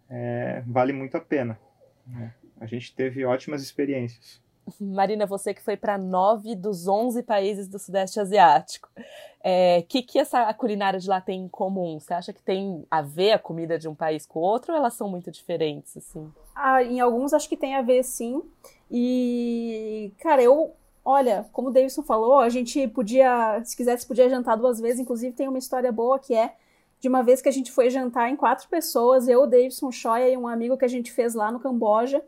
é, 0.10 0.63
vale 0.65 0.93
muito 0.93 1.15
a 1.17 1.21
pena. 1.21 1.60
Né? 2.06 2.34
A 2.60 2.65
gente 2.65 2.95
teve 2.95 3.25
ótimas 3.25 3.62
experiências. 3.62 4.41
Marina, 4.80 5.25
você 5.25 5.54
que 5.54 5.62
foi 5.62 5.78
para 5.78 5.97
nove 5.97 6.56
dos 6.56 6.88
onze 6.88 7.21
países 7.23 7.67
do 7.67 7.80
Sudeste 7.80 8.19
Asiático, 8.19 8.89
o 8.97 9.01
é, 9.43 9.84
que, 9.84 10.01
que 10.01 10.17
essa 10.17 10.51
culinária 10.54 10.99
de 10.99 11.08
lá 11.08 11.21
tem 11.21 11.41
em 11.41 11.47
comum? 11.47 11.99
Você 11.99 12.13
acha 12.13 12.34
que 12.34 12.41
tem 12.41 12.86
a 12.89 13.01
ver 13.01 13.34
a 13.34 13.39
comida 13.39 13.78
de 13.78 13.88
um 13.88 13.95
país 13.95 14.25
com 14.25 14.39
o 14.39 14.43
outro 14.43 14.73
ou 14.73 14.78
elas 14.78 14.93
são 14.93 15.10
muito 15.10 15.30
diferentes? 15.32 15.95
Assim? 15.97 16.32
Ah, 16.56 16.84
em 16.84 16.99
alguns 16.99 17.34
acho 17.34 17.47
que 17.47 17.58
tem 17.58 17.75
a 17.75 17.82
ver, 17.82 18.04
sim. 18.04 18.41
E, 18.89 20.12
cara, 20.19 20.41
eu 20.41 20.73
Olha, 21.08 21.45
como 21.54 21.67
o 21.67 21.71
Davidson 21.71 22.01
falou, 22.01 22.39
a 22.39 22.49
gente 22.49 22.88
podia, 22.88 23.62
se 23.63 23.78
quisesse, 23.78 24.08
podia 24.08 24.28
jantar 24.28 24.58
duas 24.58 24.80
vezes. 24.80 24.99
Inclusive, 24.99 25.36
tem 25.36 25.47
uma 25.47 25.60
história 25.60 25.91
boa 25.91 26.17
que 26.17 26.34
é 26.34 26.56
de 26.99 27.08
uma 27.08 27.21
vez 27.21 27.43
que 27.43 27.47
a 27.47 27.51
gente 27.51 27.71
foi 27.71 27.91
jantar 27.91 28.32
em 28.32 28.36
quatro 28.36 28.67
pessoas, 28.67 29.28
eu, 29.28 29.43
o 29.43 29.45
Davidson 29.45 29.91
Shoya 29.91 30.28
e 30.28 30.36
um 30.36 30.47
amigo 30.47 30.75
que 30.75 30.86
a 30.86 30.88
gente 30.88 31.12
fez 31.12 31.36
lá 31.36 31.51
no 31.51 31.60
Camboja. 31.60 32.23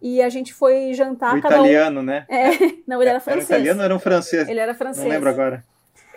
E 0.00 0.22
a 0.22 0.28
gente 0.28 0.54
foi 0.54 0.94
jantar. 0.94 1.34
O 1.34 1.38
italiano, 1.38 2.00
um... 2.00 2.02
né? 2.02 2.26
É, 2.28 2.50
não, 2.86 3.00
ele 3.00 3.10
era 3.10 3.20
francês. 3.20 3.50
Era 3.50 3.60
italiano 3.60 3.80
ou 3.80 3.84
era 3.84 3.94
um 3.94 3.98
francês? 3.98 4.48
Ele 4.48 4.60
era 4.60 4.74
francês. 4.74 5.04
Não 5.04 5.12
lembro 5.12 5.28
agora. 5.28 5.64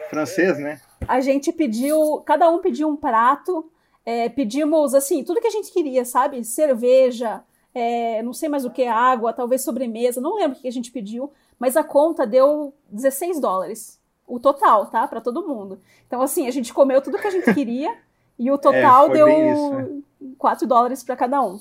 Francês, 0.09 0.57
né? 0.59 0.79
A 1.07 1.19
gente 1.19 1.51
pediu, 1.51 2.21
cada 2.25 2.49
um 2.49 2.59
pediu 2.59 2.87
um 2.87 2.95
prato, 2.95 3.69
é, 4.05 4.29
pedimos, 4.29 4.93
assim, 4.93 5.23
tudo 5.23 5.41
que 5.41 5.47
a 5.47 5.51
gente 5.51 5.71
queria, 5.71 6.05
sabe? 6.05 6.43
Cerveja, 6.43 7.41
é, 7.73 8.21
não 8.21 8.31
sei 8.31 8.47
mais 8.47 8.63
o 8.63 8.69
que, 8.69 8.85
água, 8.85 9.33
talvez 9.33 9.63
sobremesa, 9.63 10.21
não 10.21 10.35
lembro 10.35 10.57
o 10.57 10.61
que 10.61 10.67
a 10.67 10.71
gente 10.71 10.91
pediu 10.91 11.31
mas 11.63 11.77
a 11.77 11.83
conta 11.83 12.27
deu 12.27 12.73
16 12.89 13.39
dólares. 13.39 13.97
O 14.27 14.37
total, 14.37 14.87
tá? 14.87 15.07
Para 15.07 15.21
todo 15.21 15.47
mundo. 15.47 15.79
Então, 16.05 16.21
assim, 16.21 16.45
a 16.45 16.51
gente 16.51 16.73
comeu 16.73 17.01
tudo 17.01 17.17
que 17.17 17.27
a 17.27 17.31
gente 17.31 17.53
queria 17.53 17.95
e 18.37 18.51
o 18.51 18.57
total 18.59 19.07
é, 19.07 19.13
deu 19.13 19.29
isso, 19.29 20.03
4 20.37 20.67
dólares 20.67 21.03
para 21.03 21.15
cada 21.15 21.41
um. 21.41 21.57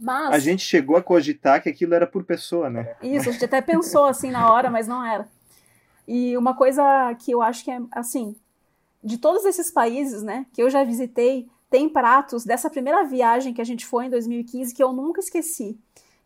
Mas... 0.00 0.32
A 0.32 0.38
gente 0.38 0.62
chegou 0.62 0.96
a 0.96 1.02
cogitar 1.02 1.62
que 1.62 1.68
aquilo 1.68 1.94
era 1.94 2.06
por 2.06 2.24
pessoa, 2.24 2.70
né? 2.70 2.96
Isso, 3.02 3.28
a 3.28 3.32
gente 3.32 3.44
até 3.44 3.60
pensou 3.60 4.06
assim 4.06 4.30
na 4.30 4.50
hora, 4.50 4.70
mas 4.70 4.88
não 4.88 5.04
era. 5.04 5.28
E 6.08 6.36
uma 6.36 6.54
coisa 6.54 7.14
que 7.18 7.30
eu 7.30 7.42
acho 7.42 7.62
que 7.62 7.70
é 7.70 7.78
assim, 7.92 8.34
de 9.04 9.18
todos 9.18 9.44
esses 9.44 9.70
países, 9.70 10.22
né, 10.22 10.46
que 10.52 10.62
eu 10.62 10.70
já 10.70 10.82
visitei, 10.82 11.48
tem 11.68 11.88
pratos 11.88 12.44
dessa 12.44 12.70
primeira 12.70 13.04
viagem 13.04 13.52
que 13.52 13.60
a 13.60 13.64
gente 13.64 13.86
foi 13.86 14.06
em 14.06 14.10
2015 14.10 14.74
que 14.74 14.82
eu 14.82 14.92
nunca 14.92 15.20
esqueci, 15.20 15.78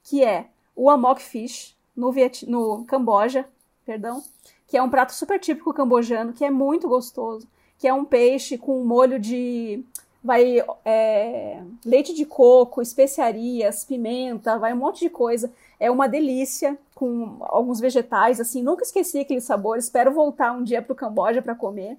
que 0.03 0.25
é 0.25 0.47
o 0.75 0.89
amok 0.89 1.21
fish, 1.21 1.77
no, 1.95 2.11
Viet... 2.11 2.49
no 2.49 2.85
Camboja, 2.85 3.47
perdão, 3.85 4.23
que 4.67 4.77
é 4.77 4.83
um 4.83 4.89
prato 4.89 5.13
super 5.13 5.39
típico 5.39 5.75
cambojano, 5.75 6.33
que 6.33 6.45
é 6.45 6.51
muito 6.51 6.89
gostoso, 6.89 7.47
que 7.79 7.87
é 7.87 7.93
um 7.93 8.05
peixe 8.05 8.57
com 8.57 8.81
um 8.81 8.87
molho 8.87 9.19
de 9.19 9.85
vai 10.25 10.65
é, 10.87 11.63
leite 11.85 12.15
de 12.15 12.25
coco, 12.25 12.81
especiarias, 12.81 13.85
pimenta, 13.85 14.59
vai 14.59 14.73
um 14.73 14.79
monte 14.79 15.01
de 15.01 15.11
coisa. 15.11 15.53
É 15.79 15.91
uma 15.91 16.09
delícia 16.09 16.79
com 16.95 17.37
alguns 17.41 17.79
vegetais, 17.79 18.41
assim, 18.41 18.63
nunca 18.63 18.83
esqueci 18.83 19.19
aquele 19.19 19.43
sabor. 19.43 19.77
Espero 19.77 20.15
voltar 20.15 20.53
um 20.53 20.65
dia 20.65 20.81
para 20.81 20.95
o 20.95 20.97
Camboja 20.97 21.43
para 21.43 21.55
comer. 21.55 21.99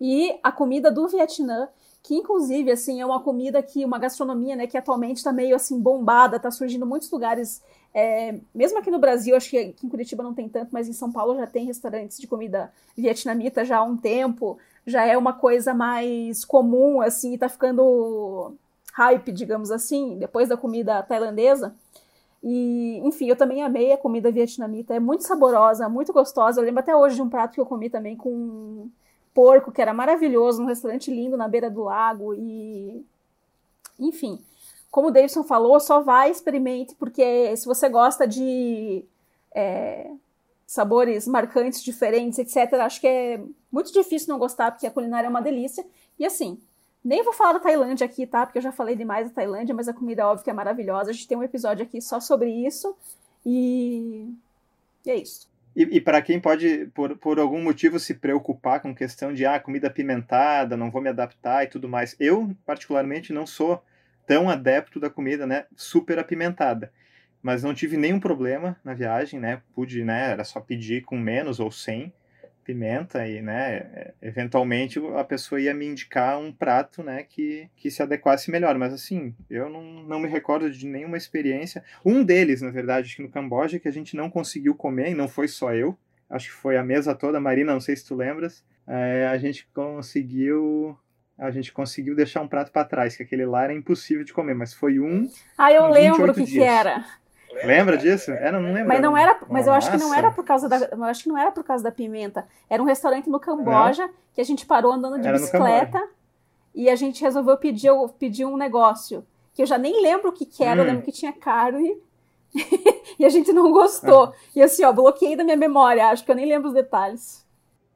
E 0.00 0.38
a 0.44 0.52
comida 0.52 0.92
do 0.92 1.08
Vietnã, 1.08 1.68
que 2.04 2.14
inclusive 2.14 2.70
assim 2.70 3.00
é 3.00 3.06
uma 3.06 3.20
comida 3.20 3.60
que 3.60 3.84
uma 3.84 3.98
gastronomia, 3.98 4.54
né, 4.54 4.68
que 4.68 4.78
atualmente 4.78 5.16
está 5.16 5.32
meio 5.32 5.56
assim 5.56 5.80
bombada, 5.80 6.36
está 6.36 6.52
surgindo 6.52 6.86
muitos 6.86 7.10
lugares 7.10 7.60
é, 7.98 8.38
mesmo 8.54 8.78
aqui 8.78 8.90
no 8.90 8.98
Brasil, 8.98 9.34
acho 9.34 9.48
que 9.48 9.74
em 9.82 9.88
Curitiba 9.88 10.22
não 10.22 10.34
tem 10.34 10.50
tanto, 10.50 10.68
mas 10.70 10.86
em 10.86 10.92
São 10.92 11.10
Paulo 11.10 11.34
já 11.34 11.46
tem 11.46 11.64
restaurantes 11.64 12.18
de 12.18 12.26
comida 12.26 12.70
vietnamita 12.94 13.64
já 13.64 13.78
há 13.78 13.82
um 13.82 13.96
tempo. 13.96 14.58
Já 14.86 15.04
é 15.04 15.16
uma 15.18 15.32
coisa 15.32 15.74
mais 15.74 16.44
comum, 16.44 17.00
assim, 17.00 17.34
e 17.34 17.38
tá 17.38 17.48
ficando 17.48 18.54
hype, 18.92 19.32
digamos 19.32 19.70
assim, 19.70 20.16
depois 20.18 20.48
da 20.48 20.56
comida 20.56 21.02
tailandesa. 21.02 21.74
E, 22.42 23.00
enfim, 23.04 23.28
eu 23.28 23.36
também 23.36 23.62
amei 23.62 23.92
a 23.92 23.98
comida 23.98 24.30
vietnamita. 24.30 24.94
É 24.94 25.00
muito 25.00 25.24
saborosa, 25.24 25.88
muito 25.88 26.12
gostosa. 26.12 26.60
Eu 26.60 26.64
lembro 26.64 26.80
até 26.80 26.94
hoje 26.94 27.16
de 27.16 27.22
um 27.22 27.28
prato 27.28 27.54
que 27.54 27.60
eu 27.60 27.66
comi 27.66 27.90
também 27.90 28.16
com 28.16 28.88
porco, 29.34 29.72
que 29.72 29.82
era 29.82 29.92
maravilhoso, 29.92 30.60
num 30.60 30.68
restaurante 30.68 31.10
lindo 31.10 31.36
na 31.36 31.48
beira 31.48 31.68
do 31.68 31.84
lago. 31.84 32.34
E, 32.34 33.04
enfim, 33.98 34.40
como 34.90 35.08
o 35.08 35.10
Davidson 35.10 35.44
falou, 35.44 35.78
só 35.80 36.00
vai, 36.00 36.30
experimente, 36.30 36.94
porque 36.94 37.54
se 37.56 37.66
você 37.66 37.88
gosta 37.88 38.26
de 38.26 39.04
é, 39.54 40.10
sabores 40.66 41.26
marcantes, 41.26 41.82
diferentes, 41.82 42.38
etc., 42.38 42.74
acho 42.80 43.00
que 43.00 43.06
é 43.06 43.40
muito 43.70 43.92
difícil 43.92 44.28
não 44.28 44.38
gostar, 44.38 44.72
porque 44.72 44.86
a 44.86 44.90
culinária 44.90 45.26
é 45.26 45.30
uma 45.30 45.40
delícia. 45.40 45.86
E 46.18 46.26
assim, 46.26 46.60
Nem 47.04 47.22
vou 47.22 47.32
falar 47.32 47.52
da 47.52 47.60
Tailândia 47.60 48.04
aqui, 48.04 48.26
tá? 48.26 48.44
Porque 48.44 48.58
eu 48.58 48.62
já 48.62 48.72
falei 48.72 48.96
demais 48.96 49.28
da 49.28 49.34
Tailândia, 49.34 49.72
mas 49.72 49.86
a 49.86 49.94
comida, 49.94 50.26
óbvio, 50.26 50.42
que 50.42 50.50
é 50.50 50.52
maravilhosa. 50.52 51.10
A 51.10 51.12
gente 51.12 51.28
tem 51.28 51.38
um 51.38 51.42
episódio 51.44 51.84
aqui 51.84 52.00
só 52.00 52.18
sobre 52.18 52.50
isso. 52.50 52.96
E, 53.44 54.28
e 55.04 55.10
é 55.10 55.14
isso. 55.14 55.48
E, 55.76 55.82
e 55.82 56.00
para 56.00 56.20
quem 56.20 56.40
pode, 56.40 56.86
por, 56.92 57.16
por 57.16 57.38
algum 57.38 57.62
motivo, 57.62 58.00
se 58.00 58.14
preocupar 58.14 58.80
com 58.80 58.92
questão 58.92 59.32
de 59.32 59.46
ah, 59.46 59.60
comida 59.60 59.86
apimentada, 59.86 60.76
não 60.76 60.90
vou 60.90 61.00
me 61.00 61.08
adaptar 61.08 61.62
e 61.62 61.68
tudo 61.68 61.88
mais. 61.88 62.16
Eu, 62.18 62.50
particularmente, 62.66 63.32
não 63.32 63.46
sou 63.46 63.80
tão 64.26 64.50
adepto 64.50 64.98
da 64.98 65.08
comida, 65.08 65.46
né, 65.46 65.66
super 65.76 66.18
apimentada. 66.18 66.90
Mas 67.46 67.62
não 67.62 67.72
tive 67.72 67.96
nenhum 67.96 68.18
problema 68.18 68.76
na 68.82 68.92
viagem, 68.92 69.38
né? 69.38 69.62
Pude, 69.72 70.02
né? 70.02 70.32
Era 70.32 70.42
só 70.42 70.58
pedir 70.58 71.02
com 71.02 71.16
menos 71.16 71.60
ou 71.60 71.70
sem 71.70 72.12
pimenta 72.64 73.24
e, 73.24 73.40
né, 73.40 74.10
eventualmente 74.20 74.98
a 75.16 75.22
pessoa 75.22 75.60
ia 75.60 75.72
me 75.72 75.86
indicar 75.86 76.36
um 76.36 76.50
prato, 76.50 77.00
né, 77.00 77.22
que, 77.22 77.70
que 77.76 77.92
se 77.92 78.02
adequasse 78.02 78.50
melhor. 78.50 78.76
Mas 78.76 78.92
assim, 78.92 79.32
eu 79.48 79.70
não, 79.70 79.84
não 80.02 80.18
me 80.18 80.26
recordo 80.26 80.68
de 80.68 80.84
nenhuma 80.88 81.16
experiência. 81.16 81.84
Um 82.04 82.24
deles, 82.24 82.62
na 82.62 82.70
verdade, 82.70 83.14
que 83.14 83.22
no 83.22 83.30
Camboja, 83.30 83.78
que 83.78 83.86
a 83.86 83.92
gente 83.92 84.16
não 84.16 84.28
conseguiu 84.28 84.74
comer, 84.74 85.12
e 85.12 85.14
não 85.14 85.28
foi 85.28 85.46
só 85.46 85.72
eu, 85.72 85.96
acho 86.28 86.48
que 86.48 86.54
foi 86.54 86.76
a 86.76 86.82
mesa 86.82 87.14
toda, 87.14 87.38
Marina, 87.38 87.72
não 87.72 87.80
sei 87.80 87.94
se 87.94 88.04
tu 88.04 88.16
lembras, 88.16 88.64
é, 88.88 89.28
a 89.28 89.38
gente 89.38 89.68
conseguiu 89.72 90.98
a 91.38 91.50
gente 91.50 91.72
conseguiu 91.72 92.16
deixar 92.16 92.40
um 92.40 92.48
prato 92.48 92.72
para 92.72 92.84
trás, 92.84 93.14
que 93.14 93.22
aquele 93.22 93.44
lá 93.44 93.64
era 93.64 93.74
impossível 93.74 94.24
de 94.24 94.32
comer, 94.32 94.54
mas 94.54 94.72
foi 94.72 94.98
um. 94.98 95.30
Ah, 95.56 95.70
eu 95.70 95.86
lembro 95.88 96.32
o 96.32 96.34
que, 96.34 96.44
que 96.44 96.60
era. 96.60 97.04
Lembra 97.64 97.96
disso? 97.96 98.30
Era, 98.30 98.60
não 98.60 98.72
lembro. 98.72 98.88
Mas 98.88 99.00
não 99.00 99.16
era, 99.16 99.38
mas 99.48 99.66
eu 99.66 99.72
acho 99.72 99.90
que 99.90 99.96
não 99.96 100.14
era 100.14 100.30
por 100.30 100.44
causa 100.44 100.68
da, 100.68 100.88
eu 100.92 101.04
acho 101.04 101.22
que 101.22 101.28
não 101.28 101.38
era 101.38 101.50
por 101.50 101.64
causa 101.64 101.82
da 101.84 101.90
pimenta. 101.90 102.46
Era 102.68 102.82
um 102.82 102.86
restaurante 102.86 103.28
no 103.28 103.40
Camboja 103.40 104.06
não. 104.06 104.14
que 104.34 104.40
a 104.40 104.44
gente 104.44 104.66
parou 104.66 104.92
andando 104.92 105.20
de 105.20 105.28
era 105.28 105.38
bicicleta 105.38 106.02
e 106.74 106.90
a 106.90 106.96
gente 106.96 107.22
resolveu 107.22 107.56
pedir, 107.56 107.90
pedir 108.18 108.44
um 108.44 108.56
negócio 108.56 109.24
que 109.54 109.62
eu 109.62 109.66
já 109.66 109.78
nem 109.78 110.02
lembro 110.02 110.28
o 110.28 110.32
que, 110.32 110.44
que 110.44 110.62
era, 110.62 110.80
hum. 110.80 110.84
eu 110.84 110.86
lembro 110.90 111.02
que 111.02 111.12
tinha 111.12 111.32
carne 111.32 111.96
e 113.18 113.24
a 113.24 113.28
gente 113.28 113.52
não 113.52 113.72
gostou. 113.72 114.24
Ah. 114.24 114.32
E 114.54 114.62
assim, 114.62 114.84
ó, 114.84 114.92
bloqueei 114.92 115.34
da 115.34 115.44
minha 115.44 115.56
memória, 115.56 116.08
acho 116.08 116.24
que 116.24 116.30
eu 116.30 116.36
nem 116.36 116.46
lembro 116.46 116.68
os 116.68 116.74
detalhes. 116.74 117.46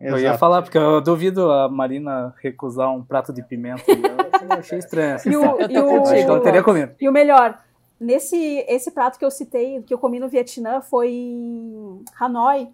Exato. 0.00 0.18
Eu 0.18 0.22
ia 0.22 0.38
falar, 0.38 0.62
porque 0.62 0.78
eu 0.78 1.00
duvido 1.02 1.52
a 1.52 1.68
Marina 1.68 2.34
recusar 2.42 2.90
um 2.90 3.02
prato 3.04 3.34
de 3.34 3.42
pimenta. 3.42 3.84
Eu 4.40 4.56
achei 4.58 4.78
estranho. 4.78 5.18
E 5.26 5.36
o, 5.36 5.42
eu. 5.42 6.02
Acho 6.02 6.14
que 6.14 6.20
ela 6.20 6.40
teria 6.40 6.62
comido. 6.62 6.92
E 6.98 7.06
o 7.06 7.12
melhor, 7.12 7.58
Nesse 8.00 8.64
esse 8.66 8.90
prato 8.90 9.18
que 9.18 9.24
eu 9.24 9.30
citei, 9.30 9.82
que 9.82 9.92
eu 9.92 9.98
comi 9.98 10.18
no 10.18 10.28
Vietnã, 10.28 10.80
foi 10.80 11.10
em 11.10 12.02
Hanoi. 12.18 12.68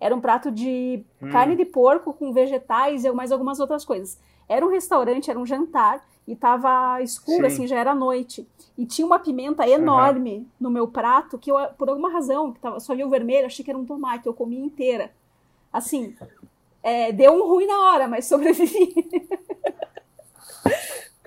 Era 0.00 0.16
um 0.16 0.20
prato 0.20 0.50
de 0.50 1.04
hum. 1.20 1.28
carne 1.28 1.54
de 1.54 1.66
porco 1.66 2.14
com 2.14 2.32
vegetais 2.32 3.04
e 3.04 3.12
mais 3.12 3.30
algumas 3.30 3.60
outras 3.60 3.84
coisas. 3.84 4.18
Era 4.48 4.64
um 4.64 4.70
restaurante, 4.70 5.30
era 5.30 5.38
um 5.38 5.44
jantar 5.44 6.02
e 6.26 6.34
tava 6.34 7.02
escuro, 7.02 7.42
Sim. 7.42 7.46
assim, 7.46 7.66
já 7.66 7.78
era 7.78 7.94
noite. 7.94 8.48
E 8.78 8.86
tinha 8.86 9.06
uma 9.06 9.18
pimenta 9.18 9.68
enorme 9.68 10.38
uhum. 10.38 10.46
no 10.58 10.70
meu 10.70 10.88
prato 10.88 11.38
que 11.38 11.52
eu, 11.52 11.56
por 11.76 11.90
alguma 11.90 12.10
razão, 12.10 12.52
que 12.52 12.60
tava, 12.60 12.80
só 12.80 12.94
vi 12.94 13.04
o 13.04 13.10
vermelho, 13.10 13.46
achei 13.46 13.64
que 13.64 13.70
era 13.70 13.78
um 13.78 13.84
tomate, 13.84 14.26
eu 14.26 14.32
comi 14.32 14.56
inteira. 14.58 15.10
Assim, 15.72 16.16
é, 16.82 17.12
deu 17.12 17.32
um 17.32 17.46
ruim 17.46 17.66
na 17.66 17.78
hora, 17.90 18.08
mas 18.08 18.26
sobrevivi. 18.26 18.94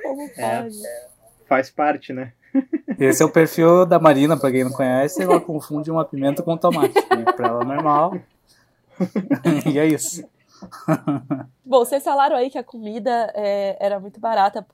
Como 0.01 0.21
é, 0.21 0.61
pode? 0.61 0.85
É, 0.85 1.07
faz 1.45 1.69
parte, 1.69 2.11
né? 2.11 2.33
Esse 2.99 3.23
é 3.23 3.25
o 3.25 3.29
perfil 3.29 3.85
da 3.85 3.99
Marina, 3.99 4.37
pra 4.37 4.51
quem 4.51 4.63
não 4.63 4.71
conhece, 4.71 5.23
ela 5.23 5.39
confunde 5.39 5.89
uma 5.89 6.05
pimenta 6.05 6.43
com 6.43 6.55
tomate. 6.57 6.93
Pra 7.35 7.47
ela 7.47 7.61
é 7.61 7.65
normal. 7.65 8.17
e 9.71 9.79
é 9.79 9.85
isso. 9.85 10.23
Bom, 11.65 11.79
vocês 11.79 12.03
falaram 12.03 12.35
aí 12.35 12.49
que 12.49 12.57
a 12.57 12.63
comida 12.63 13.31
é, 13.35 13.77
era 13.79 13.99
muito 13.99 14.19
barata 14.19 14.65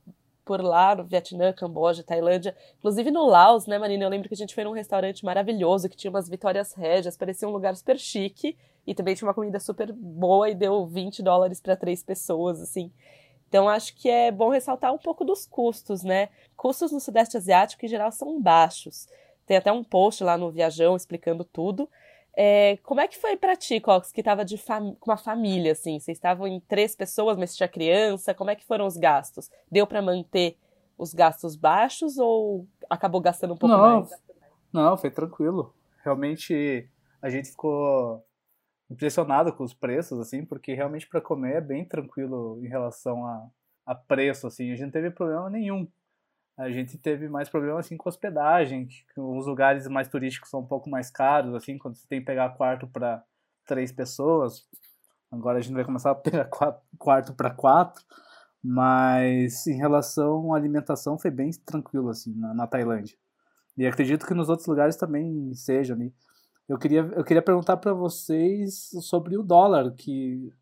por 0.50 0.62
lá, 0.62 0.96
no 0.96 1.04
Vietnã, 1.04 1.54
Camboja, 1.54 2.04
Tailândia. 2.04 2.56
Inclusive 2.80 3.12
no 3.12 3.26
Laos, 3.26 3.68
né, 3.68 3.78
Marina? 3.78 4.06
Eu 4.06 4.10
lembro 4.10 4.28
que 4.28 4.34
a 4.34 4.38
gente 4.38 4.56
foi 4.56 4.64
num 4.64 4.72
restaurante 4.72 5.24
maravilhoso 5.24 5.88
que 5.88 5.96
tinha 5.96 6.10
umas 6.10 6.28
vitórias 6.28 6.74
régias, 6.74 7.16
parecia 7.16 7.48
um 7.48 7.52
lugar 7.52 7.76
super 7.76 8.00
chique 8.00 8.58
e 8.88 8.96
também 8.96 9.14
tinha 9.14 9.28
uma 9.28 9.34
comida 9.34 9.60
super 9.60 9.94
boa 9.94 10.50
e 10.50 10.56
deu 10.56 10.88
20 10.88 11.22
dólares 11.22 11.62
para 11.62 11.76
três 11.76 12.02
pessoas, 12.02 12.60
assim. 12.60 12.92
Então, 13.50 13.68
acho 13.68 13.96
que 13.96 14.08
é 14.08 14.32
bom 14.32 14.50
ressaltar 14.50 14.94
um 14.94 14.98
pouco 15.00 15.26
dos 15.26 15.48
custos, 15.48 16.04
né? 16.04 16.30
Custos 16.56 16.92
no 16.92 17.00
Sudeste 17.00 17.36
Asiático, 17.36 17.84
em 17.84 17.90
geral, 17.90 18.12
são 18.12 18.40
baixos. 18.40 19.08
Tem 19.44 19.58
até 19.58 19.72
um 19.72 19.84
post 19.84 20.24
lá 20.24 20.38
no 20.38 20.52
Viajão 20.52 20.96
explicando 20.96 21.44
tudo. 21.44 21.90
É, 22.38 22.78
como 22.84 23.02
é 23.02 23.08
que 23.08 23.18
foi 23.18 23.36
para 23.36 23.56
ti, 23.56 23.80
Cox, 23.80 24.12
que 24.12 24.22
estava 24.22 24.46
com 25.00 25.10
uma 25.10 25.18
família, 25.18 25.72
assim? 25.72 26.00
Vocês 26.00 26.16
estavam 26.16 26.48
em 26.48 26.60
três 26.60 26.96
pessoas, 26.96 27.38
mas 27.38 27.56
tinha 27.56 27.68
criança. 27.68 28.36
Como 28.36 28.52
é 28.52 28.56
que 28.56 28.64
foram 28.64 28.86
os 28.86 28.96
gastos? 28.96 29.50
Deu 29.70 29.88
para 29.88 30.00
manter 30.00 30.56
os 30.96 31.12
gastos 31.12 31.56
baixos 31.56 32.20
ou 32.20 32.68
acabou 32.88 33.20
gastando 33.20 33.56
um 33.56 33.58
pouco 33.58 33.76
não, 33.76 34.02
mais? 34.02 34.12
Não, 34.72 34.96
foi 34.96 35.10
tranquilo. 35.10 35.74
Realmente, 36.04 36.88
a 37.20 37.32
gente 37.32 37.50
ficou 37.50 38.24
impressionado 38.90 39.54
com 39.54 39.64
os 39.64 39.74
preços, 39.74 40.20
assim, 40.20 40.44
porque 40.44 40.74
realmente 40.74 41.08
para 41.08 41.22
comer 41.22 41.58
é 41.58 41.62
bem 41.62 41.86
tranquilo 41.86 42.60
em 42.64 42.68
relação 42.68 43.26
a, 43.26 43.48
a 43.86 43.96
preço, 43.96 44.48
assim. 44.48 44.72
A 44.72 44.76
gente 44.76 44.86
não 44.86 44.92
teve 44.92 45.12
problema 45.12 45.50
nenhum. 45.50 45.88
A 46.58 46.70
gente 46.70 46.98
teve 46.98 47.30
mais 47.30 47.48
problema, 47.48 47.80
assim, 47.80 47.96
com 47.96 48.10
hospedagem, 48.10 48.88
que 48.88 49.20
os 49.20 49.46
lugares 49.46 49.88
mais 49.88 50.10
turísticos 50.10 50.50
são 50.50 50.60
um 50.62 50.66
pouco 50.66 50.90
mais 50.90 51.10
caros, 51.10 51.54
assim, 51.56 51.78
quando 51.78 51.96
você 51.96 52.08
tem 52.08 52.20
que 52.20 52.26
pegar 52.26 52.50
quarto 52.50 52.88
para 52.88 53.24
três 53.66 53.92
pessoas. 53.92 54.68
Agora 55.32 55.60
a 55.60 55.62
gente 55.62 55.76
vai 55.76 55.86
começar 55.86 56.12
a 56.12 56.16
pegar 56.16 56.46
quatro, 56.50 56.82
quarto 56.98 57.34
para 57.34 57.52
quatro. 57.52 58.04
Mas 58.62 59.66
em 59.68 59.78
relação 59.78 60.54
à 60.54 60.58
alimentação 60.58 61.18
foi 61.18 61.32
bem 61.32 61.50
tranquilo, 61.66 62.10
assim, 62.10 62.36
na, 62.36 62.54
na 62.54 62.68
Tailândia. 62.68 63.16
E 63.78 63.88
acredito 63.88 64.28
que 64.28 64.34
nos 64.34 64.50
outros 64.50 64.68
lugares 64.68 64.98
também 64.98 65.54
seja. 65.54 65.96
Né? 65.96 66.12
Eu 66.70 66.78
queria, 66.78 67.00
eu 67.16 67.24
queria 67.24 67.42
perguntar 67.42 67.78
para 67.78 67.94
vocês 67.94 68.92
sobre 69.02 69.36
o 69.36 69.42
dólar, 69.42 69.92
que 69.92 70.54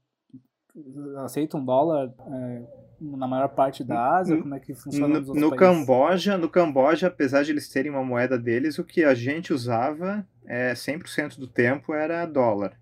aceitam 1.17 1.63
dólar 1.63 2.13
é, 2.31 2.61
na 3.01 3.27
maior 3.27 3.49
parte 3.49 3.83
da 3.83 4.15
Ásia? 4.15 4.37
Como 4.37 4.55
é 4.55 4.59
que 4.59 4.73
funciona 4.73 5.19
no, 5.19 5.33
no 5.33 5.55
Camboja, 5.55 6.37
no 6.37 6.47
Camboja, 6.47 7.07
apesar 7.07 7.43
de 7.43 7.51
eles 7.51 7.67
terem 7.67 7.91
uma 7.91 8.05
moeda 8.05 8.39
deles, 8.39 8.79
o 8.79 8.85
que 8.85 9.03
a 9.03 9.13
gente 9.13 9.51
usava 9.51 10.25
é 10.45 10.71
100% 10.71 11.37
do 11.37 11.47
tempo 11.47 11.93
era 11.93 12.25
dólar. 12.25 12.79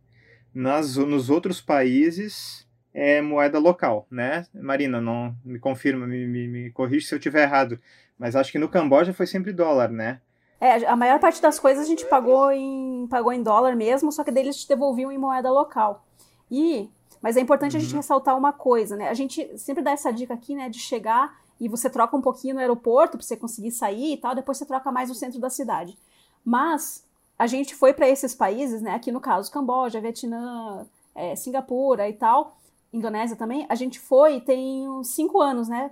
Nas, 0.54 0.96
nos 0.96 1.30
outros 1.32 1.60
países 1.60 2.68
é 2.94 3.22
moeda 3.22 3.58
local, 3.58 4.06
né? 4.10 4.46
Marina, 4.54 5.02
não 5.02 5.36
me 5.44 5.58
confirma, 5.58 6.06
me, 6.06 6.28
me, 6.28 6.48
me 6.48 6.72
corrige 6.72 7.08
se 7.08 7.16
eu 7.16 7.18
estiver 7.18 7.42
errado, 7.42 7.80
mas 8.20 8.36
acho 8.36 8.52
que 8.52 8.60
no 8.60 8.70
Camboja 8.70 9.14
foi 9.14 9.26
sempre 9.26 9.52
dólar, 9.52 9.90
né? 9.90 10.22
É, 10.60 10.86
a 10.86 10.96
maior 10.96 11.20
parte 11.20 11.42
das 11.42 11.60
coisas 11.60 11.86
a 11.86 11.88
gente 11.88 12.06
pagou 12.06 12.52
em, 12.52 13.08
pagou 13.08 13.32
em 13.34 13.44
dólar 13.44 13.76
mesmo, 13.76 14.12
só 14.12 14.24
que 14.24 14.32
daí 14.32 14.44
eles 14.44 14.58
te 14.62 14.68
devolviam 14.68 15.12
em 15.12 15.18
moeda 15.18 15.52
local. 15.52 16.06
E, 16.50 16.90
mas 17.22 17.36
é 17.36 17.42
importante 17.42 17.74
uhum. 17.74 17.78
a 17.78 17.82
gente 17.82 17.92
uhum. 17.92 18.00
ressaltar 18.00 18.38
uma 18.38 18.54
coisa, 18.54 18.96
né? 18.96 19.10
A 19.10 19.14
gente 19.14 19.58
sempre 19.58 19.84
dá 19.84 19.92
essa 19.92 20.12
dica 20.12 20.34
aqui, 20.34 20.56
né, 20.56 20.70
de 20.70 20.80
chegar 20.80 21.38
e 21.60 21.68
você 21.68 21.90
troca 21.90 22.16
um 22.16 22.22
pouquinho 22.22 22.56
no 22.56 22.62
aeroporto 22.62 23.18
para 23.18 23.26
você 23.26 23.38
conseguir 23.38 23.72
sair 23.72 24.14
e 24.14 24.18
tal, 24.18 24.36
depois 24.36 24.58
você 24.58 24.66
troca 24.66 24.92
mais 24.92 25.10
no 25.10 25.16
centro 25.16 25.40
da 25.40 25.50
cidade. 25.50 25.98
Mas 26.44 27.06
a 27.38 27.48
gente 27.48 27.76
foi 27.76 27.94
para 27.94 28.08
esses 28.08 28.34
países, 28.34 28.82
né? 28.82 28.92
Aqui 28.94 29.12
no 29.12 29.20
caso, 29.20 29.52
Camboja, 29.52 30.00
Vietnã, 30.00 30.86
é, 31.14 31.36
Singapura 31.36 32.10
e 32.10 32.14
tal, 32.14 32.58
Indonésia 32.94 33.36
também. 33.36 33.66
A 33.70 33.76
gente 33.76 34.00
foi 34.00 34.40
tem 34.42 34.88
uns 34.88 35.10
cinco 35.10 35.42
anos, 35.42 35.68
né? 35.68 35.92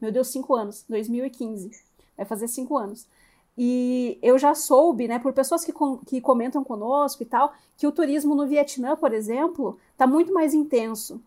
Meu 0.00 0.10
Deus, 0.10 0.28
cinco 0.28 0.54
anos, 0.54 0.84
2015. 0.88 1.70
Vai 2.16 2.26
fazer 2.26 2.48
cinco 2.48 2.76
anos. 2.76 3.06
E 3.56 4.18
eu 4.22 4.38
já 4.38 4.54
soube, 4.54 5.06
né, 5.06 5.18
por 5.18 5.32
pessoas 5.32 5.64
que, 5.64 5.72
com, 5.72 5.98
que 5.98 6.20
comentam 6.20 6.64
conosco 6.64 7.22
e 7.22 7.26
tal, 7.26 7.52
que 7.76 7.86
o 7.86 7.92
turismo 7.92 8.34
no 8.34 8.46
Vietnã, 8.46 8.96
por 8.96 9.12
exemplo, 9.12 9.78
está 9.92 10.06
muito 10.06 10.32
mais 10.32 10.54
intenso. 10.54 11.20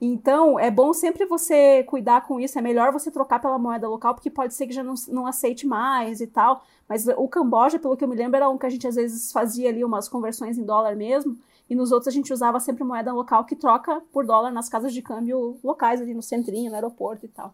Então, 0.00 0.58
é 0.58 0.70
bom 0.70 0.92
sempre 0.92 1.26
você 1.26 1.82
cuidar 1.84 2.20
com 2.26 2.38
isso. 2.38 2.58
É 2.58 2.62
melhor 2.62 2.92
você 2.92 3.10
trocar 3.10 3.40
pela 3.40 3.58
moeda 3.58 3.88
local, 3.88 4.14
porque 4.14 4.30
pode 4.30 4.54
ser 4.54 4.66
que 4.66 4.72
já 4.72 4.82
não, 4.82 4.94
não 5.08 5.26
aceite 5.26 5.66
mais 5.66 6.20
e 6.20 6.26
tal. 6.26 6.62
Mas 6.88 7.06
o 7.08 7.28
Camboja, 7.28 7.78
pelo 7.78 7.96
que 7.96 8.04
eu 8.04 8.08
me 8.08 8.16
lembro, 8.16 8.36
era 8.36 8.48
um 8.48 8.56
que 8.56 8.66
a 8.66 8.70
gente 8.70 8.86
às 8.86 8.94
vezes 8.94 9.32
fazia 9.32 9.68
ali 9.68 9.84
umas 9.84 10.08
conversões 10.08 10.56
em 10.56 10.64
dólar 10.64 10.94
mesmo. 10.94 11.36
E 11.68 11.74
nos 11.74 11.92
outros 11.92 12.08
a 12.08 12.12
gente 12.12 12.32
usava 12.32 12.60
sempre 12.60 12.84
moeda 12.84 13.12
local 13.12 13.44
que 13.44 13.56
troca 13.56 14.00
por 14.12 14.24
dólar 14.24 14.52
nas 14.52 14.68
casas 14.68 14.92
de 14.94 15.02
câmbio 15.02 15.58
locais, 15.62 16.00
ali 16.00 16.14
no 16.14 16.22
centrinho, 16.22 16.70
no 16.70 16.76
aeroporto 16.76 17.26
e 17.26 17.28
tal. 17.28 17.52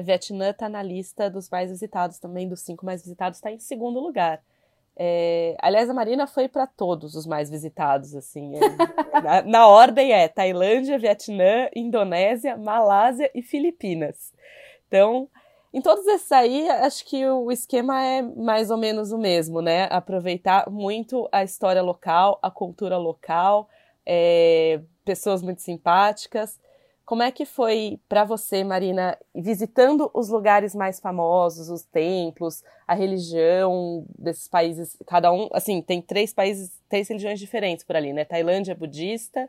Vietnã 0.00 0.50
está 0.50 0.68
na 0.68 0.82
lista 0.82 1.28
dos 1.28 1.50
mais 1.50 1.70
visitados 1.70 2.18
também, 2.18 2.48
dos 2.48 2.60
cinco 2.60 2.86
mais 2.86 3.02
visitados, 3.02 3.38
está 3.38 3.50
em 3.50 3.58
segundo 3.58 4.00
lugar. 4.00 4.42
É, 4.96 5.56
aliás, 5.60 5.88
a 5.88 5.94
Marina 5.94 6.26
foi 6.26 6.48
para 6.48 6.66
todos 6.66 7.14
os 7.14 7.26
mais 7.26 7.50
visitados, 7.50 8.14
assim. 8.14 8.54
É, 8.56 8.60
na, 9.20 9.42
na, 9.42 9.66
ordem 9.66 10.12
é 10.12 10.28
Tailândia, 10.28 10.98
Vietnã, 10.98 11.68
Indonésia, 11.74 12.56
Malásia 12.56 13.30
e 13.34 13.42
Filipinas. 13.42 14.32
Então, 14.88 15.28
em 15.72 15.80
todos 15.80 16.06
esses 16.06 16.30
aí, 16.30 16.68
acho 16.68 17.04
que 17.06 17.26
o 17.26 17.50
esquema 17.50 18.04
é 18.04 18.22
mais 18.22 18.70
ou 18.70 18.76
menos 18.76 19.12
o 19.12 19.18
mesmo, 19.18 19.62
né? 19.62 19.88
Aproveitar 19.90 20.70
muito 20.70 21.28
a 21.32 21.42
história 21.42 21.82
local, 21.82 22.38
a 22.42 22.50
cultura 22.50 22.98
local, 22.98 23.68
é, 24.04 24.80
pessoas 25.04 25.42
muito 25.42 25.62
simpáticas 25.62 26.60
Como 27.04 27.22
é 27.22 27.32
que 27.32 27.44
foi 27.44 27.98
para 28.08 28.24
você, 28.24 28.62
Marina, 28.62 29.18
visitando 29.34 30.10
os 30.14 30.28
lugares 30.28 30.74
mais 30.74 31.00
famosos, 31.00 31.68
os 31.68 31.82
templos, 31.82 32.62
a 32.86 32.94
religião 32.94 34.06
desses 34.16 34.46
países, 34.46 34.96
cada 35.06 35.32
um, 35.32 35.48
assim, 35.52 35.82
tem 35.82 36.00
três 36.00 36.32
países, 36.32 36.70
três 36.88 37.08
religiões 37.08 37.40
diferentes 37.40 37.84
por 37.84 37.96
ali, 37.96 38.12
né? 38.12 38.24
Tailândia 38.24 38.72
é 38.72 38.74
budista, 38.74 39.48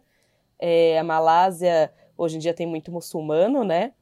é, 0.57 0.97
a 0.97 1.03
Malásia 1.03 1.93
hoje 2.17 2.37
em 2.37 2.39
dia 2.39 2.53
tem 2.53 2.65
muito 2.65 2.91
muçulmano, 2.91 3.63
né? 3.63 3.93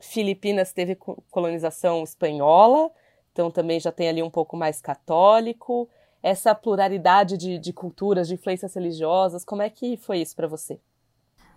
Filipinas 0.00 0.72
teve 0.72 0.96
colonização 1.30 2.02
espanhola, 2.02 2.90
então 3.32 3.50
também 3.50 3.78
já 3.78 3.92
tem 3.92 4.08
ali 4.08 4.22
um 4.22 4.30
pouco 4.30 4.56
mais 4.56 4.80
católico. 4.80 5.88
Essa 6.22 6.54
pluralidade 6.54 7.36
de, 7.36 7.58
de 7.58 7.72
culturas, 7.72 8.28
de 8.28 8.34
influências 8.34 8.74
religiosas, 8.74 9.44
como 9.44 9.62
é 9.62 9.70
que 9.70 9.96
foi 9.96 10.18
isso 10.18 10.34
para 10.34 10.46
você? 10.46 10.80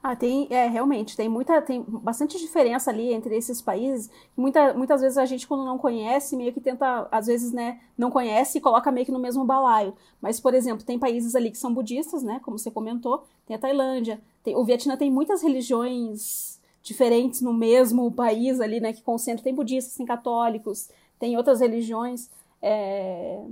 Ah, 0.02 0.16
tem, 0.16 0.48
é, 0.50 0.66
realmente, 0.68 1.18
tem 1.18 1.28
muita, 1.28 1.62
tem 1.62 1.84
bastante 1.86 2.38
diferença 2.38 2.90
ali 2.90 3.14
entre 3.14 3.36
esses 3.36 3.62
países. 3.62 4.10
Muita, 4.36 4.74
muitas 4.74 5.02
vezes 5.02 5.18
a 5.18 5.26
gente, 5.26 5.46
quando 5.46 5.66
não 5.66 5.78
conhece, 5.78 6.38
meio 6.38 6.54
que 6.54 6.62
tenta, 6.62 7.06
às 7.12 7.28
vezes, 7.28 7.52
né, 7.52 7.82
não 7.98 8.10
conhece 8.10 8.58
e 8.58 8.62
coloca 8.62 8.92
meio 8.94 9.06
que 9.06 9.12
no 9.12 9.20
mesmo 9.20 9.44
balaio. 9.44 9.94
Mas, 10.22 10.40
por 10.40 10.54
exemplo, 10.54 10.86
tem 10.86 10.98
países 10.98 11.36
ali 11.36 11.52
que 11.52 11.58
são 11.58 11.74
budistas, 11.74 12.24
né, 12.24 12.40
como 12.46 12.58
você 12.58 12.72
comentou, 12.72 13.26
tem 13.46 13.58
a 13.58 13.60
Tailândia, 13.60 14.22
tem, 14.42 14.56
o 14.56 14.64
Vietnã 14.64 14.96
tem 14.96 15.12
muitas 15.12 15.42
religiões 15.42 16.62
diferentes 16.82 17.42
no 17.42 17.54
mesmo 17.54 18.10
país 18.10 18.62
ali, 18.62 18.80
né, 18.80 18.94
que 18.94 19.02
concentra, 19.02 19.44
tem 19.44 19.54
budistas, 19.54 19.96
tem 19.96 20.06
católicos, 20.06 20.90
tem 21.20 21.36
outras 21.36 21.60
religiões. 21.60 22.30
É... 22.62 23.44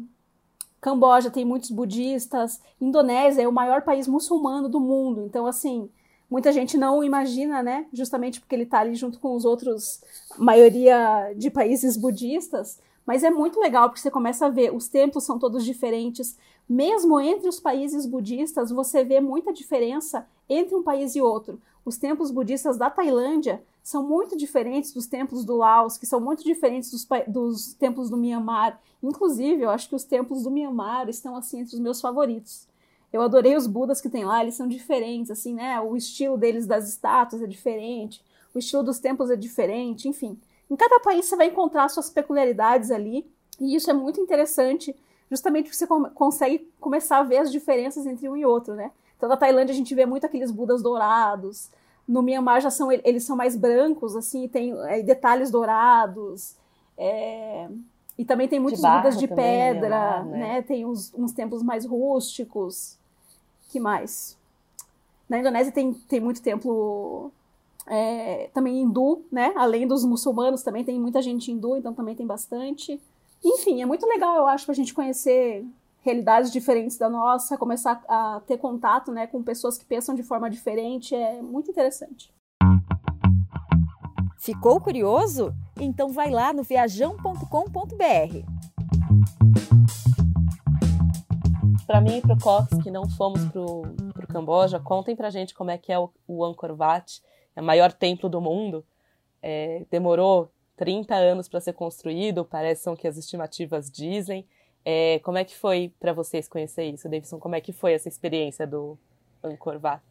Camboja 0.79 1.29
tem 1.29 1.43
muitos 1.43 1.71
budistas, 1.71 2.61
Indonésia 2.79 3.41
é 3.41 3.47
o 3.47 3.51
maior 3.51 3.81
país 3.81 4.07
muçulmano 4.07 4.69
do 4.69 4.79
mundo, 4.79 5.23
então, 5.25 5.45
assim 5.45 5.89
muita 6.29 6.51
gente 6.51 6.77
não 6.77 7.03
imagina, 7.03 7.63
né? 7.63 7.85
Justamente 7.93 8.39
porque 8.39 8.55
ele 8.55 8.63
está 8.63 8.79
ali 8.79 8.95
junto 8.95 9.19
com 9.19 9.35
os 9.35 9.45
outros, 9.45 10.01
maioria 10.37 11.33
de 11.35 11.49
países 11.49 11.97
budistas. 11.97 12.79
Mas 13.05 13.23
é 13.23 13.29
muito 13.29 13.59
legal 13.59 13.87
porque 13.87 14.01
você 14.01 14.11
começa 14.11 14.45
a 14.45 14.49
ver, 14.49 14.73
os 14.73 14.89
templos 14.89 15.23
são 15.23 15.39
todos 15.39 15.63
diferentes. 15.63 16.37
Mesmo 16.67 17.19
entre 17.21 17.47
os 17.47 17.59
países 17.59 18.05
budistas, 18.05 18.69
você 18.69 19.03
vê 19.03 19.21
muita 19.21 19.53
diferença 19.53 20.27
entre 20.49 20.75
um 20.75 20.83
país 20.83 21.15
e 21.15 21.21
outro. 21.21 21.61
Os 21.85 21.97
templos 21.97 22.31
budistas 22.31 22.77
da 22.77 22.89
Tailândia 22.89 23.63
são 23.81 24.03
muito 24.03 24.35
diferentes 24.35 24.91
dos 24.91 25.07
templos 25.07 25.45
do 25.45 25.55
Laos, 25.55 25.97
que 25.97 26.05
são 26.05 26.19
muito 26.19 26.43
diferentes 26.43 26.91
dos, 26.91 27.07
dos 27.25 27.73
templos 27.75 28.09
do 28.09 28.17
Myanmar. 28.17 28.77
Inclusive, 29.01 29.61
eu 29.61 29.69
acho 29.69 29.87
que 29.87 29.95
os 29.95 30.03
templos 30.03 30.43
do 30.43 30.51
Myanmar 30.51 31.07
estão 31.07 31.37
assim 31.37 31.61
entre 31.61 31.75
os 31.75 31.79
meus 31.79 32.01
favoritos. 32.01 32.67
Eu 33.11 33.21
adorei 33.21 33.55
os 33.55 33.67
Budas 33.67 34.01
que 34.01 34.09
tem 34.09 34.25
lá, 34.25 34.41
eles 34.41 34.55
são 34.55 34.67
diferentes, 34.67 35.31
assim, 35.31 35.53
né? 35.53 35.79
O 35.79 35.95
estilo 35.95 36.37
deles 36.37 36.65
das 36.65 36.89
estátuas 36.89 37.41
é 37.41 37.47
diferente, 37.47 38.21
o 38.53 38.59
estilo 38.59 38.83
dos 38.83 38.99
templos 38.99 39.29
é 39.29 39.35
diferente, 39.35 40.07
enfim. 40.07 40.37
Em 40.69 40.75
cada 40.75 40.99
país 40.99 41.25
você 41.25 41.35
vai 41.35 41.47
encontrar 41.47 41.87
suas 41.89 42.09
peculiaridades 42.09 42.91
ali, 42.91 43.25
e 43.59 43.75
isso 43.75 43.89
é 43.89 43.93
muito 43.93 44.19
interessante, 44.19 44.95
justamente 45.31 45.69
porque 45.69 45.77
você 45.77 45.87
consegue 46.13 46.69
começar 46.79 47.19
a 47.19 47.23
ver 47.23 47.37
as 47.37 47.51
diferenças 47.51 48.05
entre 48.05 48.27
um 48.27 48.35
e 48.35 48.45
outro, 48.45 48.75
né? 48.75 48.91
Então, 49.15 49.27
na 49.27 49.37
Tailândia 49.37 49.73
a 49.73 49.75
gente 49.75 49.95
vê 49.95 50.05
muito 50.05 50.25
aqueles 50.25 50.51
Budas 50.51 50.81
dourados, 50.81 51.69
no 52.07 52.21
Myanmar 52.21 52.61
já 52.61 52.69
são, 52.69 52.91
eles 52.91 53.23
são 53.23 53.35
mais 53.35 53.55
brancos, 53.55 54.15
assim, 54.15 54.47
tem 54.47 54.73
é, 54.87 55.01
detalhes 55.01 55.51
dourados, 55.51 56.55
é... 56.97 57.67
E 58.17 58.25
também 58.25 58.47
tem 58.47 58.59
muitos 58.59 58.81
Budas 58.81 59.17
de 59.17 59.27
pedra, 59.27 60.23
né? 60.23 60.37
né? 60.37 60.61
Tem 60.61 60.85
uns, 60.85 61.13
uns 61.13 61.31
templos 61.31 61.61
mais 61.61 61.85
rústicos 61.85 62.97
que 63.69 63.79
mais? 63.79 64.37
Na 65.29 65.37
Indonésia 65.39 65.71
tem, 65.71 65.93
tem 65.93 66.19
muito 66.19 66.41
templo 66.41 67.31
é, 67.85 68.49
também 68.53 68.81
hindu, 68.81 69.23
né? 69.31 69.53
Além 69.55 69.85
dos 69.85 70.03
muçulmanos, 70.03 70.63
também 70.63 70.83
tem 70.83 70.99
muita 70.99 71.21
gente 71.21 71.51
hindu, 71.51 71.77
então 71.77 71.93
também 71.93 72.15
tem 72.15 72.25
bastante. 72.25 72.99
Enfim, 73.43 73.81
é 73.81 73.85
muito 73.85 74.05
legal, 74.07 74.35
eu 74.35 74.47
acho, 74.47 74.65
para 74.65 74.73
a 74.73 74.75
gente 74.75 74.93
conhecer 74.93 75.63
realidades 76.01 76.51
diferentes 76.51 76.97
da 76.97 77.09
nossa, 77.09 77.57
começar 77.57 78.01
a 78.07 78.41
ter 78.47 78.57
contato 78.57 79.11
né, 79.11 79.27
com 79.27 79.43
pessoas 79.43 79.77
que 79.77 79.85
pensam 79.85 80.15
de 80.15 80.23
forma 80.23 80.49
diferente, 80.49 81.13
é 81.13 81.41
muito 81.41 81.69
interessante. 81.69 82.33
Ficou 84.39 84.79
curioso? 84.79 85.53
Então 85.79 86.09
vai 86.09 86.29
lá 86.29 86.51
no 86.53 86.63
viajão.com.br. 86.63 88.57
Para 91.85 92.01
mim 92.01 92.17
e 92.17 92.21
para 92.21 92.33
o 92.33 92.39
Cox, 92.39 92.67
que 92.83 92.91
não 92.91 93.07
fomos 93.09 93.45
para 93.45 93.61
o 93.61 94.27
Camboja, 94.27 94.79
contem 94.79 95.15
para 95.15 95.29
gente 95.29 95.53
como 95.53 95.71
é 95.71 95.77
que 95.77 95.91
é 95.91 95.97
o, 95.97 96.11
o 96.27 96.43
Angkor 96.43 96.75
Wat, 96.77 97.21
é 97.55 97.61
o 97.61 97.63
maior 97.63 97.93
templo 97.93 98.27
do 98.27 98.41
mundo. 98.41 98.85
É, 99.41 99.85
demorou 99.89 100.51
30 100.75 101.15
anos 101.15 101.47
para 101.47 101.61
ser 101.61 101.73
construído, 101.73 102.43
parecem 102.43 102.95
que 102.95 103.07
as 103.07 103.17
estimativas 103.17 103.89
dizem. 103.89 104.45
É, 104.83 105.19
como 105.19 105.37
é 105.37 105.43
que 105.43 105.55
foi 105.55 105.93
para 105.99 106.13
vocês 106.13 106.47
conhecer 106.47 106.85
isso, 106.85 107.09
Davidson? 107.09 107.39
Como 107.39 107.55
é 107.55 107.61
que 107.61 107.73
foi 107.73 107.93
essa 107.93 108.07
experiência 108.07 108.65
do 108.67 108.97
Angkor 109.43 109.79
Wat? 109.81 110.01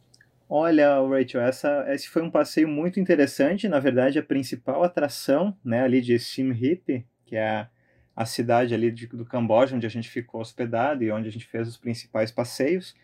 Olha, 0.49 1.01
Rachel, 1.01 1.41
essa, 1.41 1.85
esse 1.89 2.07
foi 2.07 2.21
um 2.21 2.31
passeio 2.31 2.67
muito 2.67 2.99
interessante. 2.99 3.67
Na 3.67 3.79
verdade, 3.79 4.17
a 4.17 4.23
principal 4.23 4.83
atração 4.83 5.57
né, 5.63 5.81
ali 5.81 6.01
de 6.01 6.17
Siem 6.17 6.53
Reap, 6.53 7.05
que 7.25 7.35
é 7.35 7.49
a 7.49 7.69
a 8.17 8.25
cidade 8.25 8.73
ali 8.73 8.89
de, 8.89 9.05
do 9.05 9.23
Camboja, 9.23 9.75
onde 9.75 9.85
a 9.85 9.89
gente 9.89 10.09
ficou 10.09 10.41
hospedado 10.41 11.03
e 11.03 11.11
onde 11.11 11.29
a 11.29 11.31
gente 11.31 11.45
fez 11.45 11.67
os 11.67 11.77
principais 11.77 12.31
passeios. 12.31 12.95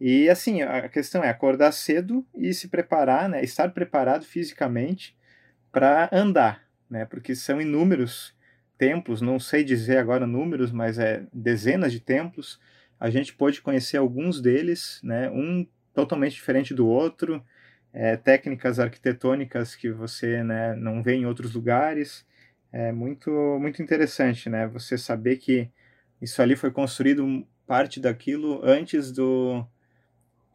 E 0.00 0.30
assim, 0.30 0.62
a 0.62 0.88
questão 0.88 1.24
é 1.24 1.28
acordar 1.28 1.72
cedo 1.72 2.24
e 2.36 2.54
se 2.54 2.68
preparar, 2.68 3.28
né, 3.28 3.42
estar 3.42 3.68
preparado 3.72 4.24
fisicamente 4.24 5.18
para 5.72 6.08
andar, 6.12 6.62
né, 6.88 7.04
porque 7.04 7.34
são 7.34 7.60
inúmeros 7.60 8.32
templos, 8.78 9.20
não 9.20 9.40
sei 9.40 9.64
dizer 9.64 9.98
agora 9.98 10.24
números, 10.24 10.70
mas 10.70 11.00
é 11.00 11.24
dezenas 11.32 11.90
de 11.90 11.98
templos. 11.98 12.60
A 12.98 13.10
gente 13.10 13.34
pôde 13.34 13.60
conhecer 13.60 13.96
alguns 13.96 14.40
deles, 14.40 15.00
né, 15.02 15.28
um 15.30 15.66
totalmente 16.00 16.34
diferente 16.34 16.74
do 16.74 16.86
outro, 16.86 17.44
é, 17.92 18.16
técnicas 18.16 18.78
arquitetônicas 18.78 19.74
que 19.74 19.90
você 19.90 20.42
né, 20.42 20.74
não 20.76 21.02
vê 21.02 21.14
em 21.14 21.26
outros 21.26 21.54
lugares 21.54 22.24
é 22.72 22.92
muito, 22.92 23.30
muito 23.60 23.82
interessante, 23.82 24.48
né? 24.48 24.66
Você 24.68 24.96
saber 24.96 25.36
que 25.36 25.68
isso 26.22 26.40
ali 26.40 26.54
foi 26.54 26.70
construído 26.70 27.46
parte 27.66 28.00
daquilo 28.00 28.60
antes 28.64 29.10
do 29.12 29.64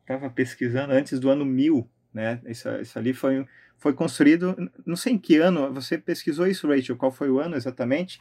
estava 0.01 0.29
pesquisando 0.29 0.93
antes 0.93 1.19
do 1.19 1.29
ano 1.29 1.45
1000, 1.45 1.89
né? 2.13 2.41
Isso, 2.45 2.69
isso 2.77 2.97
ali 2.97 3.13
foi 3.13 3.45
foi 3.77 3.93
construído, 3.93 4.55
não 4.85 4.95
sei 4.95 5.13
em 5.13 5.17
que 5.17 5.37
ano, 5.37 5.71
você 5.71 5.97
pesquisou 5.97 6.47
isso, 6.47 6.67
Rachel, 6.67 6.95
qual 6.95 7.11
foi 7.11 7.29
o 7.29 7.39
ano 7.39 7.55
exatamente? 7.55 8.19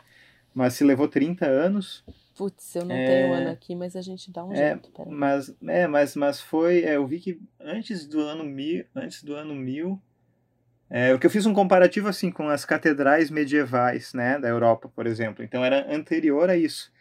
Mas 0.52 0.74
se 0.74 0.84
levou 0.84 1.08
30 1.08 1.46
anos. 1.46 2.04
Putz, 2.34 2.74
eu 2.74 2.84
não 2.84 2.94
é, 2.96 3.06
tenho 3.06 3.30
o 3.30 3.32
ano 3.34 3.50
aqui, 3.50 3.76
mas 3.76 3.94
a 3.94 4.02
gente 4.02 4.30
dá 4.30 4.44
um 4.44 4.52
é, 4.52 4.70
jeito. 4.70 4.90
Pera. 4.90 5.08
Mas, 5.10 5.54
é, 5.66 5.86
mas, 5.86 6.16
mas 6.16 6.40
foi, 6.40 6.82
é, 6.82 6.96
eu 6.96 7.06
vi 7.06 7.20
que 7.20 7.40
antes 7.60 8.06
do 8.06 8.20
ano 8.20 8.42
1000, 8.42 8.84
antes 8.94 9.22
do 9.22 9.34
ano 9.34 9.54
1000, 9.54 10.00
é, 10.90 11.14
o 11.14 11.18
que 11.18 11.26
eu 11.26 11.30
fiz 11.30 11.46
um 11.46 11.54
comparativo 11.54 12.08
assim 12.08 12.30
com 12.30 12.48
as 12.48 12.64
catedrais 12.64 13.30
medievais, 13.30 14.12
né, 14.12 14.38
da 14.38 14.48
Europa, 14.48 14.88
por 14.88 15.06
exemplo. 15.06 15.44
Então 15.44 15.64
era 15.64 15.92
anterior 15.94 16.50
a 16.50 16.56
isso. 16.56 16.92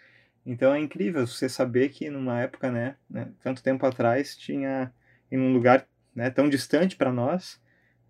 Então 0.46 0.74
é 0.74 0.80
incrível 0.80 1.26
você 1.26 1.50
saber 1.50 1.90
que 1.90 2.10
numa 2.10 2.42
época, 2.42 2.72
né, 2.72 2.96
né 3.10 3.30
tanto 3.42 3.64
tempo 3.64 3.86
atrás, 3.86 4.38
tinha 4.38 4.94
em 5.32 5.40
um 5.40 5.52
lugar 5.54 5.88
né, 6.16 6.30
tão 6.30 6.48
distante 6.48 6.96
para 6.96 7.12
nós, 7.12 7.62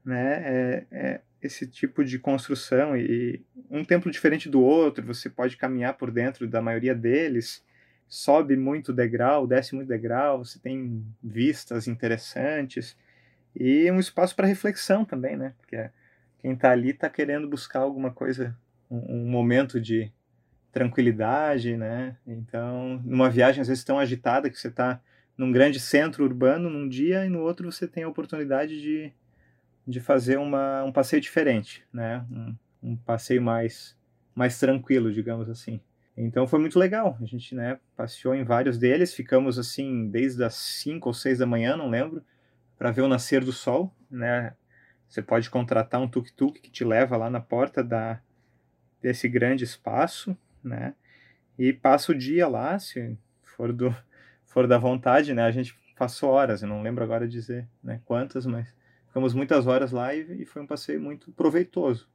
né, 0.03 0.43
é, 0.45 0.85
é 0.91 1.21
esse 1.43 1.67
tipo 1.67 2.03
de 2.05 2.17
construção 2.17 2.95
e 2.95 3.41
um 3.69 3.83
templo 3.83 4.09
diferente 4.09 4.49
do 4.49 4.61
outro. 4.61 5.05
Você 5.05 5.29
pode 5.29 5.57
caminhar 5.57 5.95
por 5.95 6.09
dentro 6.09 6.47
da 6.47 6.61
maioria 6.61 6.95
deles, 6.95 7.63
sobe 8.07 8.55
muito 8.55 8.93
degrau, 8.93 9.45
desce 9.45 9.75
muito 9.75 9.89
degrau. 9.89 10.45
Você 10.45 10.57
tem 10.57 11.05
vistas 11.21 11.87
interessantes. 11.87 12.97
E 13.55 13.91
um 13.91 13.99
espaço 13.99 14.35
para 14.35 14.47
reflexão 14.47 15.03
também, 15.03 15.35
né? 15.35 15.53
Porque 15.59 15.89
quem 16.41 16.53
está 16.53 16.71
ali 16.71 16.91
está 16.91 17.09
querendo 17.09 17.47
buscar 17.47 17.79
alguma 17.79 18.11
coisa, 18.11 18.57
um, 18.89 19.17
um, 19.17 19.25
momento 19.25 19.79
de 19.79 20.11
tranquilidade, 20.71 21.75
né? 21.75 22.15
Então, 22.25 23.01
numa 23.03 23.29
viagem 23.29 23.61
às 23.61 23.67
vezes 23.67 23.83
tão 23.83 23.99
agitada 23.99 24.49
que 24.49 24.57
você 24.57 24.69
está 24.69 24.99
num 25.37 25.51
grande 25.51 25.79
centro 25.79 26.23
urbano 26.23 26.69
num 26.69 26.87
dia 26.87 27.25
e 27.25 27.29
no 27.29 27.41
outro 27.41 27.71
você 27.71 27.87
tem 27.87 28.03
a 28.03 28.09
oportunidade 28.09 28.81
de, 28.81 29.11
de 29.85 29.99
fazer 29.99 30.37
uma, 30.37 30.83
um 30.83 30.91
passeio 30.91 31.21
diferente, 31.21 31.85
né? 31.91 32.25
Um, 32.31 32.55
um 32.81 32.95
passeio 32.95 33.41
mais, 33.41 33.97
mais 34.33 34.59
tranquilo, 34.59 35.11
digamos 35.11 35.49
assim. 35.49 35.79
Então 36.15 36.47
foi 36.47 36.59
muito 36.59 36.77
legal. 36.77 37.17
A 37.21 37.25
gente 37.25 37.55
né, 37.55 37.79
passeou 37.95 38.35
em 38.35 38.43
vários 38.43 38.77
deles, 38.77 39.13
ficamos 39.13 39.57
assim 39.57 40.09
desde 40.09 40.43
as 40.43 40.55
5 40.55 41.09
ou 41.09 41.13
6 41.13 41.39
da 41.39 41.45
manhã, 41.45 41.75
não 41.75 41.89
lembro, 41.89 42.23
para 42.77 42.91
ver 42.91 43.01
o 43.01 43.07
nascer 43.07 43.43
do 43.43 43.51
sol, 43.51 43.93
né? 44.09 44.53
Você 45.07 45.21
pode 45.21 45.49
contratar 45.49 46.01
um 46.01 46.07
tuk-tuk 46.07 46.59
que 46.59 46.71
te 46.71 46.83
leva 46.83 47.17
lá 47.17 47.29
na 47.29 47.39
porta 47.39 47.83
da, 47.83 48.19
desse 49.01 49.27
grande 49.27 49.63
espaço, 49.63 50.35
né? 50.63 50.95
E 51.57 51.71
passa 51.71 52.11
o 52.11 52.15
dia 52.17 52.47
lá, 52.47 52.79
se 52.79 53.17
for, 53.43 53.71
do, 53.71 53.95
for 54.45 54.67
da 54.67 54.77
vontade, 54.77 55.33
né? 55.33 55.43
A 55.43 55.51
gente 55.51 55.75
passou 55.95 56.31
horas, 56.31 56.61
eu 56.61 56.67
não 56.67 56.81
lembro 56.81 57.03
agora 57.03 57.27
dizer 57.27 57.67
né, 57.83 58.01
quantas, 58.05 58.45
mas 58.45 58.73
ficamos 59.13 59.35
muitas 59.35 59.67
horas 59.67 59.91
lá 59.91 60.15
e, 60.15 60.41
e 60.41 60.45
foi 60.45 60.63
um 60.63 60.65
passeio 60.65 60.99
muito 60.99 61.31
proveitoso, 61.33 62.07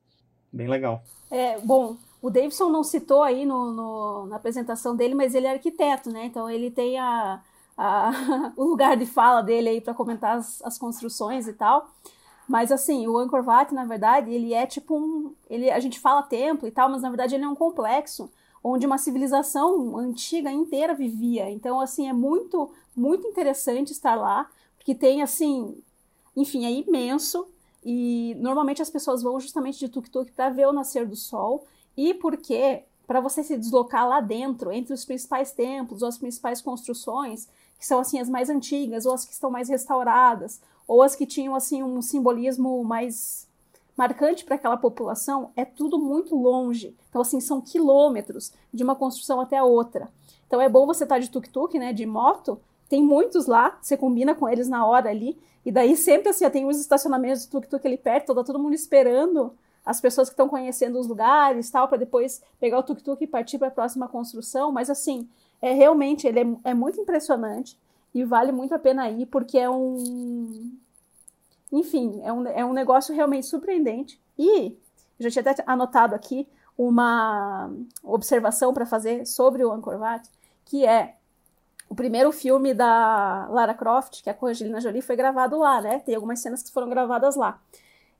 bem 0.52 0.66
legal. 0.66 1.04
É, 1.30 1.56
bom, 1.60 1.96
o 2.20 2.28
Davidson 2.28 2.68
não 2.70 2.82
citou 2.82 3.22
aí 3.22 3.46
no, 3.46 3.72
no, 3.72 4.26
na 4.26 4.34
apresentação 4.34 4.96
dele, 4.96 5.14
mas 5.14 5.32
ele 5.32 5.46
é 5.46 5.52
arquiteto, 5.52 6.10
né? 6.10 6.24
Então 6.24 6.50
ele 6.50 6.72
tem 6.72 6.98
a, 6.98 7.40
a 7.76 8.52
o 8.58 8.64
lugar 8.64 8.96
de 8.96 9.06
fala 9.06 9.42
dele 9.42 9.68
aí 9.68 9.80
para 9.80 9.94
comentar 9.94 10.38
as, 10.38 10.60
as, 10.62 10.76
construções 10.76 11.46
e 11.46 11.52
tal. 11.52 11.88
Mas 12.48 12.72
assim, 12.72 13.06
o 13.06 13.16
Angkor 13.16 13.44
Wat, 13.44 13.72
na 13.72 13.84
verdade, 13.84 14.32
ele 14.32 14.52
é 14.52 14.66
tipo 14.66 14.98
um, 14.98 15.32
ele, 15.48 15.70
a 15.70 15.78
gente 15.78 16.00
fala 16.00 16.22
templo 16.22 16.66
e 16.66 16.72
tal, 16.72 16.88
mas 16.90 17.02
na 17.02 17.10
verdade 17.10 17.36
ele 17.36 17.44
é 17.44 17.48
um 17.48 17.54
complexo 17.54 18.28
onde 18.64 18.86
uma 18.86 18.98
civilização 18.98 19.96
antiga 19.96 20.50
inteira 20.50 20.94
vivia. 20.94 21.48
Então 21.48 21.80
assim, 21.80 22.08
é 22.08 22.12
muito 22.12 22.72
muito 22.96 23.28
interessante 23.28 23.92
estar 23.92 24.16
lá, 24.16 24.50
porque 24.76 24.92
tem 24.96 25.22
assim, 25.22 25.80
enfim, 26.40 26.64
é 26.64 26.70
imenso 26.70 27.46
e 27.84 28.36
normalmente 28.38 28.82
as 28.82 28.90
pessoas 28.90 29.22
vão 29.22 29.38
justamente 29.40 29.78
de 29.78 29.88
tuk-tuk 29.88 30.32
para 30.32 30.50
ver 30.50 30.66
o 30.68 30.72
nascer 30.72 31.06
do 31.06 31.16
sol 31.16 31.66
e 31.96 32.14
porque 32.14 32.84
para 33.06 33.20
você 33.20 33.42
se 33.42 33.56
deslocar 33.56 34.06
lá 34.06 34.20
dentro, 34.20 34.70
entre 34.70 34.92
os 34.92 35.04
principais 35.04 35.50
templos 35.50 36.02
ou 36.02 36.08
as 36.08 36.18
principais 36.18 36.60
construções, 36.60 37.48
que 37.78 37.86
são 37.86 38.00
assim 38.00 38.20
as 38.20 38.28
mais 38.28 38.50
antigas 38.50 39.06
ou 39.06 39.14
as 39.14 39.24
que 39.24 39.32
estão 39.32 39.50
mais 39.50 39.68
restauradas, 39.68 40.60
ou 40.86 41.02
as 41.02 41.16
que 41.16 41.24
tinham 41.24 41.54
assim 41.54 41.82
um 41.82 42.02
simbolismo 42.02 42.84
mais 42.84 43.48
marcante 43.96 44.44
para 44.44 44.56
aquela 44.56 44.76
população, 44.76 45.50
é 45.56 45.64
tudo 45.64 45.98
muito 45.98 46.36
longe. 46.36 46.94
Então 47.08 47.22
assim, 47.22 47.40
são 47.40 47.60
quilômetros 47.60 48.52
de 48.72 48.84
uma 48.84 48.94
construção 48.94 49.40
até 49.40 49.56
a 49.56 49.64
outra. 49.64 50.08
Então 50.46 50.60
é 50.60 50.68
bom 50.68 50.86
você 50.86 51.04
estar 51.04 51.16
tá 51.16 51.20
de 51.20 51.30
tuk-tuk, 51.30 51.78
né, 51.78 51.92
de 51.92 52.04
moto, 52.04 52.60
tem 52.88 53.02
muitos 53.02 53.46
lá, 53.46 53.78
você 53.80 53.96
combina 53.96 54.34
com 54.34 54.48
eles 54.48 54.68
na 54.68 54.86
hora 54.86 55.10
ali, 55.10 55.38
e 55.64 55.72
daí 55.72 55.96
sempre 55.96 56.30
assim, 56.30 56.48
tem 56.50 56.66
os 56.66 56.80
estacionamentos 56.80 57.42
de 57.42 57.48
tuk-tuk 57.48 57.86
ali 57.86 57.98
perto, 57.98 58.34
tá 58.34 58.44
todo 58.44 58.58
mundo 58.58 58.74
esperando 58.74 59.52
as 59.84 60.00
pessoas 60.00 60.28
que 60.28 60.34
estão 60.34 60.48
conhecendo 60.48 60.98
os 60.98 61.06
lugares, 61.06 61.70
tal, 61.70 61.88
para 61.88 61.98
depois 61.98 62.42
pegar 62.60 62.78
o 62.78 62.82
tuk-tuk 62.82 63.22
e 63.22 63.26
partir 63.26 63.58
para 63.58 63.68
a 63.68 63.70
próxima 63.70 64.06
construção. 64.06 64.70
Mas 64.70 64.90
assim, 64.90 65.28
é 65.62 65.72
realmente 65.72 66.26
ele 66.26 66.40
é, 66.40 66.70
é, 66.70 66.74
muito 66.74 67.00
impressionante 67.00 67.78
e 68.14 68.24
vale 68.24 68.52
muito 68.52 68.74
a 68.74 68.78
pena 68.78 69.08
ir 69.10 69.26
porque 69.26 69.58
é 69.58 69.68
um, 69.68 70.76
enfim, 71.72 72.20
é 72.22 72.32
um, 72.32 72.46
é 72.46 72.64
um 72.64 72.72
negócio 72.72 73.14
realmente 73.14 73.46
surpreendente. 73.46 74.20
E 74.38 74.76
já 75.18 75.30
tinha 75.30 75.50
até 75.50 75.62
anotado 75.66 76.14
aqui 76.14 76.46
uma 76.76 77.70
observação 78.04 78.72
para 78.72 78.86
fazer 78.86 79.26
sobre 79.26 79.64
o 79.64 79.72
Angkor 79.72 79.98
Wat, 79.98 80.28
que 80.64 80.86
é 80.86 81.16
o 81.88 81.94
primeiro 81.94 82.30
filme 82.32 82.74
da 82.74 83.46
Lara 83.50 83.74
Croft, 83.74 84.22
que 84.22 84.30
é 84.30 84.34
com 84.34 84.46
a 84.46 84.50
Angelina 84.50 84.80
Jolie, 84.80 85.02
foi 85.02 85.16
gravado 85.16 85.58
lá, 85.58 85.80
né? 85.80 86.00
Tem 86.00 86.14
algumas 86.14 86.40
cenas 86.40 86.62
que 86.62 86.72
foram 86.72 86.88
gravadas 86.88 87.36
lá. 87.36 87.60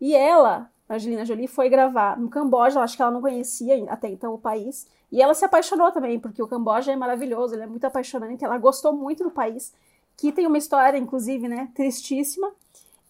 E 0.01 0.15
ela 0.15 0.71
a 0.89 0.95
Angelina 0.95 1.25
Jolie 1.25 1.47
foi 1.47 1.69
gravar 1.69 2.19
no 2.19 2.31
Camboja, 2.31 2.81
acho 2.81 2.97
que 2.97 3.03
ela 3.03 3.11
não 3.11 3.21
conhecia 3.21 3.85
até 3.93 4.09
então 4.09 4.33
o 4.33 4.39
país, 4.39 4.87
e 5.13 5.21
ela 5.21 5.35
se 5.35 5.45
apaixonou 5.45 5.93
também, 5.93 6.19
porque 6.19 6.43
o 6.43 6.49
Camboja 6.49 6.93
é 6.93 6.97
maravilhoso, 6.97 7.55
ele 7.55 7.63
é 7.63 7.67
muito 7.67 7.85
apaixonante, 7.85 8.43
ela 8.43 8.57
gostou 8.57 8.93
muito 8.93 9.23
do 9.23 9.31
país, 9.31 9.75
que 10.17 10.33
tem 10.33 10.47
uma 10.47 10.57
história, 10.57 10.97
inclusive, 10.97 11.47
né, 11.47 11.69
tristíssima, 11.75 12.51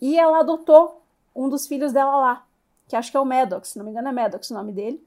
e 0.00 0.18
ela 0.18 0.40
adotou 0.40 1.02
um 1.34 1.48
dos 1.48 1.68
filhos 1.68 1.92
dela 1.92 2.16
lá, 2.16 2.46
que 2.88 2.96
acho 2.96 3.12
que 3.12 3.16
é 3.16 3.20
o 3.20 3.24
Maddox, 3.24 3.68
se 3.68 3.78
não 3.78 3.84
me 3.84 3.92
engano 3.92 4.08
é 4.08 4.12
Maddox 4.12 4.50
o 4.50 4.54
nome 4.54 4.72
dele, 4.72 5.00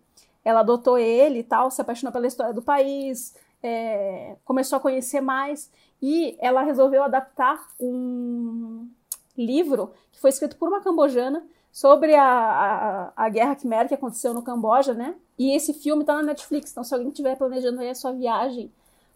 ela 0.44 0.62
adotou 0.62 0.98
ele 0.98 1.40
e 1.40 1.44
tal, 1.44 1.70
se 1.70 1.82
apaixonou 1.82 2.14
pela 2.14 2.26
história 2.26 2.54
do 2.54 2.62
país, 2.62 3.36
é, 3.62 4.36
começou 4.44 4.78
a 4.78 4.80
conhecer 4.80 5.22
mais, 5.22 5.72
e 6.02 6.36
ela 6.40 6.62
resolveu 6.62 7.04
adaptar 7.04 7.68
um 7.80 8.90
livro 9.38 9.92
que 10.12 10.20
foi 10.20 10.30
escrito 10.30 10.58
por 10.58 10.68
uma 10.68 10.82
cambojana, 10.82 11.44
sobre 11.72 12.14
a, 12.16 12.24
a, 12.26 13.14
a 13.16 13.30
guerra 13.30 13.56
Khmer 13.56 13.88
que 13.88 13.94
aconteceu 13.94 14.34
no 14.34 14.42
Camboja, 14.42 14.94
né? 14.94 15.16
E 15.40 15.56
esse 15.56 15.74
filme 15.74 16.04
tá 16.04 16.16
na 16.16 16.24
Netflix, 16.24 16.72
então 16.72 16.84
se 16.84 16.94
alguém 16.94 17.10
estiver 17.10 17.38
planejando 17.38 17.80
aí 17.80 17.90
a 17.90 17.96
sua 17.96 18.12
viagem 18.12 18.72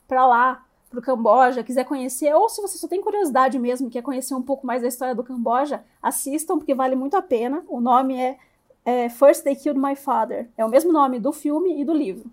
para 0.08 0.26
lá, 0.26 0.66
pro 0.89 1.02
Camboja, 1.02 1.64
quiser 1.64 1.84
conhecer, 1.84 2.34
ou 2.34 2.48
se 2.48 2.62
você 2.62 2.78
só 2.78 2.88
tem 2.88 3.02
curiosidade 3.02 3.60
mesmo, 3.60 3.89
quer 3.89 4.02
conhecer 4.02 4.34
um 4.34 4.41
pouco 4.41 4.66
mais 4.66 4.82
da 4.82 4.88
história 4.88 5.14
do 5.14 5.24
Camboja, 5.24 5.84
assistam, 6.02 6.58
porque 6.58 6.74
vale 6.74 6.96
muito 6.96 7.18
a 7.18 7.22
pena. 7.22 7.64
O 7.68 7.82
nome 7.82 8.18
é, 8.18 8.38
é 8.86 9.10
First 9.10 9.43
They 9.43 9.56
Killed 9.56 9.80
My 9.80 9.96
Father. 9.96 10.50
É 10.58 10.64
o 10.64 10.70
mesmo 10.70 10.93
nome 10.93 11.20
do 11.20 11.34
filme 11.34 11.82
e 11.82 11.84
do 11.84 11.93
livro. 11.93 12.30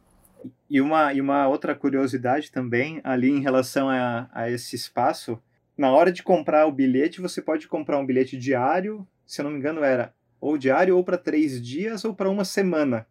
E 0.68 0.80
uma, 0.80 1.12
e 1.12 1.20
uma 1.20 1.46
outra 1.48 1.74
curiosidade 1.74 2.50
também, 2.50 3.00
ali 3.04 3.30
em 3.30 3.40
relação 3.40 3.88
a, 3.88 4.28
a 4.32 4.50
esse 4.50 4.74
espaço, 4.74 5.40
na 5.76 5.90
hora 5.90 6.12
de 6.12 6.22
comprar 6.22 6.66
o 6.66 6.72
bilhete, 6.72 7.20
você 7.20 7.40
pode 7.40 7.68
comprar 7.68 7.98
um 7.98 8.06
bilhete 8.06 8.36
diário, 8.36 9.06
se 9.26 9.40
eu 9.40 9.44
não 9.44 9.50
me 9.50 9.58
engano, 9.58 9.82
era 9.82 10.14
ou 10.40 10.58
diário 10.58 10.96
ou 10.96 11.04
para 11.04 11.16
três 11.16 11.64
dias 11.64 12.04
ou 12.04 12.14
para 12.14 12.28
uma 12.28 12.44
semana. 12.44 13.06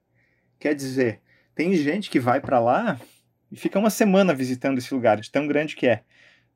Quer 0.60 0.76
dizer, 0.76 1.22
tem 1.56 1.74
gente 1.76 2.10
que 2.10 2.20
vai 2.20 2.42
para 2.42 2.60
lá 2.60 3.00
e 3.52 3.56
fica 3.56 3.80
uma 3.80 3.90
semana 3.90 4.34
visitando 4.34 4.78
esse 4.78 4.94
lugar, 4.94 5.20
de 5.20 5.32
tão 5.32 5.48
grande 5.48 5.76
que 5.76 5.88
é. 5.88 6.04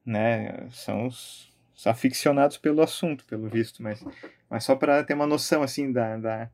Né? 0.06 0.68
São 0.72 1.08
os, 1.08 1.52
os 1.76 1.88
aficionados 1.88 2.58
pelo 2.58 2.82
assunto, 2.82 3.26
pelo 3.26 3.50
visto, 3.50 3.82
mas, 3.82 4.04
mas 4.50 4.64
só 4.64 4.76
para 4.76 5.04
ter 5.04 5.14
uma 5.14 5.26
noção 5.26 5.64
assim 5.64 5.92
da, 5.92 6.18
da, 6.18 6.50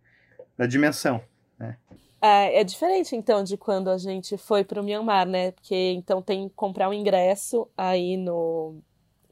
da 0.57 0.65
dimensão. 0.65 1.21
Né? 1.59 1.77
É, 2.21 2.61
é, 2.61 2.63
diferente, 2.63 3.15
então, 3.15 3.43
de 3.43 3.57
quando 3.57 3.89
a 3.89 3.97
gente 3.97 4.37
foi 4.37 4.63
para 4.63 4.79
o 4.79 4.83
Myanmar, 4.83 5.27
né? 5.27 5.51
Porque 5.53 5.93
então 5.93 6.21
tem 6.21 6.47
que 6.47 6.53
comprar 6.53 6.87
um 6.87 6.93
ingresso 6.93 7.67
aí 7.75 8.15
no 8.15 8.79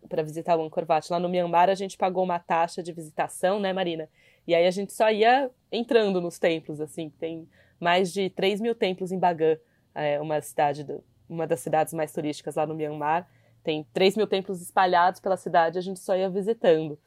para 0.09 0.23
visitar 0.23 0.57
o 0.57 0.63
Angkor 0.63 0.85
Wat. 0.89 1.11
Lá 1.11 1.19
no 1.19 1.29
Myanmar 1.29 1.69
a 1.69 1.75
gente 1.75 1.95
pagou 1.95 2.23
uma 2.23 2.39
taxa 2.39 2.81
de 2.81 2.91
visitação, 2.91 3.59
né, 3.59 3.71
Marina? 3.71 4.09
E 4.47 4.55
aí 4.55 4.65
a 4.65 4.71
gente 4.71 4.91
só 4.91 5.11
ia 5.11 5.51
entrando 5.71 6.19
nos 6.19 6.39
templos, 6.39 6.81
assim. 6.81 7.11
Tem 7.11 7.47
mais 7.79 8.11
de 8.11 8.31
3 8.31 8.59
mil 8.59 8.73
templos 8.73 9.11
em 9.11 9.19
Bagan, 9.19 9.57
é 9.93 10.19
uma 10.19 10.41
cidade, 10.41 10.83
do, 10.83 11.03
uma 11.29 11.45
das 11.45 11.59
cidades 11.59 11.93
mais 11.93 12.11
turísticas 12.11 12.55
lá 12.55 12.65
no 12.65 12.73
Myanmar. 12.73 13.29
Tem 13.63 13.85
3 13.93 14.17
mil 14.17 14.25
templos 14.25 14.61
espalhados 14.63 15.19
pela 15.19 15.37
cidade, 15.37 15.77
a 15.77 15.81
gente 15.81 15.99
só 15.99 16.15
ia 16.15 16.29
visitando. 16.29 16.97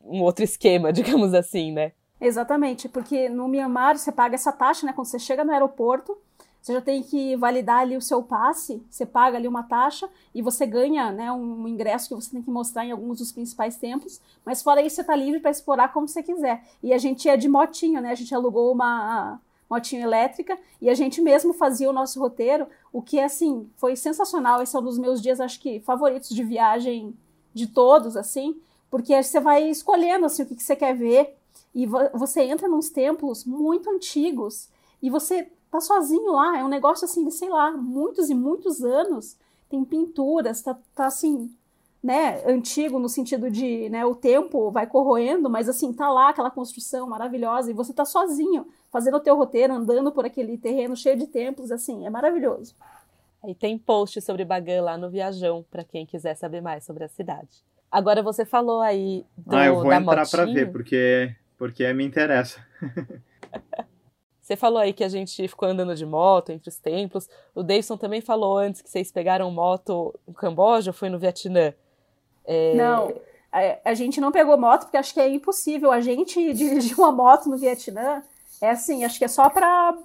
Um 0.00 0.22
outro 0.22 0.44
esquema, 0.44 0.92
digamos 0.94 1.34
assim, 1.34 1.72
né? 1.72 1.92
Exatamente, 2.24 2.88
porque 2.88 3.28
no 3.28 3.48
Myanmar 3.48 3.98
você 3.98 4.12
paga 4.12 4.36
essa 4.36 4.52
taxa, 4.52 4.86
né? 4.86 4.92
Quando 4.92 5.08
você 5.08 5.18
chega 5.18 5.42
no 5.42 5.50
aeroporto, 5.50 6.16
você 6.60 6.72
já 6.72 6.80
tem 6.80 7.02
que 7.02 7.34
validar 7.34 7.80
ali 7.80 7.96
o 7.96 8.00
seu 8.00 8.22
passe, 8.22 8.80
você 8.88 9.04
paga 9.04 9.36
ali 9.36 9.48
uma 9.48 9.64
taxa 9.64 10.08
e 10.32 10.40
você 10.40 10.64
ganha 10.64 11.10
né, 11.10 11.32
um 11.32 11.66
ingresso 11.66 12.08
que 12.08 12.14
você 12.14 12.30
tem 12.30 12.40
que 12.40 12.48
mostrar 12.48 12.86
em 12.86 12.92
alguns 12.92 13.18
dos 13.18 13.32
principais 13.32 13.74
templos, 13.74 14.20
mas 14.44 14.62
fora 14.62 14.80
isso 14.80 14.94
você 14.94 15.00
está 15.00 15.16
livre 15.16 15.40
para 15.40 15.50
explorar 15.50 15.92
como 15.92 16.06
você 16.06 16.22
quiser. 16.22 16.62
E 16.80 16.94
a 16.94 16.98
gente 16.98 17.24
ia 17.24 17.36
de 17.36 17.48
motinho, 17.48 18.00
né? 18.00 18.12
A 18.12 18.14
gente 18.14 18.32
alugou 18.32 18.70
uma 18.70 19.40
motinho 19.68 20.04
elétrica 20.04 20.56
e 20.80 20.88
a 20.88 20.94
gente 20.94 21.20
mesmo 21.20 21.52
fazia 21.52 21.90
o 21.90 21.92
nosso 21.92 22.20
roteiro, 22.20 22.68
o 22.92 23.02
que 23.02 23.18
assim 23.18 23.68
foi 23.76 23.96
sensacional. 23.96 24.62
Esse 24.62 24.76
é 24.76 24.78
um 24.78 24.82
dos 24.84 24.96
meus 24.96 25.20
dias, 25.20 25.40
acho 25.40 25.58
que 25.58 25.80
favoritos 25.80 26.28
de 26.28 26.44
viagem 26.44 27.16
de 27.52 27.66
todos, 27.66 28.16
assim, 28.16 28.60
porque 28.88 29.20
você 29.20 29.40
vai 29.40 29.68
escolhendo 29.68 30.24
assim 30.24 30.44
o 30.44 30.46
que, 30.46 30.54
que 30.54 30.62
você 30.62 30.76
quer 30.76 30.94
ver 30.94 31.41
e 31.74 31.86
você 31.86 32.42
entra 32.42 32.68
nos 32.68 32.90
templos 32.90 33.44
muito 33.44 33.90
antigos 33.90 34.68
e 35.02 35.08
você 35.08 35.50
tá 35.70 35.80
sozinho 35.80 36.32
lá, 36.32 36.58
é 36.58 36.64
um 36.64 36.68
negócio 36.68 37.04
assim 37.04 37.24
de, 37.24 37.30
sei 37.30 37.48
lá, 37.48 37.70
muitos 37.72 38.28
e 38.28 38.34
muitos 38.34 38.82
anos, 38.84 39.38
tem 39.70 39.82
pinturas, 39.84 40.60
tá, 40.60 40.78
tá 40.94 41.06
assim, 41.06 41.50
né, 42.02 42.42
antigo 42.46 42.98
no 42.98 43.08
sentido 43.08 43.50
de, 43.50 43.88
né, 43.88 44.04
o 44.04 44.14
tempo 44.14 44.70
vai 44.70 44.86
corroendo, 44.86 45.48
mas 45.48 45.68
assim, 45.68 45.92
tá 45.92 46.10
lá 46.10 46.28
aquela 46.28 46.50
construção 46.50 47.08
maravilhosa 47.08 47.70
e 47.70 47.74
você 47.74 47.92
tá 47.92 48.04
sozinho, 48.04 48.66
fazendo 48.90 49.16
o 49.16 49.20
teu 49.20 49.34
roteiro, 49.34 49.72
andando 49.72 50.12
por 50.12 50.26
aquele 50.26 50.58
terreno 50.58 50.94
cheio 50.94 51.16
de 51.16 51.26
templos, 51.26 51.72
assim, 51.72 52.04
é 52.04 52.10
maravilhoso. 52.10 52.74
Aí 53.42 53.54
tem 53.54 53.78
post 53.78 54.20
sobre 54.20 54.44
Bagan 54.44 54.82
lá 54.82 54.96
no 54.98 55.10
Viajão, 55.10 55.64
para 55.70 55.82
quem 55.82 56.04
quiser 56.04 56.34
saber 56.36 56.60
mais 56.60 56.84
sobre 56.84 57.04
a 57.04 57.08
cidade. 57.08 57.64
Agora 57.90 58.22
você 58.22 58.44
falou 58.44 58.80
aí 58.80 59.24
do, 59.36 59.56
Ah, 59.56 59.66
eu 59.66 59.80
vou 59.80 59.92
entrar 59.92 60.28
para 60.28 60.44
ver, 60.44 60.70
porque, 60.70 61.34
porque 61.62 61.92
me 61.92 62.04
interessa. 62.04 62.58
Você 64.42 64.56
falou 64.56 64.80
aí 64.80 64.92
que 64.92 65.04
a 65.04 65.08
gente 65.08 65.46
ficou 65.46 65.68
andando 65.68 65.94
de 65.94 66.04
moto 66.04 66.50
entre 66.50 66.68
os 66.68 66.76
templos. 66.76 67.28
O 67.54 67.62
Davidson 67.62 67.96
também 67.96 68.20
falou 68.20 68.58
antes 68.58 68.82
que 68.82 68.90
vocês 68.90 69.12
pegaram 69.12 69.48
moto 69.52 70.12
no 70.26 70.34
Camboja 70.34 70.90
ou 70.90 70.92
foi 70.92 71.08
no 71.08 71.20
Vietnã? 71.20 71.72
É... 72.44 72.74
Não, 72.74 73.14
a, 73.52 73.90
a, 73.90 73.94
gente 73.94 74.20
não 74.20 74.32
pegou 74.32 74.58
moto 74.58 74.86
porque 74.86 74.96
acho 74.96 75.14
que 75.14 75.20
é 75.20 75.28
impossível. 75.28 75.92
A 75.92 76.00
gente 76.00 76.52
dirigir 76.52 76.98
uma 76.98 77.12
moto 77.12 77.48
no 77.48 77.56
Vietnã 77.56 78.24
é 78.60 78.70
assim, 78.70 79.04
acho 79.04 79.16
que 79.16 79.24
é 79.24 79.28
só 79.28 79.48
para 79.48 79.96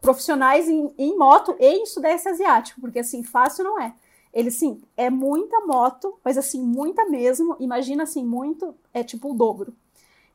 profissionais 0.00 0.68
em, 0.68 0.94
em, 0.96 1.18
moto 1.18 1.56
e 1.58 1.66
em 1.66 1.86
Sudeste 1.86 2.28
Asiático, 2.28 2.80
porque 2.80 3.00
assim, 3.00 3.24
fácil 3.24 3.64
não 3.64 3.80
é. 3.80 3.92
Ele, 4.32 4.52
sim, 4.52 4.80
é 4.96 5.10
muita 5.10 5.58
moto, 5.66 6.20
mas 6.24 6.38
assim, 6.38 6.62
muita 6.62 7.04
mesmo. 7.06 7.56
Imagina 7.58 8.04
assim, 8.04 8.24
muito, 8.24 8.76
é 8.94 9.02
tipo 9.02 9.32
o 9.32 9.34
dobro. 9.34 9.74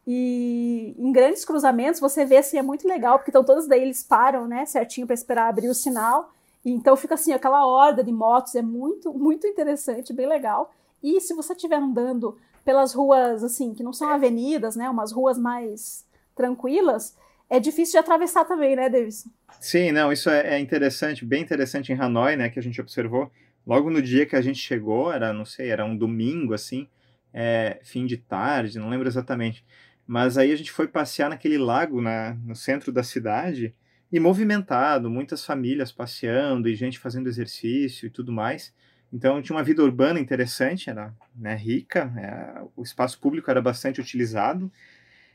E 0.08 0.96
em 0.98 1.12
grandes 1.12 1.44
cruzamentos 1.44 2.00
você 2.00 2.26
vê 2.26 2.38
assim, 2.38 2.58
é 2.58 2.62
muito 2.62 2.88
legal, 2.88 3.18
porque 3.18 3.32
então 3.32 3.44
todos 3.44 3.68
daí 3.68 3.82
eles 3.82 4.04
param, 4.04 4.48
né, 4.48 4.66
certinho 4.66 5.08
para 5.08 5.14
esperar 5.14 5.50
abrir 5.50 5.68
o 5.68 5.74
sinal. 5.74 6.32
E 6.64 6.72
então 6.72 6.96
fica 6.96 7.16
assim, 7.16 7.34
aquela 7.34 7.66
horda 7.66 8.04
de 8.04 8.12
motos, 8.12 8.56
é 8.56 8.62
muito, 8.62 9.14
muito 9.14 9.48
interessante, 9.48 10.14
bem 10.14 10.28
legal. 10.28 10.74
E 11.02 11.20
se 11.22 11.34
você 11.34 11.54
estiver 11.54 11.78
andando 11.78 12.38
pelas 12.64 12.94
ruas, 12.94 13.44
assim, 13.44 13.74
que 13.74 13.84
não 13.84 13.94
são 13.94 14.10
avenidas, 14.10 14.76
né? 14.76 14.90
Umas 14.90 15.12
ruas 15.12 15.38
mais 15.38 16.04
tranquilas, 16.36 17.16
é 17.48 17.60
difícil 17.60 17.94
de 17.94 17.98
atravessar 18.00 18.46
também, 18.46 18.76
né, 18.76 18.90
Davis? 18.90 19.28
Sim, 19.60 19.92
não, 19.92 20.12
isso 20.12 20.30
é, 20.30 20.56
é 20.56 20.60
interessante, 20.60 21.24
bem 21.24 21.44
interessante 21.44 21.94
em 21.94 21.96
Hanoi, 21.96 22.36
né, 22.36 22.50
que 22.50 22.60
a 22.60 22.62
gente 22.62 22.82
observou. 22.82 23.32
Logo 23.66 23.90
no 23.90 24.02
dia 24.02 24.26
que 24.26 24.36
a 24.36 24.42
gente 24.42 24.60
chegou, 24.60 25.12
era, 25.12 25.32
não 25.32 25.46
sei, 25.46 25.70
era 25.70 25.86
um 25.86 25.96
domingo, 25.96 26.54
assim, 26.54 26.88
é, 27.34 27.80
fim 27.84 28.06
de 28.06 28.18
tarde, 28.18 28.80
não 28.80 28.90
lembro 28.90 29.08
exatamente. 29.08 29.64
Mas 30.08 30.38
aí 30.38 30.52
a 30.52 30.56
gente 30.56 30.72
foi 30.72 30.88
passear 30.88 31.30
naquele 31.30 31.58
lago 31.58 32.02
na, 32.02 32.34
no 32.46 32.56
centro 32.56 32.92
da 32.92 33.04
cidade 33.04 33.74
e 34.12 34.20
movimentado, 34.20 35.10
muitas 35.10 35.44
famílias 35.44 35.92
passeando 35.92 36.70
e 36.70 36.76
gente 36.76 37.00
fazendo 37.00 37.28
exercício 37.28 38.08
e 38.08 38.10
tudo 38.10 38.32
mais. 38.32 38.74
Então 39.12 39.42
tinha 39.42 39.56
uma 39.56 39.64
vida 39.64 39.84
urbana 39.84 40.20
interessante, 40.20 40.90
era 40.90 41.14
né, 41.36 41.56
rica, 41.56 42.12
é, 42.18 42.64
o 42.76 42.84
espaço 42.84 43.20
público 43.20 43.50
era 43.50 43.62
bastante 43.62 44.02
utilizado 44.02 44.72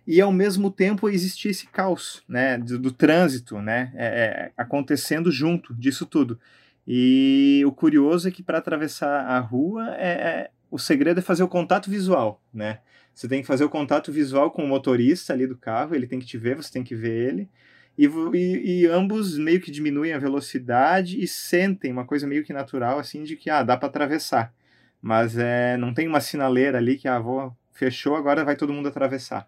e 0.06 0.20
ao 0.20 0.32
mesmo 0.32 0.70
tempo 0.70 1.08
existia 1.08 1.50
esse 1.50 1.66
caos 1.66 2.22
né, 2.28 2.58
do, 2.58 2.78
do 2.78 2.92
trânsito 2.92 3.60
né, 3.60 3.92
é, 3.94 4.06
é, 4.06 4.52
acontecendo 4.56 5.30
junto 5.30 5.74
disso 5.74 6.06
tudo. 6.06 6.38
E 6.86 7.62
o 7.66 7.72
curioso 7.72 8.28
é 8.28 8.30
que 8.30 8.42
para 8.42 8.58
atravessar 8.58 9.26
a 9.26 9.38
rua, 9.38 9.94
é, 9.96 10.10
é, 10.10 10.50
o 10.70 10.78
segredo 10.78 11.18
é 11.18 11.22
fazer 11.22 11.42
o 11.42 11.48
contato 11.48 11.90
visual. 11.90 12.42
Né? 12.52 12.80
Você 13.20 13.28
tem 13.28 13.42
que 13.42 13.46
fazer 13.46 13.64
o 13.64 13.68
contato 13.68 14.10
visual 14.10 14.50
com 14.50 14.64
o 14.64 14.66
motorista 14.66 15.34
ali 15.34 15.46
do 15.46 15.54
carro, 15.54 15.94
ele 15.94 16.06
tem 16.06 16.18
que 16.18 16.24
te 16.24 16.38
ver, 16.38 16.56
você 16.56 16.72
tem 16.72 16.82
que 16.82 16.94
ver 16.94 17.28
ele. 17.28 17.50
E, 17.98 18.06
e, 18.06 18.80
e, 18.80 18.86
ambos 18.86 19.36
meio 19.36 19.60
que 19.60 19.70
diminuem 19.70 20.14
a 20.14 20.18
velocidade 20.18 21.22
e 21.22 21.28
sentem 21.28 21.92
uma 21.92 22.06
coisa 22.06 22.26
meio 22.26 22.42
que 22.42 22.50
natural, 22.54 22.98
assim, 22.98 23.22
de 23.22 23.36
que, 23.36 23.50
ah, 23.50 23.62
dá 23.62 23.76
para 23.76 23.90
atravessar. 23.90 24.54
Mas 25.02 25.36
é, 25.36 25.76
não 25.76 25.92
tem 25.92 26.08
uma 26.08 26.18
sinaleira 26.18 26.78
ali 26.78 26.96
que, 26.96 27.06
ah, 27.06 27.18
vou, 27.18 27.54
fechou, 27.74 28.16
agora 28.16 28.42
vai 28.42 28.56
todo 28.56 28.72
mundo 28.72 28.88
atravessar. 28.88 29.46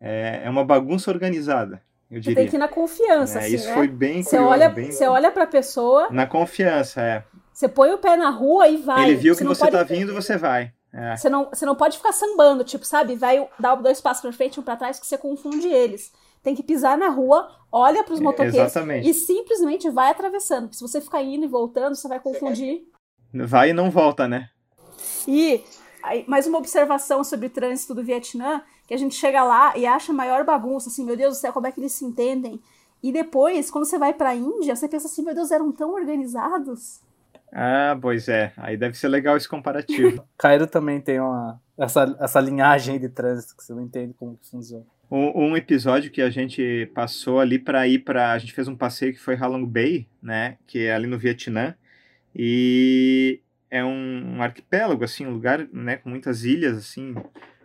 É, 0.00 0.40
é 0.44 0.48
uma 0.48 0.64
bagunça 0.64 1.10
organizada, 1.10 1.82
eu 2.10 2.20
diria. 2.20 2.36
Você 2.36 2.40
tem 2.40 2.48
que 2.48 2.56
ir 2.56 2.58
na 2.58 2.68
confiança, 2.68 3.40
é, 3.40 3.42
assim, 3.42 3.54
Isso 3.54 3.68
né? 3.68 3.74
foi 3.74 3.88
bem 3.88 4.22
você 4.22 4.30
curioso. 4.38 4.50
Olha, 4.50 4.68
bem... 4.70 4.92
Você 4.92 5.06
olha 5.06 5.30
pra 5.30 5.46
pessoa... 5.46 6.08
Na 6.10 6.26
confiança, 6.26 7.02
é. 7.02 7.24
Você 7.52 7.68
põe 7.68 7.92
o 7.92 7.98
pé 7.98 8.16
na 8.16 8.30
rua 8.30 8.66
e 8.66 8.78
vai. 8.78 9.10
Ele 9.10 9.16
viu 9.16 9.34
você 9.34 9.42
que 9.42 9.46
você 9.46 9.60
pode... 9.60 9.72
tá 9.72 9.82
vindo, 9.82 10.14
você 10.14 10.38
vai. 10.38 10.72
É. 10.92 11.16
Você, 11.16 11.28
não, 11.28 11.48
você 11.48 11.64
não 11.64 11.76
pode 11.76 11.96
ficar 11.96 12.12
sambando, 12.12 12.64
tipo, 12.64 12.84
sabe? 12.84 13.14
Vai 13.14 13.48
dar 13.58 13.76
dois 13.76 14.00
passos 14.00 14.22
pra 14.22 14.32
frente 14.32 14.56
e 14.56 14.60
um 14.60 14.62
pra 14.62 14.76
trás 14.76 14.98
que 14.98 15.06
você 15.06 15.16
confunde 15.16 15.68
eles. 15.68 16.12
Tem 16.42 16.54
que 16.54 16.62
pisar 16.62 16.96
na 16.96 17.08
rua, 17.08 17.50
olha 17.70 18.02
pros 18.02 18.18
motoqueiros 18.18 18.74
e 19.04 19.14
simplesmente 19.14 19.90
vai 19.90 20.10
atravessando. 20.10 20.62
Porque 20.62 20.76
se 20.76 20.82
você 20.82 21.00
ficar 21.00 21.22
indo 21.22 21.44
e 21.44 21.48
voltando, 21.48 21.94
você 21.94 22.08
vai 22.08 22.18
confundir. 22.18 22.82
Vai 23.32 23.70
e 23.70 23.72
não 23.72 23.90
volta, 23.90 24.26
né? 24.26 24.48
E 25.28 25.62
mais 26.26 26.46
uma 26.46 26.58
observação 26.58 27.22
sobre 27.22 27.46
o 27.46 27.50
trânsito 27.50 27.94
do 27.94 28.02
Vietnã, 28.02 28.62
que 28.86 28.94
a 28.94 28.96
gente 28.96 29.14
chega 29.14 29.44
lá 29.44 29.76
e 29.76 29.86
acha 29.86 30.12
maior 30.12 30.44
bagunça, 30.44 30.88
assim, 30.88 31.04
meu 31.04 31.16
Deus 31.16 31.36
do 31.36 31.40
céu, 31.40 31.52
como 31.52 31.66
é 31.66 31.72
que 31.72 31.78
eles 31.78 31.92
se 31.92 32.04
entendem? 32.04 32.60
E 33.02 33.12
depois, 33.12 33.70
quando 33.70 33.84
você 33.84 33.98
vai 33.98 34.12
pra 34.12 34.34
Índia, 34.34 34.74
você 34.74 34.88
pensa 34.88 35.06
assim, 35.06 35.22
meu 35.22 35.34
Deus, 35.34 35.50
eram 35.50 35.70
tão 35.70 35.92
organizados. 35.92 37.00
Ah, 37.52 37.98
pois 38.00 38.28
é. 38.28 38.52
Aí 38.56 38.76
deve 38.76 38.96
ser 38.96 39.08
legal 39.08 39.36
esse 39.36 39.48
comparativo. 39.48 40.24
Cairo 40.38 40.66
também 40.66 41.00
tem 41.00 41.18
uma 41.20 41.60
essa, 41.76 42.16
essa 42.20 42.40
linhagem 42.40 42.98
de 42.98 43.08
trânsito 43.08 43.56
que 43.56 43.64
você 43.64 43.72
não 43.72 43.82
entende 43.82 44.12
como 44.12 44.36
que 44.36 44.48
funciona. 44.48 44.84
Um, 45.10 45.46
um 45.46 45.56
episódio 45.56 46.10
que 46.10 46.20
a 46.20 46.30
gente 46.30 46.90
passou 46.94 47.40
ali 47.40 47.58
para 47.58 47.88
ir 47.88 48.00
para 48.00 48.32
a 48.32 48.38
gente 48.38 48.52
fez 48.52 48.68
um 48.68 48.76
passeio 48.76 49.12
que 49.12 49.18
foi 49.18 49.34
Halong 49.34 49.66
Bay, 49.66 50.06
né, 50.22 50.58
que 50.66 50.86
é 50.86 50.94
ali 50.94 51.06
no 51.06 51.18
Vietnã, 51.18 51.74
e 52.36 53.40
é 53.70 53.82
um, 53.82 54.36
um 54.36 54.42
arquipélago 54.42 55.02
assim, 55.02 55.26
um 55.26 55.32
lugar, 55.32 55.66
né, 55.72 55.96
com 55.96 56.10
muitas 56.10 56.44
ilhas 56.44 56.76
assim 56.76 57.14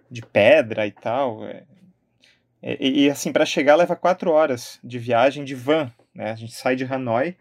de 0.10 0.22
pedra 0.22 0.88
e 0.88 0.92
tal. 0.92 1.46
É, 1.46 1.64
e, 2.64 3.04
e 3.04 3.10
assim 3.10 3.32
para 3.32 3.46
chegar 3.46 3.76
leva 3.76 3.96
quatro 3.96 4.32
horas 4.32 4.80
de 4.84 4.98
viagem 4.98 5.44
de 5.44 5.54
van, 5.54 5.92
né? 6.16 6.32
A 6.32 6.36
gente 6.36 6.54
sai 6.54 6.76
de 6.76 6.86
Hanoi 6.86 7.36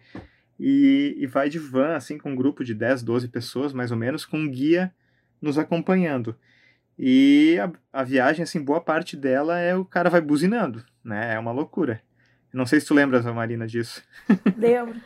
e, 0.58 1.14
e 1.18 1.26
vai 1.26 1.48
de 1.48 1.58
van, 1.58 1.96
assim, 1.96 2.18
com 2.18 2.32
um 2.32 2.36
grupo 2.36 2.64
de 2.64 2.74
10, 2.74 3.02
12 3.02 3.28
pessoas, 3.28 3.72
mais 3.72 3.90
ou 3.90 3.96
menos, 3.96 4.24
com 4.24 4.38
um 4.38 4.48
guia 4.48 4.92
nos 5.40 5.58
acompanhando. 5.58 6.36
E 6.98 7.58
a, 7.60 8.00
a, 8.00 8.04
viagem, 8.04 8.42
assim, 8.42 8.62
boa 8.62 8.80
parte 8.80 9.16
dela 9.16 9.58
é 9.58 9.74
o 9.74 9.84
cara 9.84 10.08
vai 10.08 10.20
buzinando, 10.20 10.84
né? 11.02 11.34
É 11.34 11.38
uma 11.38 11.52
loucura. 11.52 12.00
Não 12.52 12.66
sei 12.66 12.80
se 12.80 12.86
tu 12.86 12.94
lembra, 12.94 13.20
Marina, 13.32 13.66
disso. 13.66 14.02
Lembro. 14.56 15.00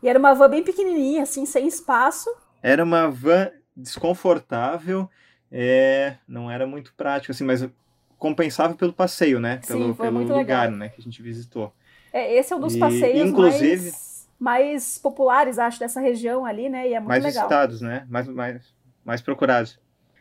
E 0.00 0.08
era 0.08 0.18
uma 0.18 0.34
van 0.34 0.48
bem 0.48 0.62
pequenininha, 0.62 1.24
assim, 1.24 1.44
sem 1.44 1.66
espaço. 1.66 2.30
Era 2.62 2.84
uma 2.84 3.10
van 3.10 3.50
desconfortável, 3.76 5.10
é, 5.50 6.16
não 6.28 6.50
era 6.50 6.66
muito 6.66 6.94
prático, 6.94 7.32
assim, 7.32 7.44
mas 7.44 7.68
compensável 8.18 8.76
pelo 8.76 8.92
passeio, 8.92 9.40
né? 9.40 9.60
Pelo, 9.66 9.88
Sim, 9.88 9.94
pelo 9.94 10.20
lugar, 10.20 10.36
legal. 10.36 10.70
né, 10.70 10.88
que 10.90 11.00
a 11.00 11.02
gente 11.02 11.20
visitou. 11.20 11.74
É, 12.12 12.36
esse 12.36 12.52
é 12.52 12.56
um 12.56 12.60
dos 12.60 12.76
e, 12.76 12.78
passeios 12.78 13.28
inclusive, 13.28 13.82
mais 13.82 14.11
mais 14.42 14.98
populares, 14.98 15.56
acho, 15.56 15.78
dessa 15.78 16.00
região 16.00 16.44
ali, 16.44 16.68
né? 16.68 16.88
E 16.88 16.94
é 16.94 16.98
muito 16.98 17.10
mais 17.10 17.22
legal. 17.22 17.44
Visitados, 17.44 17.80
né? 17.80 18.04
Mais, 18.10 18.26
mais, 18.26 18.74
mais 19.04 19.22
procurados. 19.22 19.78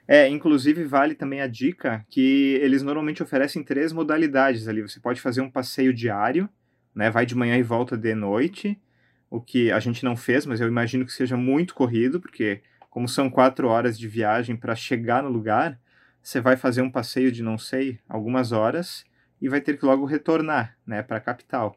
É, 0.08 0.28
inclusive 0.28 0.84
vale 0.84 1.16
também 1.16 1.42
a 1.42 1.48
dica 1.48 2.06
que 2.08 2.60
eles 2.62 2.84
normalmente 2.84 3.24
oferecem 3.24 3.64
três 3.64 3.92
modalidades 3.92 4.68
ali. 4.68 4.84
Você 4.84 5.00
pode 5.00 5.20
fazer 5.20 5.42
um 5.42 5.50
passeio 5.50 5.92
diário, 5.92 6.48
né? 6.94 7.10
Vai 7.10 7.26
de 7.26 7.34
manhã 7.34 7.58
e 7.58 7.64
volta 7.64 7.98
de 7.98 8.14
noite, 8.14 8.80
o 9.28 9.42
que 9.42 9.72
a 9.72 9.80
gente 9.80 10.06
não 10.06 10.16
fez, 10.16 10.46
mas 10.46 10.62
eu 10.62 10.68
imagino 10.68 11.04
que 11.04 11.14
seja 11.14 11.36
muito 11.36 11.74
corrido, 11.74 12.22
porque 12.22 12.62
como 12.92 13.08
são 13.08 13.28
quatro 13.28 13.70
horas 13.70 13.98
de 13.98 14.08
viagem 14.08 14.56
para 14.56 14.76
chegar 14.76 15.24
no 15.24 15.30
lugar, 15.30 15.80
você 16.22 16.40
vai 16.40 16.56
fazer 16.56 16.84
um 16.84 16.92
passeio 16.92 17.32
de 17.32 17.42
não 17.42 17.58
sei 17.58 17.98
algumas 18.08 18.52
horas 18.52 19.04
e 19.42 19.50
vai 19.50 19.62
ter 19.62 19.80
que 19.80 19.86
logo 19.86 20.06
retornar, 20.06 20.78
né, 20.86 21.02
para 21.02 21.18
a 21.18 21.22
capital. 21.22 21.76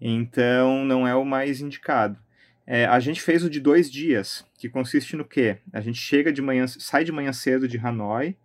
Então 0.00 0.84
não 0.84 1.06
é 1.06 1.14
o 1.14 1.24
mais 1.24 1.60
indicado. 1.60 2.18
É, 2.66 2.86
a 2.86 3.00
gente 3.00 3.20
fez 3.20 3.42
o 3.44 3.50
de 3.50 3.60
dois 3.60 3.90
dias, 3.90 4.46
que 4.56 4.68
consiste 4.68 5.16
no 5.16 5.24
quê? 5.24 5.58
A 5.72 5.80
gente 5.80 5.98
chega 5.98 6.32
de 6.32 6.40
manhã, 6.40 6.66
sai 6.66 7.04
de 7.04 7.10
manhã 7.10 7.32
cedo 7.32 7.66
de 7.66 7.76
Hanoi, 7.76 8.36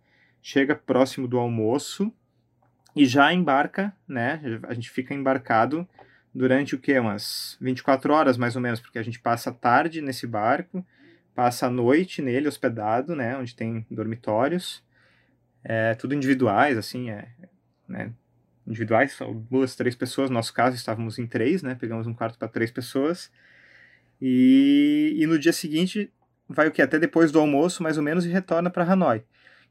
chega 0.42 0.74
próximo 0.74 1.28
do 1.28 1.38
almoço 1.38 2.12
e 2.94 3.06
já 3.06 3.32
embarca, 3.32 3.94
né? 4.06 4.40
A 4.64 4.74
gente 4.74 4.90
fica 4.90 5.14
embarcado 5.14 5.88
durante 6.34 6.74
o 6.74 6.78
quê? 6.78 6.98
Umas 6.98 7.56
24 7.60 8.12
horas 8.12 8.36
mais 8.36 8.56
ou 8.56 8.62
menos, 8.62 8.80
porque 8.80 8.98
a 8.98 9.02
gente 9.02 9.20
passa 9.20 9.50
a 9.50 9.52
tarde 9.54 10.00
nesse 10.02 10.26
barco, 10.26 10.84
passa 11.34 11.66
a 11.66 11.70
noite 11.70 12.20
nele 12.20 12.48
hospedado, 12.48 13.14
né? 13.14 13.36
Onde 13.36 13.54
tem 13.54 13.86
dormitórios, 13.90 14.82
é, 15.62 15.94
tudo 15.94 16.14
individuais, 16.14 16.76
assim, 16.76 17.10
é, 17.10 17.28
né? 17.88 18.12
Individuais, 18.66 19.16
duas, 19.50 19.76
três 19.76 19.94
pessoas. 19.94 20.30
No 20.30 20.34
nosso 20.34 20.52
caso, 20.52 20.76
estávamos 20.76 21.18
em 21.18 21.26
três, 21.26 21.62
né? 21.62 21.74
Pegamos 21.74 22.06
um 22.06 22.14
quarto 22.14 22.38
para 22.38 22.48
três 22.48 22.70
pessoas. 22.70 23.30
E, 24.20 25.14
e 25.18 25.26
no 25.26 25.38
dia 25.38 25.52
seguinte, 25.52 26.10
vai 26.48 26.68
o 26.68 26.72
que? 26.72 26.82
Até 26.82 26.98
depois 26.98 27.30
do 27.30 27.38
almoço, 27.38 27.82
mais 27.82 27.96
ou 27.96 28.02
menos, 28.02 28.24
e 28.24 28.28
retorna 28.28 28.70
para 28.70 28.84
Hanoi. 28.84 29.22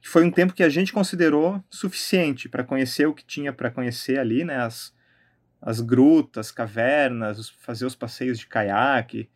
Que 0.01 0.07
foi 0.07 0.23
um 0.23 0.31
tempo 0.31 0.53
que 0.53 0.63
a 0.63 0.69
gente 0.69 0.93
considerou 0.93 1.63
suficiente 1.69 2.47
para 2.47 2.63
conhecer 2.63 3.07
o 3.07 3.13
que 3.13 3.25
tinha 3.25 3.51
para 3.51 3.71
conhecer 3.71 4.19
ali, 4.19 4.43
né? 4.43 4.57
As, 4.57 4.93
as 5.61 5.81
grutas, 5.81 6.51
cavernas, 6.51 7.49
fazer 7.49 7.85
os 7.85 7.95
passeios 7.95 8.37
de 8.37 8.47
caiaque, 8.47 9.29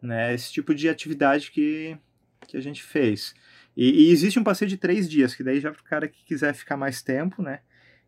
né? 0.00 0.32
Esse 0.32 0.52
tipo 0.52 0.74
de 0.74 0.88
atividade 0.88 1.50
que, 1.50 1.98
que 2.46 2.56
a 2.56 2.60
gente 2.60 2.82
fez. 2.82 3.34
E, 3.76 4.08
e 4.08 4.10
existe 4.10 4.38
um 4.38 4.44
passeio 4.44 4.68
de 4.68 4.76
três 4.76 5.08
dias, 5.08 5.34
que 5.34 5.42
daí 5.42 5.60
já 5.60 5.72
para 5.72 5.80
o 5.80 5.84
cara 5.84 6.08
que 6.08 6.24
quiser 6.24 6.54
ficar 6.54 6.76
mais 6.76 7.02
tempo, 7.02 7.42
né? 7.42 7.60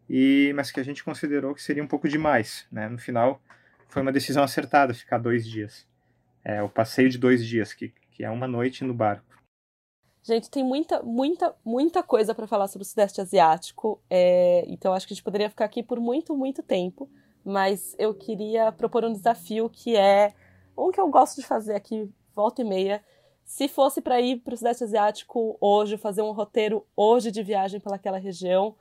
E 0.09 0.53
mas 0.55 0.71
que 0.71 0.81
a 0.81 0.83
gente 0.83 1.03
considerou 1.03 1.55
que 1.55 1.63
seria 1.63 1.83
um 1.83 1.89
pouco 1.89 2.09
demais. 2.09 2.67
Né? 2.71 2.89
No 2.89 2.99
final, 2.99 3.41
foi 3.89 4.03
uma 4.03 4.13
decisão 4.13 4.43
acertada 4.43 4.93
ficar 4.95 5.19
dois 5.19 5.47
dias. 5.47 5.87
É, 6.45 6.63
o 6.63 6.69
passeio 6.69 7.09
de 7.09 7.19
dois 7.19 7.45
dias, 7.45 7.73
que, 7.73 7.93
que 8.11 8.25
é 8.25 8.31
uma 8.31 8.47
noite 8.47 8.85
no 8.85 8.93
barco. 8.93 9.35
Gente, 10.23 10.51
tem 10.51 10.65
muita, 10.65 11.03
muita, 11.03 11.55
muita 11.65 12.03
coisa 12.03 12.35
para 12.35 12.47
falar 12.47 12.67
sobre 12.67 12.83
o 12.83 12.89
Sudeste 12.89 13.21
Asiático, 13.21 14.01
é, 14.09 14.65
então 14.69 14.95
acho 14.95 15.07
que 15.07 15.13
a 15.13 15.17
gente 15.17 15.25
poderia 15.25 15.51
ficar 15.51 15.67
aqui 15.67 15.83
por 15.83 16.01
muito, 16.01 16.35
muito 16.35 16.63
tempo, 16.63 17.11
mas 17.45 17.95
eu 17.99 18.15
queria 18.15 18.73
propor 18.73 19.05
um 19.05 19.13
desafio 19.13 19.69
que 19.69 19.95
é 19.95 20.33
um 20.77 20.91
que 20.91 20.99
eu 20.99 21.09
gosto 21.09 21.41
de 21.41 21.47
fazer 21.47 21.75
aqui, 21.75 22.11
volta 22.35 22.63
e 22.63 22.65
meia. 22.65 23.05
Se 23.45 23.69
fosse 23.69 24.01
para 24.01 24.19
ir 24.19 24.41
para 24.41 24.55
o 24.55 24.57
Sudeste 24.57 24.85
Asiático 24.85 25.59
hoje, 25.61 25.99
fazer 25.99 26.23
um 26.23 26.33
roteiro 26.33 26.87
hoje 26.97 27.31
de 27.31 27.43
viagem 27.43 27.79
pelaquela 27.79 28.17
região, 28.17 28.75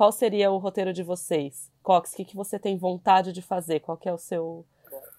qual 0.00 0.10
seria 0.10 0.50
o 0.50 0.56
roteiro 0.56 0.94
de 0.94 1.02
vocês? 1.02 1.70
Cox, 1.82 2.14
o 2.14 2.16
que, 2.16 2.24
que 2.24 2.34
você 2.34 2.58
tem 2.58 2.78
vontade 2.78 3.34
de 3.34 3.42
fazer? 3.42 3.80
Qual 3.80 3.98
que 3.98 4.08
é 4.08 4.12
o 4.14 4.16
seu 4.16 4.64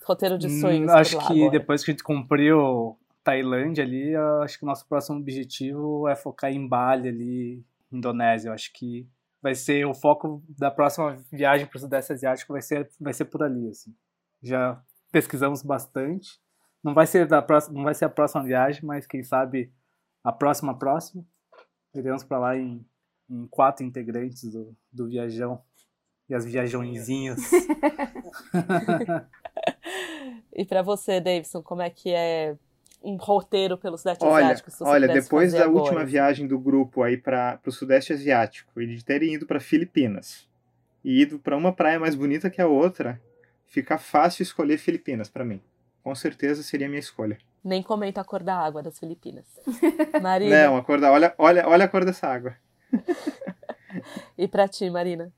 roteiro 0.03 0.39
de 0.39 0.49
sonhos? 0.59 0.91
Hum, 0.91 0.95
acho 0.95 1.19
que 1.19 1.43
agora? 1.43 1.51
depois 1.51 1.83
que 1.83 1.91
a 1.91 1.93
gente 1.93 2.03
cumpriu 2.03 2.97
Tailândia 3.23 3.83
ali, 3.83 4.15
acho 4.41 4.57
que 4.57 4.63
o 4.63 4.65
nosso 4.65 4.87
próximo 4.87 5.19
objetivo 5.19 6.07
é 6.07 6.15
focar 6.15 6.51
em 6.51 6.67
Bali 6.67 7.09
ali, 7.09 7.65
Indonésia. 7.91 8.49
Eu 8.49 8.53
acho 8.53 8.73
que 8.73 9.07
vai 9.39 9.53
ser 9.53 9.85
o 9.85 9.93
foco 9.93 10.41
da 10.57 10.71
próxima 10.71 11.15
viagem 11.31 11.67
para 11.67 11.77
o 11.77 11.79
Sudeste 11.79 12.13
Asiático 12.13 12.51
vai 12.51 12.63
ser 12.63 12.89
vai 12.99 13.13
ser 13.13 13.25
por 13.25 13.43
ali 13.43 13.69
assim. 13.69 13.93
Já 14.41 14.81
pesquisamos 15.11 15.61
bastante. 15.61 16.39
Não 16.83 16.95
vai 16.95 17.05
ser 17.05 17.27
da 17.27 17.39
próxima, 17.39 17.75
não 17.75 17.83
vai 17.83 17.93
ser 17.93 18.05
a 18.05 18.09
próxima 18.09 18.43
viagem, 18.43 18.83
mas 18.83 19.05
quem 19.05 19.21
sabe 19.21 19.71
a 20.23 20.31
próxima 20.31 20.75
próxima. 20.75 21.23
Iremos 21.93 22.23
para 22.23 22.39
lá 22.39 22.57
em 22.57 22.83
em 23.31 23.47
quatro 23.47 23.85
integrantes 23.85 24.51
do, 24.51 24.75
do 24.91 25.07
Viajão 25.07 25.61
e 26.29 26.35
as 26.35 26.45
viajõezinhas. 26.45 27.39
e 30.53 30.65
para 30.65 30.81
você, 30.81 31.21
Davidson, 31.21 31.63
como 31.63 31.81
é 31.81 31.89
que 31.89 32.09
é 32.09 32.55
um 33.01 33.15
roteiro 33.15 33.77
pelo 33.77 33.97
Sudeste 33.97 34.23
olha, 34.23 34.45
Asiático? 34.45 34.71
olha, 34.81 35.07
depois 35.07 35.53
da 35.53 35.63
agora, 35.63 35.83
última 35.83 36.05
viagem 36.05 36.45
do 36.45 36.59
grupo 36.59 37.03
aí 37.03 37.17
para 37.17 37.59
o 37.65 37.71
Sudeste 37.71 38.13
Asiático 38.13 38.81
e 38.81 38.85
de 38.85 39.03
terem 39.03 39.33
ido 39.33 39.45
para 39.45 39.59
Filipinas 39.59 40.47
e 41.03 41.21
ido 41.21 41.39
para 41.39 41.57
uma 41.57 41.73
praia 41.73 41.99
mais 41.99 42.15
bonita 42.15 42.49
que 42.49 42.61
a 42.61 42.67
outra, 42.67 43.19
fica 43.65 43.97
fácil 43.97 44.43
escolher 44.43 44.77
Filipinas 44.77 45.29
para 45.29 45.43
mim. 45.43 45.61
Com 46.03 46.13
certeza 46.15 46.63
seria 46.63 46.87
a 46.87 46.89
minha 46.89 46.99
escolha. 46.99 47.37
Nem 47.63 47.81
comento 47.81 48.19
a 48.19 48.23
cor 48.23 48.43
da 48.43 48.55
água 48.55 48.81
das 48.81 48.99
Filipinas. 48.99 49.45
Marina. 50.21 50.65
Não, 50.65 50.77
a 50.77 50.83
cor 50.83 50.99
da, 50.99 51.11
olha, 51.11 51.33
olha, 51.37 51.67
olha 51.67 51.85
a 51.85 51.87
cor 51.87 52.05
dessa 52.05 52.27
água. 52.27 52.55
E 54.37 54.47
para 54.47 54.67
ti, 54.67 54.89
Marina? 54.89 55.31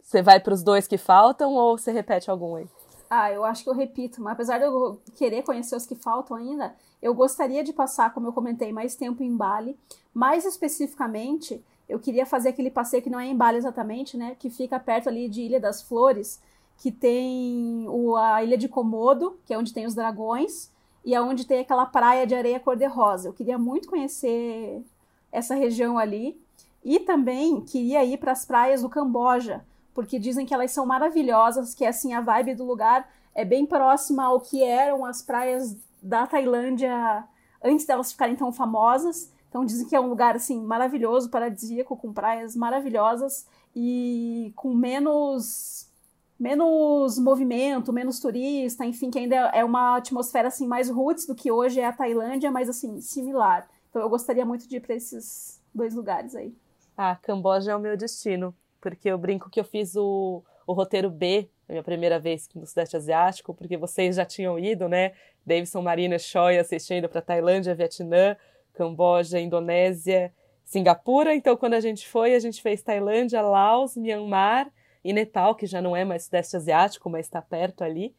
Você 0.00 0.22
vai 0.22 0.38
para 0.38 0.54
os 0.54 0.62
dois 0.62 0.86
que 0.86 0.96
faltam 0.96 1.52
ou 1.54 1.76
você 1.76 1.90
repete 1.90 2.30
algum 2.30 2.56
aí? 2.56 2.68
Ah, 3.08 3.30
eu 3.30 3.44
acho 3.44 3.62
que 3.62 3.70
eu 3.70 3.74
repito, 3.74 4.20
mas 4.20 4.32
apesar 4.32 4.58
de 4.58 4.64
eu 4.64 5.00
querer 5.14 5.42
conhecer 5.42 5.76
os 5.76 5.86
que 5.86 5.94
faltam 5.94 6.36
ainda, 6.36 6.74
eu 7.00 7.14
gostaria 7.14 7.62
de 7.62 7.72
passar, 7.72 8.12
como 8.12 8.26
eu 8.26 8.32
comentei, 8.32 8.72
mais 8.72 8.96
tempo 8.96 9.22
em 9.22 9.36
Bali. 9.36 9.78
Mais 10.12 10.44
especificamente, 10.44 11.64
eu 11.88 11.98
queria 11.98 12.26
fazer 12.26 12.48
aquele 12.48 12.70
passeio 12.70 13.02
que 13.02 13.10
não 13.10 13.20
é 13.20 13.26
em 13.26 13.36
Bali 13.36 13.58
exatamente, 13.58 14.16
né? 14.16 14.36
Que 14.38 14.50
fica 14.50 14.78
perto 14.78 15.08
ali 15.08 15.28
de 15.28 15.42
Ilha 15.42 15.60
das 15.60 15.82
Flores, 15.82 16.40
que 16.78 16.90
tem 16.90 17.86
o, 17.88 18.16
a 18.16 18.42
Ilha 18.42 18.58
de 18.58 18.68
Komodo, 18.68 19.38
que 19.44 19.54
é 19.54 19.58
onde 19.58 19.72
tem 19.72 19.86
os 19.86 19.94
dragões, 19.94 20.70
e 21.04 21.14
é 21.14 21.22
onde 21.22 21.46
tem 21.46 21.60
aquela 21.60 21.86
praia 21.86 22.26
de 22.26 22.34
areia 22.34 22.58
cor-de-rosa. 22.58 23.28
Eu 23.28 23.32
queria 23.32 23.56
muito 23.56 23.88
conhecer 23.88 24.82
essa 25.30 25.54
região 25.54 25.96
ali. 25.96 26.40
E 26.86 27.00
também 27.00 27.60
queria 27.62 28.04
ir 28.04 28.16
para 28.16 28.30
as 28.30 28.44
praias 28.44 28.82
do 28.82 28.88
Camboja, 28.88 29.66
porque 29.92 30.20
dizem 30.20 30.46
que 30.46 30.54
elas 30.54 30.70
são 30.70 30.86
maravilhosas, 30.86 31.74
que 31.74 31.84
assim 31.84 32.14
a 32.14 32.20
vibe 32.20 32.54
do 32.54 32.64
lugar 32.64 33.10
é 33.34 33.44
bem 33.44 33.66
próxima 33.66 34.22
ao 34.22 34.40
que 34.40 34.62
eram 34.62 35.04
as 35.04 35.20
praias 35.20 35.76
da 36.00 36.28
Tailândia 36.28 37.24
antes 37.60 37.84
delas 37.86 38.12
ficarem 38.12 38.36
tão 38.36 38.52
famosas. 38.52 39.32
Então 39.48 39.64
dizem 39.64 39.88
que 39.88 39.96
é 39.96 40.00
um 40.00 40.08
lugar 40.08 40.36
assim 40.36 40.62
maravilhoso, 40.62 41.28
paradisíaco, 41.28 41.96
com 41.96 42.12
praias 42.12 42.54
maravilhosas 42.54 43.48
e 43.74 44.52
com 44.54 44.72
menos 44.72 45.90
menos 46.38 47.18
movimento, 47.18 47.92
menos 47.92 48.20
turista, 48.20 48.84
enfim, 48.84 49.10
que 49.10 49.18
ainda 49.18 49.34
é 49.34 49.64
uma 49.64 49.96
atmosfera 49.96 50.46
assim 50.46 50.68
mais 50.68 50.88
roots 50.88 51.26
do 51.26 51.34
que 51.34 51.50
hoje 51.50 51.80
é 51.80 51.86
a 51.86 51.92
Tailândia, 51.92 52.48
mas 52.52 52.68
assim, 52.68 53.00
similar. 53.00 53.68
Então 53.90 54.00
eu 54.00 54.08
gostaria 54.08 54.46
muito 54.46 54.68
de 54.68 54.76
ir 54.76 54.80
para 54.80 54.94
esses 54.94 55.60
dois 55.74 55.92
lugares 55.92 56.36
aí. 56.36 56.54
Ah, 56.96 57.16
Camboja 57.16 57.72
é 57.72 57.76
o 57.76 57.80
meu 57.80 57.96
destino, 57.96 58.54
porque 58.80 59.08
eu 59.08 59.18
brinco 59.18 59.50
que 59.50 59.60
eu 59.60 59.64
fiz 59.64 59.94
o, 59.96 60.42
o 60.66 60.72
roteiro 60.72 61.10
B, 61.10 61.48
a 61.68 61.72
minha 61.72 61.82
primeira 61.82 62.18
vez 62.18 62.48
no 62.54 62.66
Sudeste 62.66 62.96
Asiático, 62.96 63.52
porque 63.52 63.76
vocês 63.76 64.16
já 64.16 64.24
tinham 64.24 64.58
ido, 64.58 64.88
né? 64.88 65.12
Davidson, 65.44 65.82
Marina, 65.82 66.18
Choi 66.18 66.58
assistindo 66.58 67.08
para 67.08 67.20
Tailândia, 67.20 67.74
Vietnã, 67.74 68.36
Camboja, 68.72 69.38
Indonésia, 69.40 70.32
Singapura. 70.64 71.34
Então, 71.34 71.56
quando 71.56 71.74
a 71.74 71.80
gente 71.80 72.08
foi, 72.08 72.34
a 72.34 72.38
gente 72.38 72.62
fez 72.62 72.82
Tailândia, 72.82 73.40
Laos, 73.40 73.96
Myanmar 73.96 74.70
e 75.04 75.12
Nepal, 75.12 75.54
que 75.54 75.66
já 75.66 75.80
não 75.80 75.96
é 75.96 76.04
mais 76.04 76.24
Sudeste 76.24 76.56
Asiático, 76.56 77.08
mas 77.08 77.26
está 77.26 77.40
perto 77.40 77.84
ali. 77.84 78.14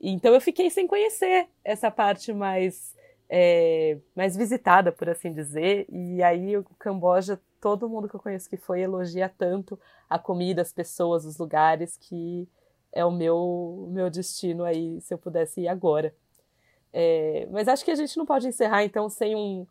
Então 0.00 0.34
eu 0.34 0.40
fiquei 0.40 0.68
sem 0.68 0.86
conhecer 0.88 1.46
essa 1.64 1.88
parte 1.88 2.32
mais, 2.32 2.96
é, 3.28 3.96
mais 4.16 4.36
visitada, 4.36 4.90
por 4.90 5.08
assim 5.08 5.32
dizer. 5.32 5.86
E 5.88 6.20
aí 6.20 6.56
o 6.56 6.64
Camboja, 6.80 7.40
todo 7.62 7.88
mundo 7.88 8.08
que 8.08 8.16
eu 8.16 8.20
conheço 8.20 8.50
que 8.50 8.56
foi 8.56 8.80
elogia 8.80 9.28
tanto 9.38 9.78
a 10.10 10.18
comida, 10.18 10.60
as 10.60 10.72
pessoas, 10.72 11.24
os 11.24 11.38
lugares, 11.38 11.96
que 11.96 12.48
é 12.92 13.04
o 13.04 13.10
meu, 13.10 13.88
meu 13.90 14.10
destino 14.10 14.64
aí, 14.64 15.00
se 15.00 15.14
eu 15.14 15.18
pudesse 15.18 15.60
ir 15.62 15.68
agora. 15.68 16.12
É, 16.92 17.46
mas 17.52 17.68
acho 17.68 17.84
que 17.84 17.92
a 17.92 17.94
gente 17.94 18.16
não 18.18 18.26
pode 18.26 18.48
encerrar 18.48 18.84
então 18.84 19.08
sem 19.08 19.36
um, 19.36 19.64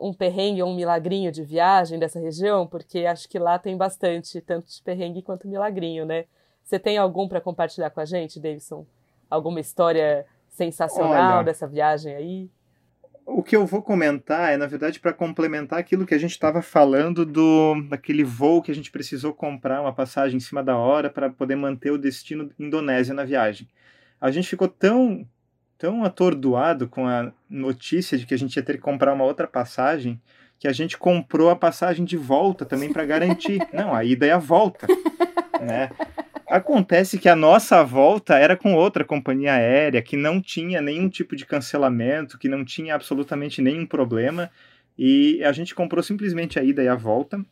um 0.00 0.12
perrengue 0.12 0.62
ou 0.62 0.70
um 0.70 0.74
milagrinho 0.74 1.30
de 1.30 1.44
viagem 1.44 1.98
dessa 1.98 2.18
região, 2.18 2.66
porque 2.66 3.04
acho 3.04 3.28
que 3.28 3.38
lá 3.38 3.58
tem 3.58 3.76
bastante, 3.76 4.40
tanto 4.40 4.66
de 4.66 4.82
perrengue 4.82 5.22
quanto 5.22 5.46
milagrinho, 5.46 6.06
né? 6.06 6.24
Você 6.64 6.78
tem 6.78 6.96
algum 6.96 7.28
para 7.28 7.42
compartilhar 7.42 7.90
com 7.90 8.00
a 8.00 8.06
gente, 8.06 8.40
Davidson? 8.40 8.86
Alguma 9.28 9.60
história 9.60 10.26
sensacional 10.48 11.36
Olha, 11.36 11.44
dessa 11.44 11.66
viagem 11.66 12.14
aí? 12.14 12.50
O 13.26 13.42
que 13.42 13.56
eu 13.56 13.66
vou 13.66 13.82
comentar 13.82 14.52
é, 14.52 14.56
na 14.56 14.66
verdade, 14.66 15.00
para 15.00 15.12
complementar 15.12 15.78
aquilo 15.78 16.06
que 16.06 16.14
a 16.14 16.18
gente 16.18 16.32
estava 16.32 16.60
falando 16.60 17.24
do 17.24 17.82
daquele 17.88 18.22
voo 18.22 18.62
que 18.62 18.70
a 18.70 18.74
gente 18.74 18.90
precisou 18.90 19.32
comprar 19.32 19.80
uma 19.80 19.94
passagem 19.94 20.36
em 20.36 20.40
cima 20.40 20.62
da 20.62 20.76
hora 20.76 21.08
para 21.08 21.30
poder 21.30 21.56
manter 21.56 21.90
o 21.90 21.98
destino 21.98 22.50
Indonésia 22.58 23.14
na 23.14 23.24
viagem. 23.24 23.68
A 24.20 24.30
gente 24.30 24.48
ficou 24.48 24.68
tão 24.68 25.26
tão 25.78 26.04
atordoado 26.04 26.88
com 26.88 27.06
a 27.06 27.32
notícia 27.48 28.16
de 28.16 28.26
que 28.26 28.34
a 28.34 28.38
gente 28.38 28.56
ia 28.56 28.62
ter 28.62 28.74
que 28.74 28.82
comprar 28.82 29.12
uma 29.12 29.24
outra 29.24 29.46
passagem 29.46 30.20
que 30.58 30.68
a 30.68 30.72
gente 30.72 30.96
comprou 30.96 31.50
a 31.50 31.56
passagem 31.56 32.04
de 32.04 32.16
volta 32.16 32.64
também 32.64 32.92
para 32.92 33.04
garantir. 33.04 33.60
Não, 33.72 33.94
a 33.94 34.04
ida 34.04 34.26
e 34.26 34.30
a 34.30 34.38
volta, 34.38 34.86
né? 35.60 35.90
Acontece 36.46 37.18
que 37.18 37.28
a 37.28 37.34
nossa 37.34 37.82
volta 37.82 38.36
era 38.36 38.56
com 38.56 38.74
outra 38.74 39.04
companhia 39.04 39.54
aérea 39.54 40.02
que 40.02 40.16
não 40.16 40.40
tinha 40.40 40.80
nenhum 40.80 41.08
tipo 41.08 41.34
de 41.34 41.46
cancelamento, 41.46 42.38
que 42.38 42.48
não 42.48 42.64
tinha 42.64 42.94
absolutamente 42.94 43.62
nenhum 43.62 43.86
problema, 43.86 44.50
e 44.96 45.42
a 45.42 45.52
gente 45.52 45.74
comprou 45.74 46.02
simplesmente 46.02 46.58
a 46.58 46.62
ida 46.62 46.82
e 46.82 46.88
a 46.88 46.94
volta. 46.94 47.44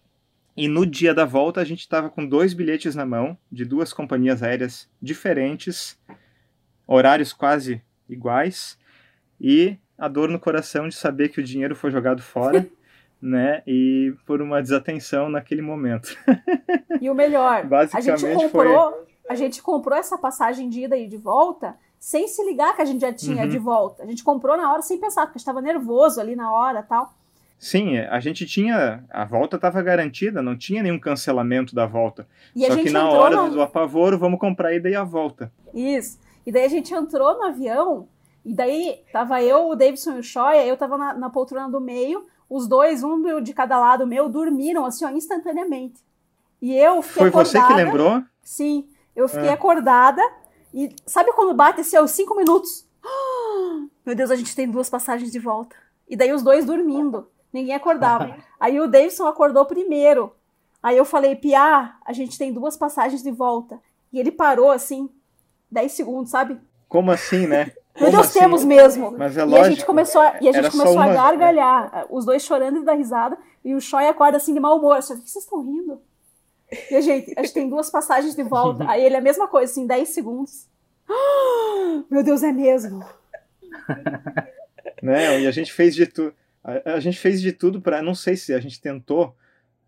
E 0.54 0.68
no 0.68 0.84
dia 0.84 1.14
da 1.14 1.24
volta 1.24 1.60
a 1.60 1.64
gente 1.64 1.80
estava 1.80 2.10
com 2.10 2.26
dois 2.26 2.52
bilhetes 2.52 2.94
na 2.94 3.06
mão 3.06 3.36
de 3.50 3.64
duas 3.64 3.92
companhias 3.92 4.42
aéreas 4.42 4.88
diferentes, 5.00 5.98
horários 6.86 7.32
quase 7.32 7.80
iguais 8.08 8.78
e 9.40 9.76
a 9.96 10.08
dor 10.08 10.28
no 10.28 10.38
coração 10.38 10.88
de 10.88 10.94
saber 10.94 11.30
que 11.30 11.40
o 11.40 11.44
dinheiro 11.44 11.74
foi 11.74 11.90
jogado 11.90 12.20
fora, 12.20 12.66
né? 13.22 13.62
E 13.66 14.12
por 14.26 14.42
uma 14.42 14.60
desatenção 14.60 15.28
naquele 15.28 15.62
momento. 15.62 16.16
E 17.00 17.08
o 17.08 17.14
melhor, 17.14 17.64
Basicamente 17.64 18.10
a 18.10 18.16
gente 18.16 18.42
comprou, 18.42 18.90
foi... 18.90 19.00
a 19.28 19.34
gente 19.34 19.62
comprou 19.62 19.98
essa 19.98 20.18
passagem 20.18 20.68
de 20.68 20.82
ida 20.82 20.96
e 20.96 21.06
de 21.06 21.16
volta 21.16 21.76
sem 21.98 22.26
se 22.26 22.44
ligar 22.44 22.74
que 22.74 22.82
a 22.82 22.84
gente 22.84 23.00
já 23.00 23.12
tinha 23.12 23.44
uhum. 23.44 23.48
de 23.48 23.58
volta. 23.58 24.02
A 24.02 24.06
gente 24.06 24.24
comprou 24.24 24.56
na 24.56 24.72
hora 24.72 24.82
sem 24.82 24.98
pensar, 24.98 25.26
porque 25.26 25.38
estava 25.38 25.60
nervoso 25.60 26.20
ali 26.20 26.34
na 26.34 26.52
hora, 26.52 26.82
tal. 26.82 27.14
Sim, 27.56 27.96
a 27.96 28.18
gente 28.18 28.44
tinha. 28.44 29.04
A 29.08 29.24
volta 29.24 29.54
estava 29.54 29.80
garantida, 29.82 30.42
não 30.42 30.58
tinha 30.58 30.82
nenhum 30.82 30.98
cancelamento 30.98 31.76
da 31.76 31.86
volta. 31.86 32.26
E 32.56 32.66
Só 32.66 32.74
que 32.74 32.90
na 32.90 33.08
hora 33.08 33.36
no... 33.36 33.50
do 33.50 33.62
apavoro, 33.62 34.18
vamos 34.18 34.40
comprar 34.40 34.70
a 34.70 34.74
ida 34.74 34.90
e 34.90 34.96
a 34.96 35.04
volta. 35.04 35.52
Isso. 35.72 36.18
E 36.44 36.50
daí 36.50 36.64
a 36.64 36.68
gente 36.68 36.92
entrou 36.92 37.38
no 37.38 37.44
avião, 37.44 38.08
e 38.44 38.52
daí 38.52 38.98
tava 39.12 39.40
eu, 39.40 39.68
o 39.68 39.76
Davidson 39.76 40.16
e 40.16 40.18
o 40.18 40.22
Shoya, 40.24 40.66
eu 40.66 40.76
tava 40.76 40.98
na, 40.98 41.14
na 41.14 41.30
poltrona 41.30 41.70
do 41.70 41.80
meio, 41.80 42.26
os 42.52 42.68
dois, 42.68 43.02
um 43.02 43.40
de 43.40 43.54
cada 43.54 43.78
lado 43.80 44.06
meu, 44.06 44.28
dormiram 44.28 44.84
assim, 44.84 45.06
ó, 45.06 45.10
instantaneamente. 45.10 46.04
E 46.60 46.74
eu 46.74 47.00
fiquei 47.00 47.22
Foi 47.22 47.28
acordada, 47.28 47.66
você 47.66 47.66
que 47.66 47.72
lembrou? 47.72 48.22
Sim, 48.42 48.88
eu 49.16 49.26
fiquei 49.26 49.48
é. 49.48 49.52
acordada, 49.52 50.22
e 50.72 50.94
sabe 51.06 51.32
quando 51.32 51.54
bate 51.54 51.80
assim, 51.80 51.98
os 51.98 52.10
cinco 52.10 52.36
minutos? 52.36 52.86
meu 54.04 54.14
Deus, 54.14 54.30
a 54.30 54.36
gente 54.36 54.54
tem 54.54 54.70
duas 54.70 54.90
passagens 54.90 55.32
de 55.32 55.38
volta. 55.38 55.74
E 56.06 56.14
daí 56.14 56.30
os 56.30 56.42
dois 56.42 56.66
dormindo, 56.66 57.26
ninguém 57.50 57.74
acordava. 57.74 58.36
Aí 58.60 58.78
o 58.78 58.86
Davidson 58.86 59.26
acordou 59.26 59.64
primeiro. 59.64 60.34
Aí 60.82 60.96
eu 60.96 61.06
falei, 61.06 61.34
Pia, 61.34 61.94
a 62.04 62.12
gente 62.12 62.36
tem 62.36 62.52
duas 62.52 62.76
passagens 62.76 63.22
de 63.22 63.30
volta. 63.30 63.80
E 64.12 64.20
ele 64.20 64.30
parou 64.30 64.70
assim, 64.70 65.08
10 65.70 65.90
segundos, 65.90 66.30
sabe? 66.30 66.60
Como 66.86 67.10
assim, 67.10 67.46
né? 67.46 67.72
Meu 68.00 68.10
Deus, 68.10 68.26
assim? 68.26 68.40
temos 68.40 68.64
mesmo. 68.64 69.14
Mas 69.18 69.36
é 69.36 69.42
e 69.42 69.44
lógico. 69.44 69.66
a 69.66 69.70
gente 69.70 69.84
começou, 69.84 70.20
a, 70.20 70.38
e 70.40 70.48
a, 70.48 70.52
gente 70.52 70.70
começou 70.70 70.94
uma... 70.94 71.04
a 71.04 71.12
gargalhar, 71.12 72.06
os 72.10 72.24
dois 72.24 72.42
chorando 72.42 72.78
e 72.78 72.84
dar 72.84 72.94
risada, 72.94 73.36
e 73.64 73.74
o 73.74 73.80
Choi 73.80 74.06
acorda 74.06 74.38
assim 74.38 74.54
de 74.54 74.60
mau 74.60 74.78
humor. 74.78 74.96
Assim, 74.96 75.14
o 75.14 75.20
que 75.20 75.30
vocês 75.30 75.44
estão 75.44 75.62
rindo? 75.62 76.00
E 76.90 76.94
a 76.94 77.00
gente, 77.00 77.34
a 77.36 77.42
gente 77.42 77.52
tem 77.52 77.68
duas 77.68 77.90
passagens 77.90 78.34
de 78.34 78.42
volta. 78.42 78.88
Aí 78.88 79.04
ele 79.04 79.14
é 79.14 79.18
a 79.18 79.22
mesma 79.22 79.46
coisa, 79.46 79.70
assim, 79.70 79.86
10 79.86 80.08
segundos. 80.08 80.66
meu 82.10 82.22
Deus, 82.22 82.42
é 82.42 82.50
mesmo. 82.50 83.04
né? 85.02 85.40
E 85.40 85.46
a 85.46 85.50
gente 85.50 85.72
fez 85.72 85.94
de 85.94 86.06
tudo. 86.06 86.34
A, 86.64 86.94
a 86.94 87.00
gente 87.00 87.18
fez 87.18 87.42
de 87.42 87.52
tudo 87.52 87.80
para, 87.80 88.00
não 88.00 88.14
sei 88.14 88.36
se 88.36 88.54
a 88.54 88.60
gente 88.60 88.80
tentou 88.80 89.34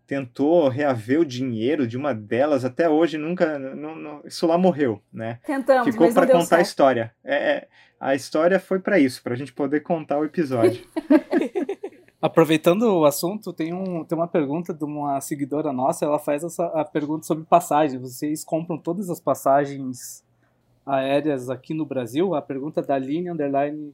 tentou 0.05 0.67
reaver 0.67 1.19
o 1.19 1.25
dinheiro 1.25 1.87
de 1.87 1.97
uma 1.97 2.13
delas, 2.13 2.63
até 2.63 2.87
hoje 2.89 3.17
nunca, 3.17 3.57
não, 3.57 3.95
não, 3.95 4.21
isso 4.25 4.45
lá 4.45 4.57
morreu, 4.57 5.01
né? 5.11 5.39
Tentamos, 5.45 5.87
Ficou 5.87 6.11
para 6.13 6.27
contar 6.27 6.45
certo. 6.45 6.59
a 6.59 6.61
história. 6.61 7.15
É, 7.23 7.35
é, 7.35 7.67
a 7.99 8.15
história 8.15 8.59
foi 8.59 8.79
para 8.79 8.99
isso, 8.99 9.21
para 9.23 9.33
a 9.33 9.37
gente 9.37 9.53
poder 9.53 9.81
contar 9.81 10.19
o 10.19 10.25
episódio. 10.25 10.85
Aproveitando 12.21 12.83
o 12.83 13.05
assunto, 13.05 13.53
tem, 13.53 13.73
um, 13.73 14.03
tem 14.03 14.17
uma 14.17 14.27
pergunta 14.27 14.73
de 14.73 14.83
uma 14.83 15.19
seguidora 15.21 15.71
nossa, 15.71 16.05
ela 16.05 16.17
faz 16.17 16.43
essa, 16.43 16.65
a 16.67 16.83
pergunta 16.83 17.25
sobre 17.25 17.43
passagens. 17.45 18.01
Vocês 18.01 18.43
compram 18.43 18.77
todas 18.77 19.09
as 19.09 19.19
passagens 19.19 20.23
aéreas 20.85 21.49
aqui 21.49 21.73
no 21.73 21.85
Brasil? 21.85 22.33
A 22.33 22.41
pergunta 22.41 22.79
é 22.79 22.83
da 22.83 22.97
Line 22.97 23.29
Underline 23.29 23.93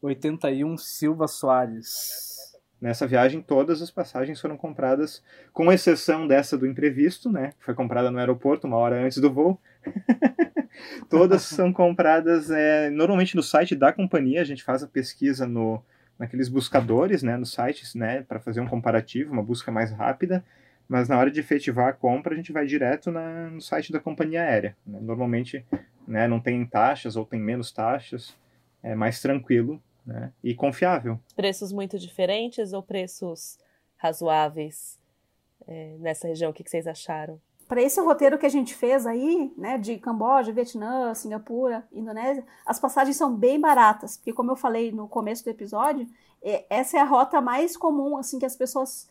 81 0.00 0.76
Silva 0.78 1.26
Soares. 1.26 2.35
Nessa 2.80 3.06
viagem, 3.06 3.40
todas 3.40 3.80
as 3.80 3.90
passagens 3.90 4.38
foram 4.38 4.56
compradas, 4.56 5.22
com 5.50 5.72
exceção 5.72 6.26
dessa 6.26 6.58
do 6.58 6.66
imprevisto, 6.66 7.32
né? 7.32 7.52
Foi 7.58 7.74
comprada 7.74 8.10
no 8.10 8.18
aeroporto 8.18 8.66
uma 8.66 8.76
hora 8.76 9.02
antes 9.02 9.18
do 9.18 9.32
voo. 9.32 9.58
todas 11.08 11.42
são 11.42 11.72
compradas 11.72 12.50
é, 12.50 12.90
normalmente 12.90 13.34
no 13.34 13.42
site 13.42 13.74
da 13.74 13.92
companhia. 13.92 14.42
A 14.42 14.44
gente 14.44 14.62
faz 14.62 14.82
a 14.82 14.86
pesquisa 14.86 15.46
no, 15.46 15.82
naqueles 16.18 16.50
buscadores, 16.50 17.22
né? 17.22 17.38
Nos 17.38 17.52
sites, 17.52 17.94
né? 17.94 18.22
Para 18.22 18.40
fazer 18.40 18.60
um 18.60 18.68
comparativo, 18.68 19.32
uma 19.32 19.42
busca 19.42 19.72
mais 19.72 19.90
rápida. 19.90 20.44
Mas 20.86 21.08
na 21.08 21.18
hora 21.18 21.30
de 21.30 21.40
efetivar 21.40 21.88
a 21.88 21.92
compra, 21.94 22.34
a 22.34 22.36
gente 22.36 22.52
vai 22.52 22.66
direto 22.66 23.10
na, 23.10 23.48
no 23.48 23.60
site 23.60 23.90
da 23.90 23.98
companhia 23.98 24.42
aérea. 24.42 24.76
Né? 24.86 24.98
Normalmente, 25.00 25.64
né? 26.06 26.28
Não 26.28 26.40
tem 26.40 26.64
taxas 26.66 27.16
ou 27.16 27.24
tem 27.24 27.40
menos 27.40 27.72
taxas. 27.72 28.36
É 28.82 28.94
mais 28.94 29.18
tranquilo 29.22 29.80
né? 30.06 30.32
e 30.42 30.54
confiável. 30.54 31.18
Preços 31.34 31.72
muito 31.72 31.98
diferentes 31.98 32.72
ou 32.72 32.82
preços 32.82 33.58
razoáveis 33.96 34.98
é, 35.66 35.96
nessa 35.98 36.28
região? 36.28 36.50
O 36.50 36.54
que, 36.54 36.62
que 36.62 36.70
vocês 36.70 36.86
acharam? 36.86 37.40
Para 37.68 37.82
esse 37.82 38.00
roteiro 38.00 38.38
que 38.38 38.46
a 38.46 38.50
gente 38.50 38.74
fez 38.74 39.06
aí, 39.06 39.52
né, 39.56 39.76
de 39.76 39.98
Camboja, 39.98 40.52
Vietnã, 40.52 41.12
Singapura, 41.14 41.84
Indonésia, 41.92 42.44
as 42.64 42.78
passagens 42.78 43.16
são 43.16 43.34
bem 43.34 43.58
baratas, 43.58 44.16
porque 44.16 44.32
como 44.32 44.52
eu 44.52 44.56
falei 44.56 44.92
no 44.92 45.08
começo 45.08 45.42
do 45.42 45.50
episódio, 45.50 46.06
é, 46.40 46.64
essa 46.70 46.96
é 46.96 47.00
a 47.00 47.04
rota 47.04 47.40
mais 47.40 47.76
comum, 47.76 48.16
assim, 48.16 48.38
que 48.38 48.46
as 48.46 48.54
pessoas, 48.54 49.08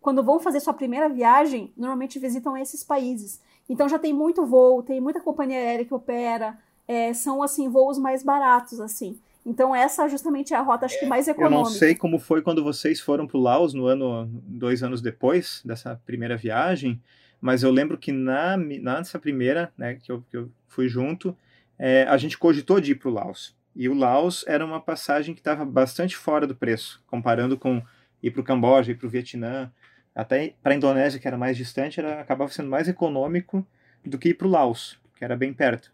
quando 0.00 0.22
vão 0.22 0.40
fazer 0.40 0.60
sua 0.60 0.72
primeira 0.72 1.10
viagem, 1.10 1.74
normalmente 1.76 2.18
visitam 2.18 2.56
esses 2.56 2.82
países. 2.82 3.38
Então 3.68 3.86
já 3.86 3.98
tem 3.98 4.14
muito 4.14 4.46
voo, 4.46 4.82
tem 4.82 4.98
muita 4.98 5.20
companhia 5.20 5.58
aérea 5.58 5.84
que 5.84 5.92
opera, 5.92 6.58
é, 6.88 7.12
são, 7.12 7.42
assim, 7.42 7.68
voos 7.68 7.98
mais 7.98 8.22
baratos, 8.22 8.80
assim. 8.80 9.20
Então 9.44 9.74
essa 9.74 10.06
justamente 10.08 10.52
é 10.52 10.56
a 10.56 10.62
rota 10.62 10.86
acho 10.86 10.98
que 10.98 11.06
mais 11.06 11.26
econômica. 11.26 11.56
Eu 11.56 11.64
não 11.64 11.70
sei 11.70 11.94
como 11.94 12.18
foi 12.18 12.42
quando 12.42 12.62
vocês 12.62 13.00
foram 13.00 13.26
para 13.26 13.38
o 13.38 13.40
Laos 13.40 13.72
no 13.72 13.86
ano 13.86 14.28
dois 14.44 14.82
anos 14.82 15.00
depois 15.00 15.62
dessa 15.64 16.00
primeira 16.04 16.36
viagem, 16.36 17.00
mas 17.40 17.62
eu 17.62 17.70
lembro 17.70 17.96
que 17.96 18.12
na 18.12 18.56
nessa 18.56 19.18
primeira, 19.18 19.72
né, 19.76 19.94
que 19.94 20.12
eu, 20.12 20.22
que 20.30 20.36
eu 20.36 20.50
fui 20.68 20.88
junto, 20.88 21.36
é, 21.78 22.04
a 22.04 22.16
gente 22.16 22.36
cogitou 22.36 22.80
de 22.80 22.92
ir 22.92 22.96
para 22.96 23.08
o 23.08 23.12
Laos. 23.12 23.56
E 23.74 23.88
o 23.88 23.94
Laos 23.94 24.44
era 24.46 24.64
uma 24.64 24.80
passagem 24.80 25.34
que 25.34 25.40
estava 25.40 25.64
bastante 25.64 26.16
fora 26.16 26.46
do 26.46 26.54
preço, 26.54 27.02
comparando 27.06 27.56
com 27.56 27.82
ir 28.22 28.30
para 28.30 28.40
o 28.40 28.44
Camboja, 28.44 28.92
ir 28.92 28.96
para 28.96 29.06
o 29.06 29.10
Vietnã, 29.10 29.72
até 30.14 30.54
para 30.62 30.74
a 30.74 30.76
Indonésia, 30.76 31.18
que 31.18 31.26
era 31.26 31.38
mais 31.38 31.56
distante, 31.56 32.00
era, 32.00 32.20
acabava 32.20 32.50
sendo 32.50 32.68
mais 32.68 32.88
econômico 32.88 33.66
do 34.04 34.18
que 34.18 34.30
ir 34.30 34.34
para 34.34 34.46
o 34.46 34.50
Laos, 34.50 35.00
que 35.16 35.24
era 35.24 35.36
bem 35.36 35.54
perto. 35.54 35.92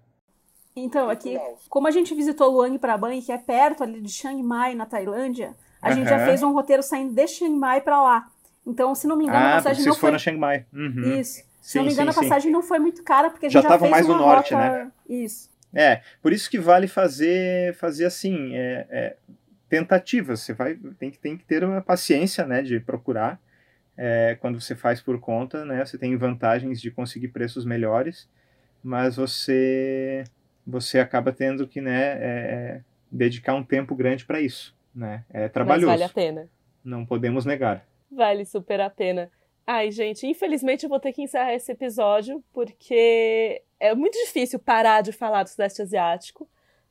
Então, 0.76 1.08
aqui, 1.08 1.38
como 1.70 1.88
a 1.88 1.90
gente 1.90 2.14
visitou 2.14 2.50
Luang 2.50 2.78
Prabang, 2.78 3.20
que 3.22 3.32
é 3.32 3.38
perto 3.38 3.82
ali 3.82 3.98
de 4.00 4.12
Chiang 4.12 4.42
Mai, 4.42 4.74
na 4.74 4.84
Tailândia, 4.84 5.54
a 5.80 5.88
uhum. 5.88 5.94
gente 5.94 6.08
já 6.08 6.24
fez 6.26 6.42
um 6.42 6.52
roteiro 6.52 6.82
saindo 6.82 7.14
de 7.14 7.26
Chiang 7.26 7.56
Mai 7.56 7.80
para 7.80 8.02
lá. 8.02 8.28
Então, 8.66 8.94
se 8.94 9.06
não 9.06 9.16
me 9.16 9.24
engano, 9.24 9.38
ah, 9.38 9.52
a 9.52 9.54
passagem 9.54 9.76
vocês 9.76 9.86
não 9.86 9.94
foi... 9.94 10.00
foram 10.00 10.16
a 10.16 10.18
Chiang 10.18 10.38
Mai. 10.38 10.66
Uhum. 10.72 11.18
Isso. 11.18 11.42
Se 11.62 11.72
sim, 11.72 11.78
não 11.78 11.86
me 11.86 11.92
engano, 11.92 12.12
sim, 12.12 12.18
a 12.18 12.22
passagem 12.22 12.48
sim. 12.48 12.52
não 12.52 12.62
foi 12.62 12.78
muito 12.78 13.02
cara, 13.02 13.30
porque 13.30 13.46
a 13.46 13.48
gente 13.48 13.62
já, 13.62 13.68
já 13.68 13.78
fez 13.78 13.90
mais 13.90 14.06
uma 14.06 14.18
no 14.18 14.20
norte, 14.20 14.54
rota... 14.54 14.68
né? 14.68 14.92
Isso. 15.08 15.48
É, 15.74 16.02
por 16.22 16.32
isso 16.32 16.50
que 16.50 16.58
vale 16.58 16.86
fazer, 16.86 17.74
fazer 17.74 18.04
assim, 18.04 18.54
é, 18.54 18.86
é, 18.90 19.16
tentativas. 19.68 20.40
Você 20.40 20.52
vai, 20.52 20.74
tem, 20.98 21.10
que, 21.10 21.18
tem 21.18 21.36
que 21.36 21.44
ter 21.44 21.64
uma 21.64 21.80
paciência, 21.80 22.44
né, 22.44 22.62
de 22.62 22.78
procurar. 22.80 23.40
É, 23.96 24.36
quando 24.40 24.60
você 24.60 24.76
faz 24.76 25.00
por 25.00 25.18
conta, 25.18 25.64
né, 25.64 25.84
você 25.84 25.96
tem 25.96 26.14
vantagens 26.16 26.80
de 26.80 26.90
conseguir 26.90 27.28
preços 27.28 27.64
melhores, 27.64 28.28
mas 28.82 29.16
você 29.16 30.22
você 30.66 30.98
acaba 30.98 31.32
tendo 31.32 31.66
que 31.66 31.80
né, 31.80 32.12
é, 32.14 32.18
é 32.20 32.80
dedicar 33.10 33.54
um 33.54 33.64
tempo 33.64 33.94
grande 33.94 34.24
para 34.24 34.40
isso. 34.40 34.74
Né? 34.94 35.24
É 35.30 35.48
trabalhoso. 35.48 35.86
Mas 35.86 36.00
vale 36.00 36.10
a 36.10 36.14
pena. 36.14 36.48
Não 36.82 37.04
podemos 37.04 37.44
negar. 37.44 37.86
Vale 38.10 38.44
super 38.44 38.80
a 38.80 38.90
pena. 38.90 39.30
Ai, 39.66 39.90
gente, 39.90 40.26
infelizmente 40.26 40.84
eu 40.84 40.88
vou 40.88 41.00
ter 41.00 41.12
que 41.12 41.22
encerrar 41.22 41.52
esse 41.52 41.72
episódio 41.72 42.42
porque 42.52 43.62
é 43.80 43.94
muito 43.94 44.16
difícil 44.16 44.58
parar 44.58 45.02
de 45.02 45.12
falar 45.12 45.42
do 45.42 45.48
Sudeste 45.48 45.82
Asiático. 45.82 46.48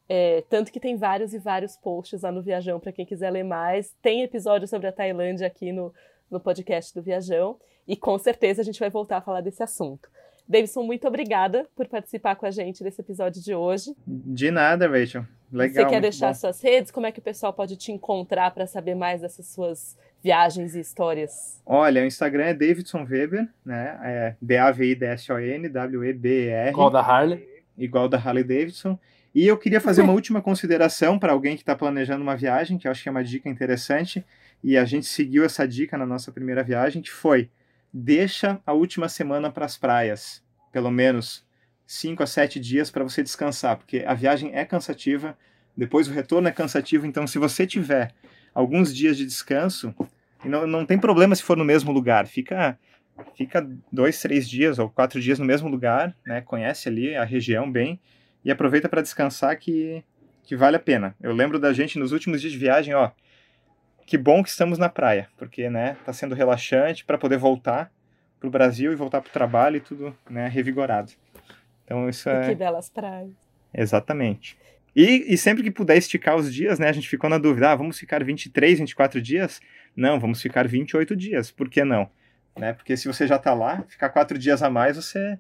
É, 0.08 0.44
tanto 0.50 0.72
que 0.72 0.80
tem 0.80 0.96
vários 0.98 1.34
e 1.34 1.40
vários 1.40 1.76
posts 1.78 2.22
lá 2.22 2.32
no 2.32 2.44
Viajão 2.44 2.80
para 2.80 2.92
quem 2.92 3.06
quiser 3.06 3.32
ler 3.32 3.44
mais. 3.44 3.96
Tem 4.02 4.22
episódio 4.22 4.68
sobre 4.68 4.88
a 4.88 4.92
Tailândia 4.92 5.48
aqui 5.48 5.72
no, 5.72 5.94
no 6.30 6.40
podcast 6.40 6.94
do 6.94 7.02
Viajão. 7.02 7.58
E 7.88 7.96
com 7.96 8.18
certeza 8.18 8.62
a 8.62 8.66
gente 8.66 8.80
vai 8.80 8.90
voltar 8.90 9.18
a 9.18 9.22
falar 9.22 9.42
desse 9.42 9.64
assunto. 9.64 10.10
Davidson, 10.48 10.84
muito 10.84 11.08
obrigada 11.08 11.68
por 11.76 11.88
participar 11.88 12.36
com 12.36 12.46
a 12.46 12.52
gente 12.52 12.84
desse 12.84 13.02
episódio 13.02 13.42
de 13.42 13.54
hoje. 13.54 13.96
De 14.06 14.52
nada, 14.52 14.88
Rachel. 14.88 15.26
Legal. 15.52 15.86
Você 15.86 15.90
quer 15.90 16.02
deixar 16.02 16.28
bom. 16.28 16.34
suas 16.34 16.62
redes? 16.62 16.92
Como 16.92 17.06
é 17.06 17.12
que 17.12 17.20
o 17.20 17.22
pessoal 17.22 17.54
pode 17.54 17.76
te 17.78 17.92
encontrar 17.92 18.52
para 18.52 18.68
saber 18.68 18.96
mais 18.96 19.22
dessas 19.22 19.48
suas 19.48 19.98
viagens 20.22 20.76
e 20.76 20.80
histórias? 20.80 21.62
Olha, 21.66 22.02
o 22.02 22.06
Instagram 22.06 22.46
é 22.46 22.54
Davidson 22.54 23.06
Weber, 23.10 23.48
né? 23.66 24.00
É 24.04 24.36
D-A-V-I-D-S-O-N, 24.42 25.70
W-E-B-E-R. 25.70 26.70
Igual 26.70 26.90
da 26.90 27.02
Harley. 27.02 27.48
Igual 27.78 28.10
da 28.10 28.18
Harley 28.18 28.44
Davidson. 28.44 29.00
E 29.34 29.46
eu 29.46 29.58
queria 29.58 29.82
fazer 29.82 30.02
uma 30.02 30.14
última 30.14 30.42
consideração 30.42 31.20
para 31.20 31.34
alguém 31.34 31.56
que 31.56 31.62
está 31.62 31.76
planejando 31.76 32.24
uma 32.24 32.38
viagem, 32.38 32.78
que 32.78 32.88
eu 32.88 32.92
acho 32.92 33.04
que 33.04 33.10
é 33.10 33.12
uma 33.12 33.24
dica 33.24 33.50
interessante, 33.50 34.26
e 34.64 34.78
a 34.78 34.86
gente 34.86 35.06
seguiu 35.06 35.44
essa 35.44 35.68
dica 35.68 35.98
na 35.98 36.06
nossa 36.06 36.32
primeira 36.32 36.64
viagem, 36.64 37.02
que 37.02 37.12
foi 37.12 37.50
deixa 37.98 38.60
a 38.66 38.74
última 38.74 39.08
semana 39.08 39.50
para 39.50 39.66
as 39.66 39.78
praias, 39.78 40.44
pelo 40.70 40.92
menos 40.92 41.46
5 41.88 42.24
a 42.24 42.28
7 42.28 42.60
dias 42.60 42.92
para 42.92 43.06
você 43.06 43.24
descansar, 43.24 43.78
porque 43.78 44.04
a 44.06 44.14
viagem 44.14 44.54
é 44.54 44.66
cansativa, 44.66 45.38
depois 45.78 46.10
o 46.10 46.12
retorno 46.12 46.50
é 46.50 46.52
cansativo, 46.52 47.06
então 47.06 47.26
se 47.26 47.40
você 47.40 47.66
tiver 47.66 48.14
alguns 48.54 48.94
dias 48.94 49.16
de 49.16 49.26
descanso, 49.26 49.96
não, 50.44 50.68
não 50.68 50.86
tem 50.86 51.00
problema 51.00 51.34
se 51.36 51.44
for 51.44 51.56
no 51.56 51.64
mesmo 51.64 51.94
lugar, 51.94 52.28
fica 52.28 52.78
fica 53.34 53.66
dois, 53.90 54.20
três 54.22 54.50
dias 54.50 54.78
ou 54.78 54.90
quatro 54.90 55.22
dias 55.22 55.40
no 55.40 55.46
mesmo 55.46 55.70
lugar, 55.70 56.14
né? 56.26 56.42
Conhece 56.42 56.90
ali 56.90 57.16
a 57.16 57.24
região 57.24 57.72
bem 57.72 57.98
e 58.44 58.52
aproveita 58.52 58.90
para 58.90 59.02
descansar 59.02 59.58
que, 59.58 60.04
que 60.44 60.54
vale 60.54 60.76
a 60.76 60.82
pena. 60.82 61.16
Eu 61.22 61.32
lembro 61.32 61.58
da 61.58 61.72
gente 61.72 61.98
nos 61.98 62.12
últimos 62.12 62.42
dias 62.42 62.52
de 62.52 62.60
viagem, 62.60 62.94
ó, 62.94 63.12
que 64.06 64.18
bom 64.18 64.44
que 64.44 64.50
estamos 64.50 64.78
na 64.78 64.88
praia, 64.88 65.28
porque, 65.38 65.70
né, 65.70 65.98
tá 66.06 66.14
sendo 66.14 66.36
relaxante 66.36 67.04
para 67.04 67.18
poder 67.18 67.38
voltar 67.38 67.92
pro 68.40 68.50
Brasil 68.50 68.92
e 68.92 68.96
voltar 68.96 69.22
pro 69.22 69.32
trabalho 69.32 69.78
e 69.78 69.82
tudo, 69.82 70.16
né, 70.30 70.48
revigorado. 70.48 71.12
Então 71.84 72.08
isso 72.08 72.30
é... 72.30 72.46
E 72.46 72.50
que 72.50 72.56
belas 72.56 72.90
praias. 72.90 73.32
Exatamente. 73.74 74.58
E, 74.96 75.34
e 75.34 75.38
sempre 75.38 75.64
que 75.64 75.72
puder 75.72 75.98
esticar 75.98 76.36
os 76.36 76.54
dias, 76.54 76.80
né, 76.80 76.88
a 76.88 76.94
gente 76.94 77.10
ficou 77.10 77.30
na 77.30 77.38
dúvida, 77.38 77.72
ah, 77.72 77.76
vamos 77.76 77.98
ficar 77.98 78.24
23, 78.24 78.80
24 78.80 79.22
dias? 79.22 79.60
Não, 79.96 80.20
vamos 80.20 80.42
ficar 80.42 80.68
28 80.68 81.16
dias, 81.16 81.52
por 81.52 81.70
que 81.70 81.84
não? 81.84 82.10
Né, 82.58 82.74
porque 82.74 82.96
se 82.96 83.08
você 83.08 83.28
já 83.28 83.38
tá 83.38 83.54
lá, 83.54 83.84
ficar 83.90 84.10
quatro 84.10 84.38
dias 84.38 84.62
a 84.62 84.70
mais, 84.70 84.96
você, 84.96 85.38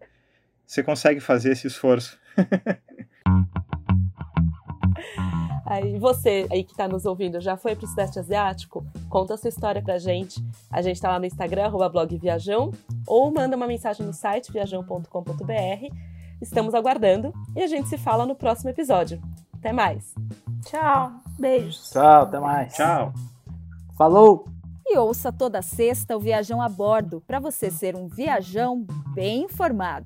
você 0.65 0.83
consegue 0.83 1.19
fazer 1.19 1.51
esse 1.51 1.67
esforço. 1.67 2.19
Aí 5.65 5.97
você 5.97 6.47
aí 6.51 6.63
que 6.63 6.71
está 6.71 6.87
nos 6.87 7.05
ouvindo 7.05 7.41
já 7.41 7.57
foi 7.57 7.75
para 7.75 7.85
o 7.85 7.87
Sudeste 7.87 8.19
Asiático? 8.19 8.85
Conta 9.09 9.33
a 9.33 9.37
sua 9.37 9.49
história 9.49 9.81
pra 9.81 9.97
gente. 9.97 10.43
A 10.69 10.81
gente 10.81 10.97
está 10.97 11.09
lá 11.09 11.19
no 11.19 11.25
Instagram, 11.25 11.65
arroba 11.65 11.89
blog 11.89 12.15
Viajão, 12.17 12.71
ou 13.07 13.33
manda 13.33 13.57
uma 13.57 13.65
mensagem 13.65 14.05
no 14.05 14.13
site 14.13 14.51
viajão.com.br. 14.51 15.95
Estamos 16.39 16.75
aguardando 16.75 17.33
e 17.55 17.63
a 17.63 17.67
gente 17.67 17.89
se 17.89 17.97
fala 17.97 18.25
no 18.25 18.35
próximo 18.35 18.69
episódio. 18.69 19.19
Até 19.57 19.73
mais. 19.73 20.13
Tchau. 20.65 21.11
Beijos. 21.39 21.89
Tchau, 21.89 22.21
até 22.23 22.39
mais. 22.39 22.73
Tchau. 22.75 23.13
Falou! 23.97 24.45
E 24.85 24.97
ouça 24.99 25.31
toda 25.31 25.63
sexta 25.63 26.15
o 26.15 26.19
Viajão 26.19 26.61
a 26.61 26.69
Bordo 26.69 27.23
para 27.25 27.39
você 27.39 27.71
ser 27.71 27.95
um 27.95 28.07
viajão 28.07 28.85
bem 29.15 29.45
informado. 29.45 30.05